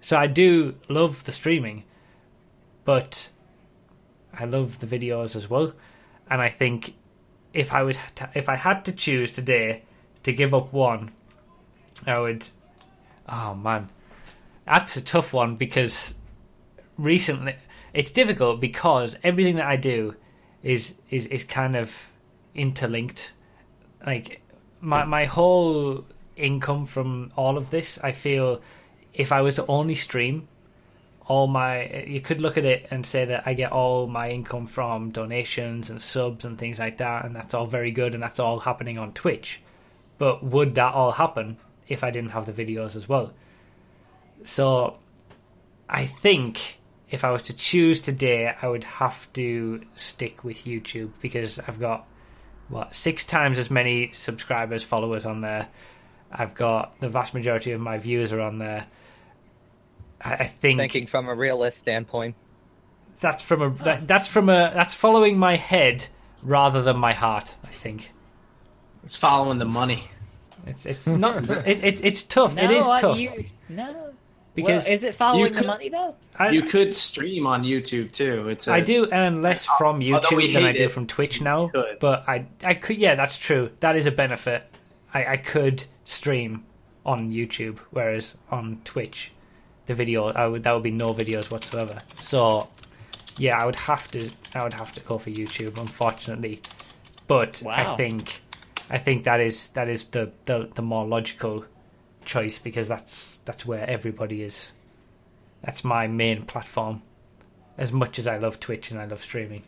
[0.01, 1.84] So I do love the streaming,
[2.85, 3.30] but
[4.34, 5.73] I love the videos as well.
[6.30, 6.95] And I think
[7.53, 9.84] if I was to, if I had to choose today
[10.23, 11.11] to give up one,
[12.06, 12.47] I would.
[13.27, 13.89] Oh man,
[14.65, 16.15] that's a tough one because
[16.97, 17.56] recently
[17.94, 20.16] it's difficult because everything that I do
[20.64, 22.07] is is is kind of
[22.56, 23.34] interlinked.
[24.06, 24.41] Like
[24.82, 26.06] my my whole
[26.36, 28.61] income from all of this, I feel
[29.14, 30.48] if I was to only stream,
[31.28, 34.68] all my you could look at it and say that I get all my income
[34.68, 38.40] from donations and subs and things like that, and that's all very good, and that's
[38.40, 39.61] all happening on Twitch.
[40.18, 41.57] But would that all happen
[41.88, 43.34] if I didn't have the videos as well?
[44.44, 44.98] So
[45.90, 46.78] I think
[47.11, 51.80] if I was to choose today, I would have to stick with YouTube because I've
[51.80, 52.07] got
[52.68, 55.68] what six times as many subscribers, followers on there.
[56.31, 58.86] I've got the vast majority of my views are on there.
[60.22, 62.36] I, I think Thinking from a realist standpoint.
[63.19, 66.06] that's from a that, that's from a that's following my head
[66.44, 67.56] rather than my heart.
[67.64, 68.11] I think
[69.03, 70.03] It's following the money.
[70.68, 72.53] it's it's not it, it, it's tough.
[72.56, 74.09] No, it is tough you- no.
[74.56, 76.16] Because well, is it following you the money though?
[76.38, 78.50] I, you could stream on YouTube too.
[78.50, 81.68] It's a, I do earn less from YouTube than I do it, from Twitch now.
[81.68, 82.00] could.
[82.00, 83.72] But I, I could, yeah, that's true.
[83.82, 84.64] That is a benefit.
[85.14, 86.66] I, I could stream
[87.06, 89.32] on YouTube, whereas on Twitch,
[89.86, 92.02] the video, I would that would be no videos whatsoever.
[92.18, 92.70] So,
[93.38, 96.62] yeah, I would have to, I would have to go for YouTube, unfortunately.
[97.28, 98.42] But I think,
[98.90, 101.66] I think that is that is the, the the more logical
[102.30, 104.72] choice because that's that's where everybody is.
[105.64, 107.01] That's my main platform
[107.77, 109.64] as much as I love Twitch and I love streaming.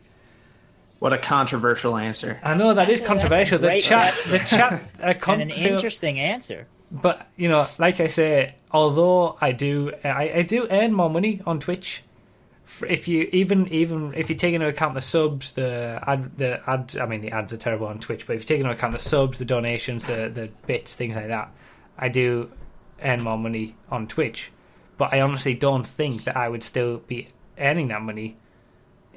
[1.00, 2.38] What a controversial answer.
[2.44, 3.58] I know that is That's a- controversial.
[3.58, 6.66] The that's a chat, the chat, uh, con- and an feel- interesting answer.
[6.92, 11.40] but you know, like I say, although I do, I, I do earn more money
[11.44, 12.02] on Twitch.
[12.88, 16.96] If you even even if you take into account the subs, the ad, the ad,
[16.98, 18.98] I mean the ads are terrible on Twitch, but if you take into account the
[18.98, 21.50] subs, the donations, the the bits, things like that,
[21.98, 22.50] I do
[23.02, 24.50] earn more money on Twitch.
[24.98, 27.28] But I honestly don't think that I would still be
[27.58, 28.36] earning that money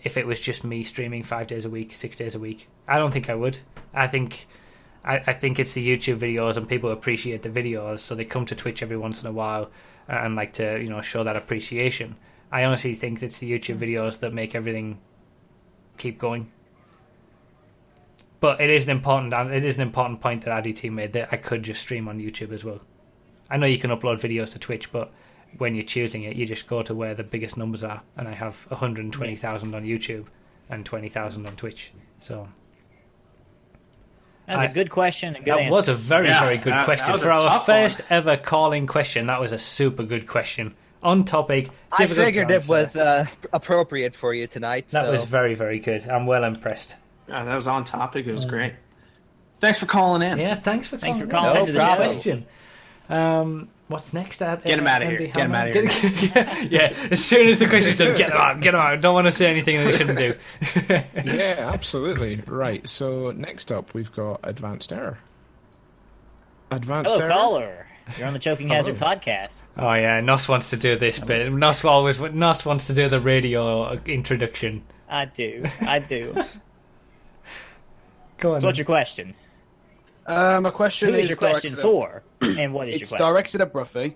[0.03, 2.67] if it was just me streaming five days a week, six days a week.
[2.87, 3.59] I don't think I would.
[3.93, 4.47] I think
[5.03, 8.45] I, I think it's the YouTube videos and people appreciate the videos, so they come
[8.47, 9.69] to Twitch every once in a while
[10.09, 12.15] uh, and like to you know show that appreciation.
[12.51, 13.89] I honestly think it's the YouTube mm.
[13.89, 14.99] videos that make everything
[15.97, 16.51] keep going.
[18.45, 21.37] But it is an important it is an important point that RDT made that I
[21.37, 22.79] could just stream on YouTube as well.
[23.49, 25.11] I know you can upload videos to Twitch, but
[25.57, 28.33] when you're choosing it, you just go to where the biggest numbers are, and I
[28.33, 30.25] have 120,000 on YouTube
[30.69, 31.91] and 20,000 on Twitch.
[32.19, 32.47] So
[34.45, 35.35] That's I- a good question.
[35.35, 35.71] And good that answer.
[35.71, 38.07] was a very, Yeah, very good that- question that was for a our first one.
[38.11, 39.25] ever calling question.
[39.25, 41.71] That was a super good question on topic.
[41.91, 44.89] I difficult to figured it was uh, appropriate for you tonight.
[44.89, 45.11] That so.
[45.13, 46.07] was very, very good.
[46.07, 46.93] I'm well impressed.
[47.27, 48.27] Yeah, that was on topic.
[48.27, 48.73] It was great.
[49.59, 50.37] Thanks for calling in.
[50.37, 51.27] Yeah, thanks for calling in.
[51.27, 51.61] Thanks calling for calling in.
[51.61, 51.95] into the Good show.
[52.13, 52.45] question.
[53.07, 54.41] Um, what's next?
[54.41, 55.19] At, Get him uh, outta here.
[55.19, 55.69] MB Get him Hammer?
[55.69, 56.29] outta here.
[56.33, 58.59] Get- yeah, as soon as the question's done, get them out.
[58.61, 58.99] Get them out.
[59.01, 60.35] Don't want to say anything that they shouldn't do.
[61.31, 62.41] yeah, absolutely.
[62.47, 62.87] Right.
[62.87, 65.19] So next up, we've got Advanced Error.
[66.71, 67.33] Advanced Hello, Error.
[67.33, 67.87] caller.
[68.17, 69.63] You're on the Choking Hazard podcast.
[69.77, 71.51] oh yeah, Nos wants to do this bit.
[71.51, 74.83] Nos always Nos wants to do the radio introduction.
[75.09, 75.63] I do.
[75.81, 76.35] I do.
[78.37, 78.61] so Go on.
[78.61, 79.33] what's your question?
[80.27, 82.23] Uh, my question Who is your question directed at- for?
[82.59, 83.33] And what is It's your question?
[83.33, 84.15] directed at Broughy,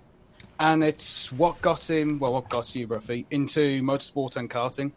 [0.60, 4.92] and it's what got him, well, what got you, Broughy, into motorsport and karting.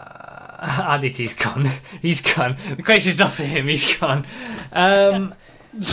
[0.00, 1.66] Ah, RDT's gone.
[2.02, 2.56] He's gone.
[2.76, 3.66] The question's not for him.
[3.68, 4.24] He's gone.
[4.72, 5.34] Um,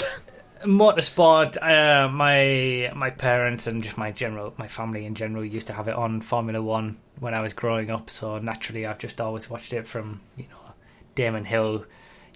[0.67, 1.57] motorsport.
[1.61, 5.87] Uh, my my parents and just my general my family in general used to have
[5.87, 8.09] it on Formula One when I was growing up.
[8.09, 10.73] So naturally, I've just always watched it from you know
[11.15, 11.85] Damon Hill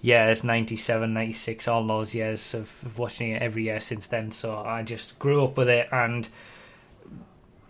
[0.02, 4.56] years 97 96 all those years of, of watching it every year since then so
[4.56, 6.28] i just grew up with it and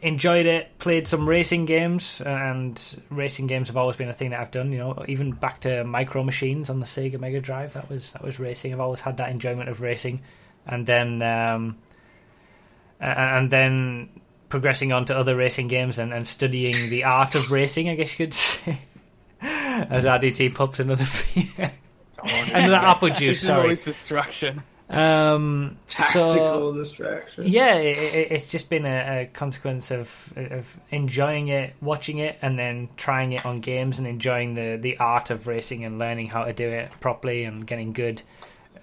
[0.00, 4.40] enjoyed it played some racing games and racing games have always been a thing that
[4.40, 7.88] i've done you know even back to micro machines on the sega mega drive that
[7.90, 10.18] was that was racing i've always had that enjoyment of racing
[10.66, 11.76] and then um
[13.00, 14.08] and then
[14.48, 18.18] progressing on to other racing games and, and studying the art of racing i guess
[18.18, 18.78] you could say
[19.42, 21.06] as rdt pops another
[22.24, 23.18] another apple juice.
[23.18, 23.62] This is sorry.
[23.62, 24.62] always distraction.
[24.88, 27.46] Um, Tactical so, distraction.
[27.46, 32.38] yeah, it, it, it's just been a, a consequence of of enjoying it, watching it,
[32.42, 36.28] and then trying it on games and enjoying the the art of racing and learning
[36.28, 38.22] how to do it properly and getting good.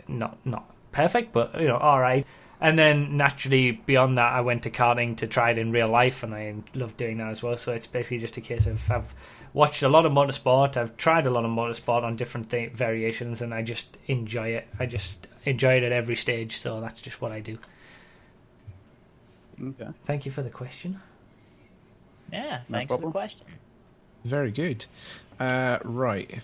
[0.08, 2.26] Not not perfect, but you know, all right.
[2.62, 6.24] And then naturally beyond that, I went to karting to try it in real life,
[6.24, 7.58] and I loved doing that as well.
[7.58, 9.14] So it's basically just a case of I've
[9.54, 10.76] watched a lot of motorsport.
[10.76, 14.68] I've tried a lot of motorsport on different th- variations, and I just enjoy it.
[14.78, 16.58] I just enjoy it at every stage.
[16.58, 17.58] So that's just what I do.
[19.62, 19.90] Okay.
[20.04, 21.00] Thank you for the question.
[22.32, 23.46] Yeah, thanks for the question.
[24.24, 24.86] Very good.
[25.40, 26.40] Uh, right.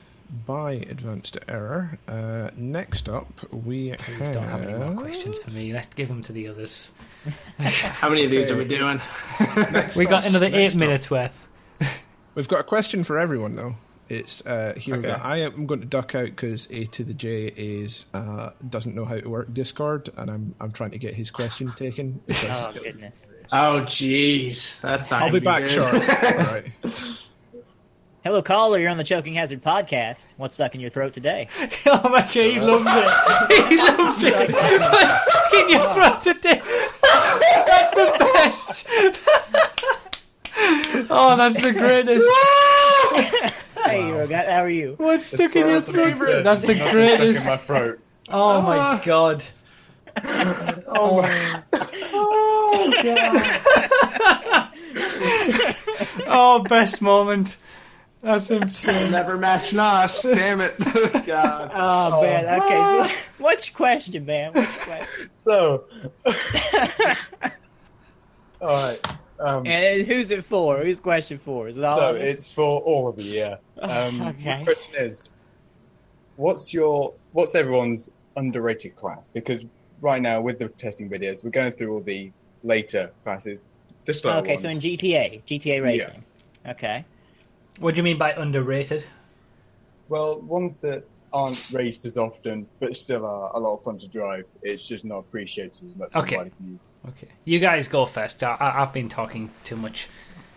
[0.45, 1.97] By advanced error.
[2.07, 5.71] Uh, next up, we Please don't have any more questions for me.
[5.73, 6.91] Let's give them to the others.
[7.57, 9.01] How many of these are we doing?
[9.95, 10.79] We got another eight next up.
[10.81, 11.47] minutes worth.
[12.35, 13.75] We've got a question for everyone though.
[14.09, 14.97] It's uh, here.
[14.97, 15.09] we go.
[15.09, 15.21] Okay.
[15.21, 19.05] I am going to duck out because A to the J is uh, doesn't know
[19.05, 22.21] how to work Discord, and I'm I'm trying to get his question taken.
[22.27, 23.21] because- Oh goodness.
[23.53, 25.21] Oh, jeez, that's not.
[25.23, 25.71] I'll be back good.
[25.71, 25.93] short.
[25.93, 26.71] All right.
[28.25, 28.79] Hello, caller.
[28.79, 30.25] You're on the Choking Hazard podcast.
[30.37, 31.47] What's stuck in your throat today?
[31.85, 33.69] oh my god, he loves it.
[33.69, 34.51] He loves it.
[34.51, 36.59] What's stuck in your throat today?
[37.67, 38.87] That's the best.
[41.11, 42.27] oh, that's the greatest.
[43.85, 44.95] Hey, Rogat, how are you?
[44.97, 46.43] What's stuck in your throat?
[46.43, 47.41] That's the Stuck greatest.
[47.41, 47.99] in my throat.
[48.29, 49.01] Oh my ah.
[49.05, 49.43] god.
[50.87, 51.21] Oh.
[51.21, 51.61] my.
[51.73, 51.91] Oh,
[52.73, 54.69] oh god.
[56.25, 57.57] oh, best moment.
[58.25, 59.11] That's insane.
[59.11, 60.23] Never match Nos.
[60.23, 60.73] Damn it.
[61.27, 61.69] God.
[61.73, 62.61] Oh, man.
[62.61, 64.51] Okay, so what's your question, man?
[64.53, 65.29] What's your question?
[65.45, 65.83] So,
[68.61, 68.99] all right.
[69.39, 70.79] Um, And who's it for?
[70.83, 71.67] Who's question for?
[71.67, 72.21] Is it all so of us?
[72.23, 73.33] it's for all of you.
[73.33, 73.57] Yeah.
[73.79, 74.57] Um, Okay.
[74.57, 75.29] My question is,
[76.37, 79.29] what's your what's everyone's underrated class?
[79.29, 79.65] Because
[80.01, 82.31] right now with the testing videos, we're going through all the
[82.63, 83.67] later classes.
[84.05, 84.77] The slower Okay, so in.
[84.79, 86.23] GTA, GTA Racing.
[86.67, 87.05] Okay.
[87.79, 89.05] What do you mean by underrated?
[90.07, 91.03] well, ones that
[91.33, 94.45] aren't raced as often, but still are a lot of fun to drive.
[94.61, 96.15] It's just not appreciated as much.
[96.15, 96.37] Okay.
[96.37, 97.09] By the.
[97.09, 98.41] Okay, you guys go first.
[98.43, 100.07] I, I, I've been talking too much.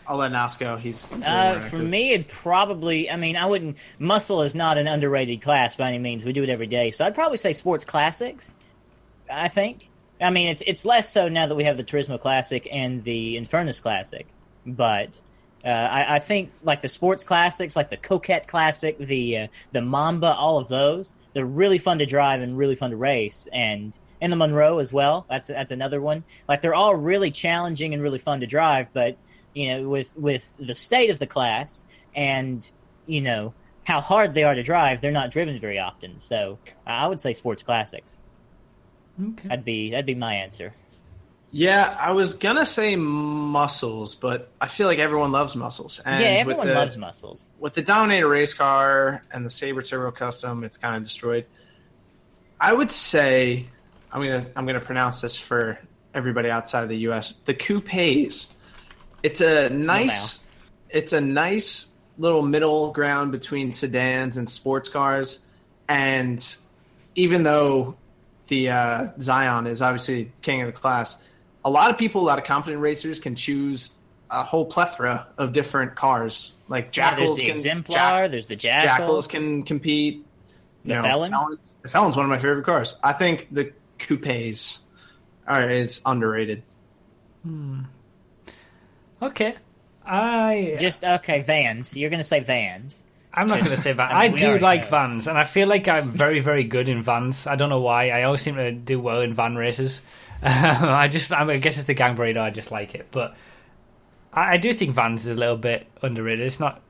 [0.06, 0.76] I'll let Nos go.
[0.76, 3.10] He's he's really Uh, for me, it probably.
[3.10, 3.76] I mean, I wouldn't.
[3.98, 6.24] Muscle is not an underrated class by any means.
[6.24, 8.50] We do it every day, so I'd probably say sports classics.
[9.30, 9.90] I think.
[10.20, 13.36] I mean, it's it's less so now that we have the Turismo Classic and the
[13.36, 14.26] Infernus Classic,
[14.64, 15.20] but
[15.68, 19.82] uh, I, I think like the sports classics, like the Coquette Classic, the uh, the
[19.82, 23.96] Mamba, all of those, they're really fun to drive and really fun to race, and
[24.22, 25.26] and the Monroe as well.
[25.28, 26.24] That's that's another one.
[26.48, 29.18] Like they're all really challenging and really fun to drive, but
[29.52, 31.84] you know, with with the state of the class
[32.14, 32.70] and
[33.06, 33.52] you know
[33.84, 36.18] how hard they are to drive, they're not driven very often.
[36.18, 38.16] So I would say sports classics.
[39.20, 39.48] Okay.
[39.48, 40.72] That'd be that'd be my answer.
[41.50, 45.98] Yeah, I was gonna say muscles, but I feel like everyone loves muscles.
[46.04, 47.44] And yeah, with everyone the, loves muscles.
[47.58, 51.46] with the Dominator race car and the Sabre Turbo Custom, it's kind of destroyed.
[52.60, 53.66] I would say
[54.12, 55.78] I'm gonna I'm gonna pronounce this for
[56.12, 57.32] everybody outside of the U.S.
[57.44, 58.52] The coupes.
[59.22, 60.48] It's a nice
[60.90, 65.46] it's a nice little middle ground between sedans and sports cars,
[65.88, 66.44] and
[67.14, 67.96] even though
[68.48, 71.22] the uh, Zion is obviously king of the class,
[71.68, 73.90] a lot of people, a lot of competent racers can choose
[74.30, 76.56] a whole plethora of different cars.
[76.68, 77.94] Like jackals, Yeah, there's Jackals the can exemplar.
[78.22, 78.86] Jack- there's the jackal.
[78.88, 80.24] Jackals can compete.
[80.84, 81.30] The You know, Felon?
[81.30, 82.98] Felon's, the Felon's one of my favorite cars.
[83.02, 84.80] I think the coupes
[85.46, 86.62] are is underrated.
[87.42, 87.80] Hmm.
[89.20, 89.54] Okay.
[90.06, 91.94] I Just okay, vans.
[91.96, 93.02] You're gonna say vans.
[93.34, 94.10] I'm not going to say that.
[94.10, 94.88] I I, mean, we do like know.
[94.88, 97.46] vans, and I feel like I'm very, very good in vans.
[97.46, 98.08] I don't know why.
[98.08, 100.00] I always seem to do well in van races.
[100.42, 102.40] I just, I, mean, I guess it's the gang burrito.
[102.40, 103.34] I just like it, but
[104.32, 106.46] I, I do think vans is a little bit underrated.
[106.46, 106.80] It's not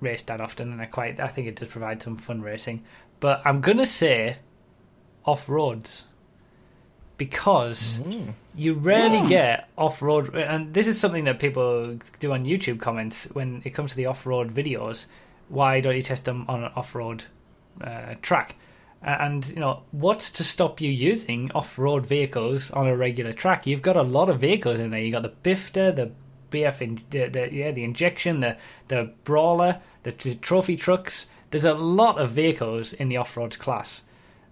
[0.00, 2.84] raced that often, and I quite, I think it does provide some fun racing.
[3.20, 4.38] But I'm gonna say
[5.24, 6.04] off roads
[7.18, 8.00] because
[8.54, 10.34] you rarely get off road.
[10.34, 14.06] And this is something that people do on YouTube comments when it comes to the
[14.06, 15.06] off road videos.
[15.48, 17.24] Why don't you test them on an off road
[17.80, 18.54] uh, track?
[19.02, 23.66] And you know what's to stop you using off-road vehicles on a regular track?
[23.66, 25.00] You've got a lot of vehicles in there.
[25.00, 26.10] You have got the Bifta, the
[26.50, 28.56] BF, in, the, the yeah, the injection, the
[28.88, 31.26] the brawler, the, t- trophy trucks.
[31.50, 34.02] There's a lot of vehicles in the off-road class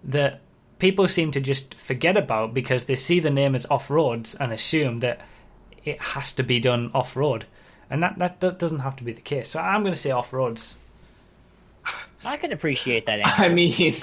[0.03, 0.41] that
[0.79, 4.99] people seem to just forget about because they see the name as off-roads and assume
[4.99, 5.21] that
[5.83, 7.45] it has to be done off-road,
[7.89, 9.49] and that that, that doesn't have to be the case.
[9.49, 10.77] So I'm going to say off-roads.
[12.25, 13.41] I can appreciate that answer.
[13.43, 13.95] I mean,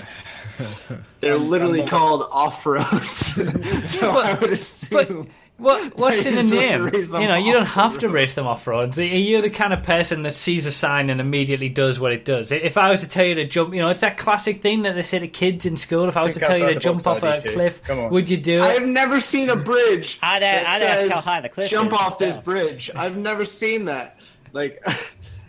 [1.21, 3.35] they're literally called off roads,
[3.91, 5.29] so I would assume.
[5.57, 7.23] What what's in You're a supposed to name?
[7.23, 8.99] You know, you don't have to race them off roads.
[8.99, 12.25] You're you the kind of person that sees a sign and immediately does what it
[12.25, 12.51] does?
[12.51, 14.95] If I was to tell you to jump, you know, it's that classic thing that
[14.95, 16.09] they say to kids in school.
[16.09, 17.53] If I was to tell you to jump off a ID2.
[17.53, 18.11] cliff, Come on.
[18.11, 18.63] would you do it?
[18.63, 20.19] I've never seen a bridge.
[20.23, 22.91] I'd, that I'd ask how high the cliff Jump is off this bridge.
[22.97, 24.19] I've never seen that.
[24.53, 24.83] Like,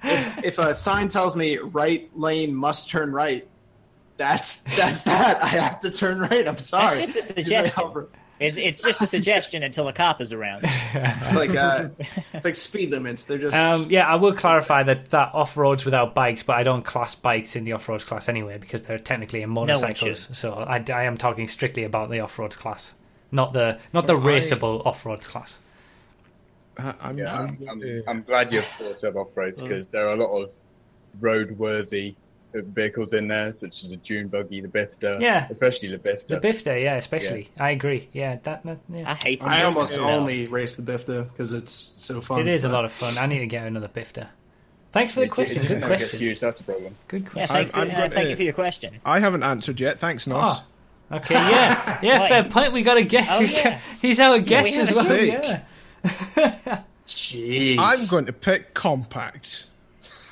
[0.05, 3.47] if, if a sign tells me right lane must turn right,
[4.17, 5.41] that's that's that.
[5.43, 6.47] I have to turn right.
[6.47, 6.99] I'm sorry.
[7.05, 8.07] just a suggestion.
[8.37, 10.65] It's, it's just a suggestion until a cop is around.
[10.93, 11.89] It's like uh,
[12.33, 13.25] it's like speed limits.
[13.25, 16.63] They're just Um, yeah, I will clarify that that off roads without bikes, but I
[16.63, 20.27] don't class bikes in the off roads class anyway because they're technically in one motorcycles.
[20.27, 20.35] should.
[20.35, 22.93] so I, I am talking strictly about the off roads class,
[23.31, 25.57] not the not the Well, I- raceable off roads class.
[26.77, 29.87] I- I'm, Yeah, I'm, I'm, I'm, uh, I'm glad you've brought up off roads because
[29.87, 30.49] there are a lot of
[31.21, 32.15] road-worthy
[32.53, 35.47] vehicles in there, such as the Dune buggy, the Bifta, Yeah.
[35.49, 36.27] especially the Bifta.
[36.27, 37.49] The Bifta, yeah, especially.
[37.59, 38.07] I agree.
[38.13, 39.11] Yeah, that, that yeah.
[39.11, 42.39] I hate I almost So- only race the Bifta because it's so fun.
[42.39, 43.17] It is a lot of fun.
[43.17, 44.27] I need to get another Bifta.
[44.93, 45.57] Thanks for the It- question.
[45.57, 46.27] It just Good never gets question.
[46.27, 46.41] used.
[46.41, 46.95] That's the problem.
[47.09, 47.47] Good Yeah, question.
[47.55, 48.95] thank, I'm- for, I'm uh, thank you for your question.
[49.03, 49.99] I haven't answered yet.
[49.99, 50.61] Thanks, Nos.
[51.11, 52.27] Oh, okay, yeah, yeah.
[52.29, 52.71] Fair point.
[52.71, 53.29] We got a guest.
[53.29, 53.79] Oh, yeah.
[54.01, 55.17] He's our guest we have as well.
[55.21, 55.59] Yeah.
[57.07, 57.77] Jeez.
[57.77, 59.67] I'm going to pick compact.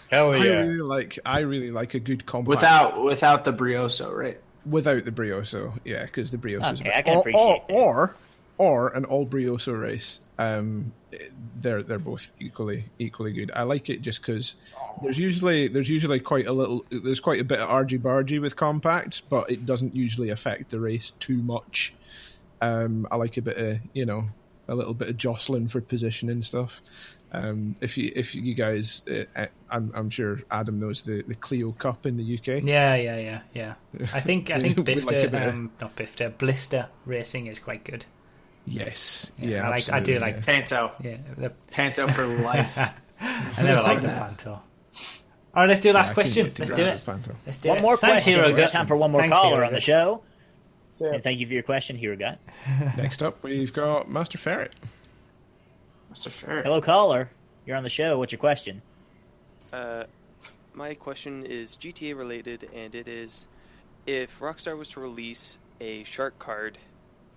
[0.10, 0.62] Hell I yeah!
[0.62, 1.20] really like.
[1.26, 4.40] I really like a good compact without without the brioso, right?
[4.66, 5.74] without the brioso.
[5.84, 6.74] Yeah, because the brioso.
[6.74, 7.74] Okay, I can or, appreciate that.
[7.74, 8.16] or, or
[8.58, 10.20] or an all brioso race.
[10.38, 10.94] Um,
[11.62, 13.52] they're they're both equally equally good.
[13.56, 14.56] I like it just because
[15.02, 18.56] there's usually there's usually quite a little there's quite a bit of argy bargy with
[18.56, 21.94] compacts, but it doesn't usually affect the race too much.
[22.62, 24.26] Um, I like a bit of you know
[24.68, 26.82] a little bit of jostling for position and stuff.
[27.32, 29.04] Um, if you if you guys,
[29.36, 32.64] uh, I'm I'm sure Adam knows the the Clio Cup in the UK.
[32.64, 33.74] yeah, yeah, yeah, yeah.
[34.14, 37.58] I think I think We Bifta, like a of- um, not Bifta, Blista racing is
[37.60, 38.06] quite good.
[38.66, 40.42] Yes, Yeah, yeah, I like- I do like- yeah.
[40.46, 42.78] Panto, Yeah, the, Panto for life.
[43.20, 44.52] I never liked the Panto.
[44.52, 44.62] All
[45.56, 46.50] right, let's do last I question.
[46.50, 46.82] couldn't Let's do
[47.12, 47.30] it.
[47.46, 47.82] Let's do One it.
[47.82, 48.34] more Thanks, question.
[48.34, 50.22] Hero We've got time for one more Thanks, caller Hero on the Gut.
[50.94, 51.12] Show.
[51.12, 52.40] And thank you for your question, Hero Gut.
[52.98, 54.74] Next up, we've got Master Ferret.
[56.10, 56.66] Master Ferret.
[56.66, 57.30] Hello, caller.
[57.66, 58.20] You're on the show.
[58.20, 58.82] What's your question?
[59.72, 60.04] Uh,
[60.74, 63.48] my question is GTA related, and it is
[64.06, 66.78] if Rockstar was to release a shark card,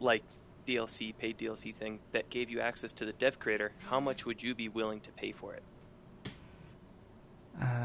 [0.00, 0.22] like
[0.66, 4.42] DLC, paid DLC thing, that gave you access to the dev creator, how much would
[4.42, 5.62] you be willing to pay for it?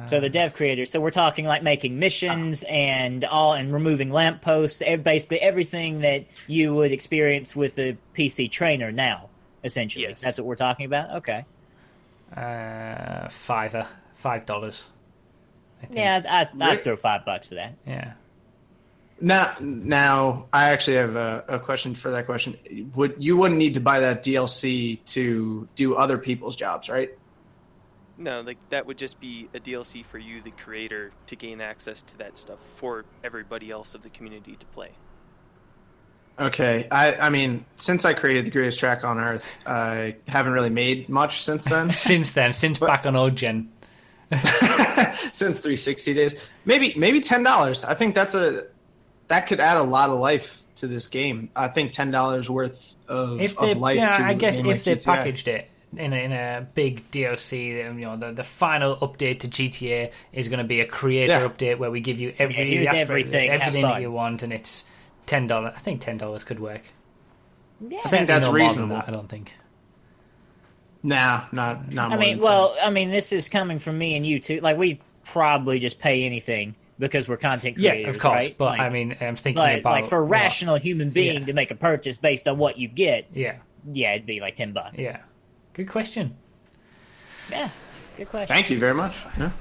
[0.07, 0.85] So the dev creator.
[0.85, 4.81] So we're talking like making missions and all, and removing lampposts.
[4.81, 9.29] ev- Basically, everything that you would experience with the PC trainer now.
[9.63, 10.21] Essentially, Yes.
[10.21, 11.17] that's what we're talking about.
[11.17, 11.45] Okay.
[12.35, 14.87] Uh, fiver, five dollars.
[15.81, 15.97] I think.
[15.97, 17.75] Yeah, I'd, I'd, Rick- I'd throw five bucks for that.
[17.85, 18.13] yeah.
[19.23, 22.57] Now, now, I actually have a, a question for that question.
[22.95, 27.11] Would you wouldn't need to buy that DLC to do other people's jobs, right?
[28.21, 32.03] No, like that would just be a DLC for you, the creator, to gain access
[32.03, 34.91] to that stuff for everybody else of the community to play.
[36.39, 40.69] Okay, I, I mean, since I created the greatest track on earth, I haven't really
[40.69, 41.89] made much since then.
[41.91, 43.71] Since then, since back on old gen,
[44.31, 47.83] since 360 days, maybe maybe ten dollars.
[47.83, 48.67] I think that's a
[49.29, 51.49] that could add a lot of life to this game.
[51.55, 53.97] I think ten dollars worth of, if they, of life.
[53.97, 55.03] yeah, to I a guess if like they GTA.
[55.05, 59.41] packaged it in a, in a big DLC, um, you know, the, the final update
[59.41, 61.47] to GTA is going to be a creator Yeah.
[61.49, 64.85] update where we give you every Yeah, aspect- everything, everything that you want, and it's
[65.25, 65.73] ten dollars.
[65.75, 66.81] I think ten dollars could work.
[67.85, 67.99] Yeah.
[68.05, 68.95] I think that's no more than reasonable.
[68.95, 69.53] that, I don't think.
[71.03, 72.11] Nah, not not.
[72.11, 74.59] I mean, than well, I mean, this is coming from me and you too.
[74.61, 77.83] Like, we probably just pay anything because we're content creators.
[77.83, 78.55] Yeah, creators, of course, right?
[78.57, 81.39] but Like- I mean, I'm thinking like, about like for a what- rational human being
[81.41, 81.45] Yeah.
[81.47, 83.55] to make a purchase based on what you get, Yeah,
[83.91, 84.95] yeah, it'd be like ten bucks.
[84.99, 85.17] yeah.
[85.73, 86.35] Good question.
[87.49, 87.69] yeah.
[88.17, 88.53] Good question.
[88.53, 89.17] Thank you very much.
[89.37, 89.51] Yeah.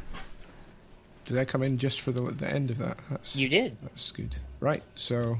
[1.27, 2.99] Did I come in just for the, the end of that?
[3.09, 3.77] That's, You did.
[3.83, 4.37] That's good.
[4.59, 4.83] Right.
[4.97, 5.39] So,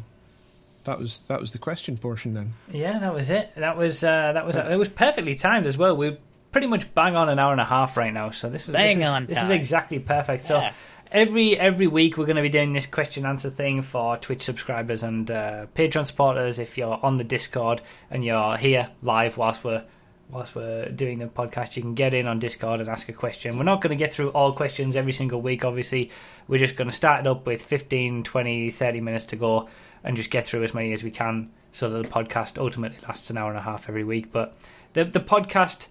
[0.85, 2.53] that was that was the question portion then.
[2.71, 3.51] Yeah, that was it.
[3.57, 5.97] That was uh, that was it was perfectly timed as well.
[5.97, 6.17] We're
[6.53, 8.99] pretty much bang on an hour and a half right now, so this is Bang
[8.99, 10.45] this is, on This is exactly perfect.
[10.47, 10.73] So Yeah.
[11.13, 15.03] every every week we're going to be doing this question answer thing for Twitch subscribers
[15.03, 16.59] and uh, Patreon supporters.
[16.59, 19.85] If you're on the Discord and you're here live whilst we're
[20.33, 23.57] whilst we're doing the podcast, you can get in on Discord and ask a question.
[23.57, 26.11] We're not going to get through all questions every single week, obviously.
[26.49, 29.69] We're just going to start it up with 15, 20, 30 minutes to go
[30.05, 33.31] and just get through as many as we can so that the podcast ultimately lasts
[33.31, 34.33] an hour and a half every week.
[34.33, 34.57] But
[34.93, 35.87] the, the podcast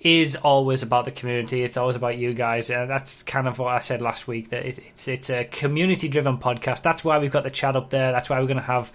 [0.00, 1.62] is always about the community.
[1.62, 2.70] It's always about you guys.
[2.70, 4.50] Uh, that's kind of what I said last week.
[4.50, 6.82] That it, it's it's a community driven podcast.
[6.82, 8.10] That's why we've got the chat up there.
[8.12, 8.90] That's why we're going to have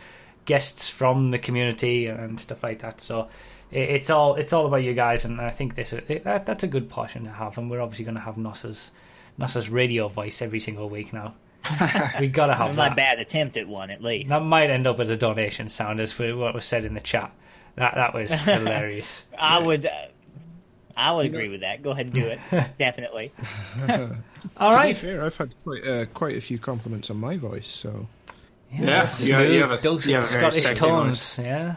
[0.45, 3.01] guests from the community and stuff like that.
[3.01, 3.27] So
[3.75, 6.67] it's all it's all about you guys, and I think this it, that, that's a
[6.67, 7.57] good portion to have.
[7.57, 8.91] And we're obviously going to have Nos's
[9.37, 11.35] Nos's radio voice every single week now.
[12.19, 12.95] we got to have My that.
[12.95, 14.29] bad attempt at one, at least.
[14.29, 16.99] That might end up as a donation sound, as for what was said in the
[17.01, 17.31] chat.
[17.75, 19.23] That that was hilarious.
[19.37, 19.85] I would.
[19.85, 19.91] Uh,
[20.97, 21.83] I would agree with that.
[21.83, 22.39] Go ahead and do it.
[22.79, 23.33] Definitely.
[23.89, 24.15] All To be
[24.59, 24.95] right.
[24.97, 28.07] fair, I've had quite uh, quite a few compliments on my voice, so
[28.71, 31.39] Yeah, smooth, you have- you have a- you have a very Scottish sexy tones.
[31.43, 31.75] Yeah.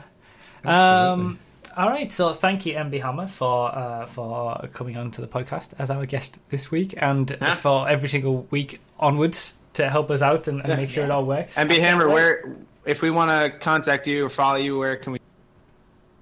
[0.65, 1.39] Um,
[1.79, 2.13] all right.
[2.13, 6.05] So thank you, MB Hammer, for uh, for coming on to the podcast as our
[6.07, 7.55] guest this week, and Yeah.
[7.55, 11.25] for every single week onwards to help us out and, and make sure it all
[11.25, 11.57] works.
[11.57, 15.13] And be Hammer, where if we want to contact you or follow you, where can
[15.13, 15.19] we?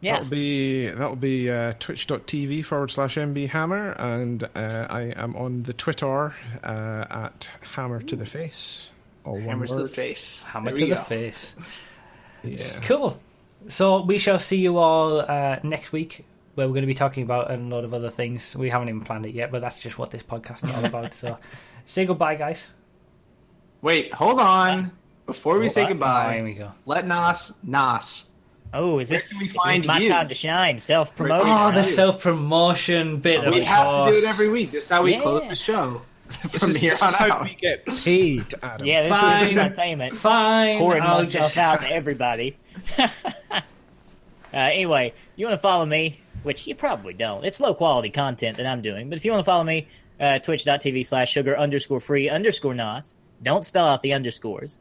[0.02, 0.12] Yeah.
[0.16, 5.62] that'll be that'll be uh, twitch.tv forward slash MB Hammer, and uh, I am on
[5.62, 8.92] the Twitter uh, at Hammer to the Face.
[9.24, 10.42] All Hammer to the face.
[10.42, 11.02] Hammer There to we the go.
[11.02, 11.56] face.
[12.44, 12.78] Yeah.
[12.82, 13.18] Cool.
[13.68, 16.24] So we shall see you all uh, next week,
[16.54, 18.54] where we're going to be talking about a lot of other things.
[18.56, 21.14] We haven't even planned it yet, but that's just what this podcast is all about.
[21.14, 21.38] So
[21.84, 22.66] say goodbye, guys.
[23.82, 24.92] Wait, hold on.
[25.26, 26.70] Before we say Oh, here goodbye, we go.
[26.86, 28.30] let Nos Nos.
[28.72, 30.08] Oh, is this, can we find this my you?
[30.08, 30.78] time to shine?
[30.78, 31.50] Self promotion.
[31.50, 34.70] Oh, the self promotion bit of We have to do it every week.
[34.70, 35.20] This is how we Yeah.
[35.22, 36.02] close the show.
[36.26, 37.44] From is, here on how out.
[37.44, 38.84] we get paid, Adam.
[38.86, 39.48] yeah, this Fine.
[39.48, 40.14] is my payment.
[40.14, 40.78] Fine.
[40.78, 42.56] pouring I'll myself just- out to everybody.
[42.98, 43.60] uh,
[44.52, 47.44] anyway, you want to follow me, which you probably don't.
[47.44, 49.88] It's low quality content that I'm doing, but if you want to follow me,
[50.20, 53.14] uh, twitch.tv slash sugar underscore free underscore nos.
[53.42, 54.78] Don't spell out the underscores.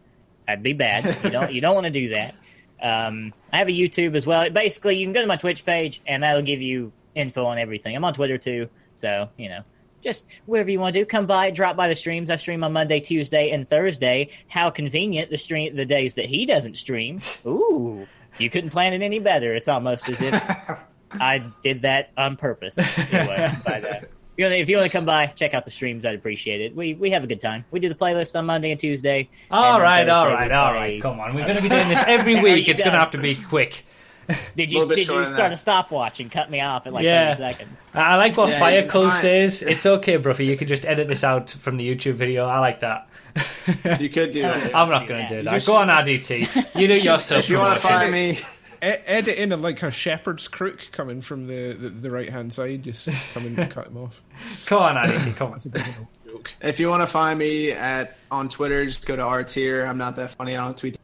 [0.48, 1.18] That'd be bad.
[1.24, 2.36] You don't you don't want to do that.
[2.82, 4.50] Um, I have a YouTube as well.
[4.50, 7.96] Basically, you can go to my Twitch page, and that'll give you info on everything.
[7.96, 9.62] I'm on Twitter too, so you know,
[10.06, 12.30] just whatever you want to do, come by, drop by the streams.
[12.30, 14.30] I stream on Monday, Tuesday, and Thursday.
[14.48, 17.20] How convenient the stream the days that he doesn't stream.
[17.46, 18.08] Ooh,
[18.38, 19.56] you couldn't plan it any better.
[19.56, 20.34] It's almost as if
[21.14, 22.78] I did that on purpose.
[23.12, 24.00] Anyway, but uh,
[24.38, 26.06] if you want to come by, check out the streams.
[26.06, 26.76] I'd appreciate it.
[26.76, 27.66] We we have a good time.
[27.72, 29.30] We do the playlist on Monday and Tuesday.
[29.50, 31.02] All and right, Thursday right, we all right.
[31.02, 32.68] Come on, we're going to be doing this every week.
[32.68, 33.86] It's going to have to be quick.
[34.56, 35.52] Did you did you start that.
[35.52, 37.36] a stopwatch and cut me off at like Yeah.
[37.36, 37.82] 30 seconds?
[37.94, 39.62] I I like what Yeah, Fire you Cole can- says.
[39.62, 40.46] It's okay, Broughy.
[40.46, 42.46] You can just edit this out from the YouTube video.
[42.46, 43.08] I like that.
[44.00, 44.76] You could do that.
[44.76, 45.52] I'm not going to do that.
[45.54, 46.80] just- Go on, RDT.
[46.80, 48.40] You do your self If you want to find me,
[48.84, 52.54] E- edit in a, like a shepherd's crook coming from the, the, the right hand
[52.54, 54.22] side, just come and cut him off.
[54.66, 55.36] Come on, RDT.
[55.36, 55.56] Come on.
[55.58, 56.52] It's a bit of a joke.
[56.62, 59.86] if you want to find me at on Twitter, just go to R tier.
[59.86, 60.56] I'm not that funny.
[60.56, 60.98] I don't tweet.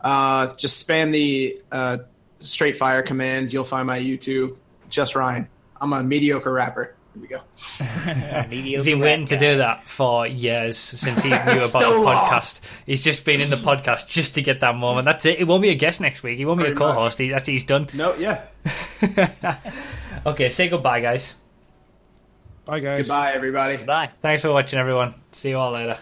[0.00, 1.98] Uh, just spam the uh,
[2.40, 3.52] straight fire command.
[3.52, 4.58] You'll find my YouTube.
[4.88, 5.48] Just Ryan.
[5.80, 6.94] I'm a mediocre rapper.
[7.14, 7.40] Here we go.
[8.50, 12.14] He's been waiting to do that for years since he knew about So the long.
[12.30, 12.60] podcast.
[12.86, 15.06] He's just been in the podcast just to get that moment.
[15.06, 15.38] That's it.
[15.38, 16.38] He won't be a guest next week.
[16.38, 17.18] He won't be a co-host.
[17.18, 17.88] He, that's he's done.
[17.94, 18.42] No, yeah.
[20.26, 21.34] Okay, say goodbye, guys.
[22.66, 22.98] Bye, guys.
[23.08, 23.78] Goodbye, everybody.
[23.78, 24.10] Bye.
[24.20, 25.14] Thanks for watching, everyone.
[25.32, 25.98] See you all later.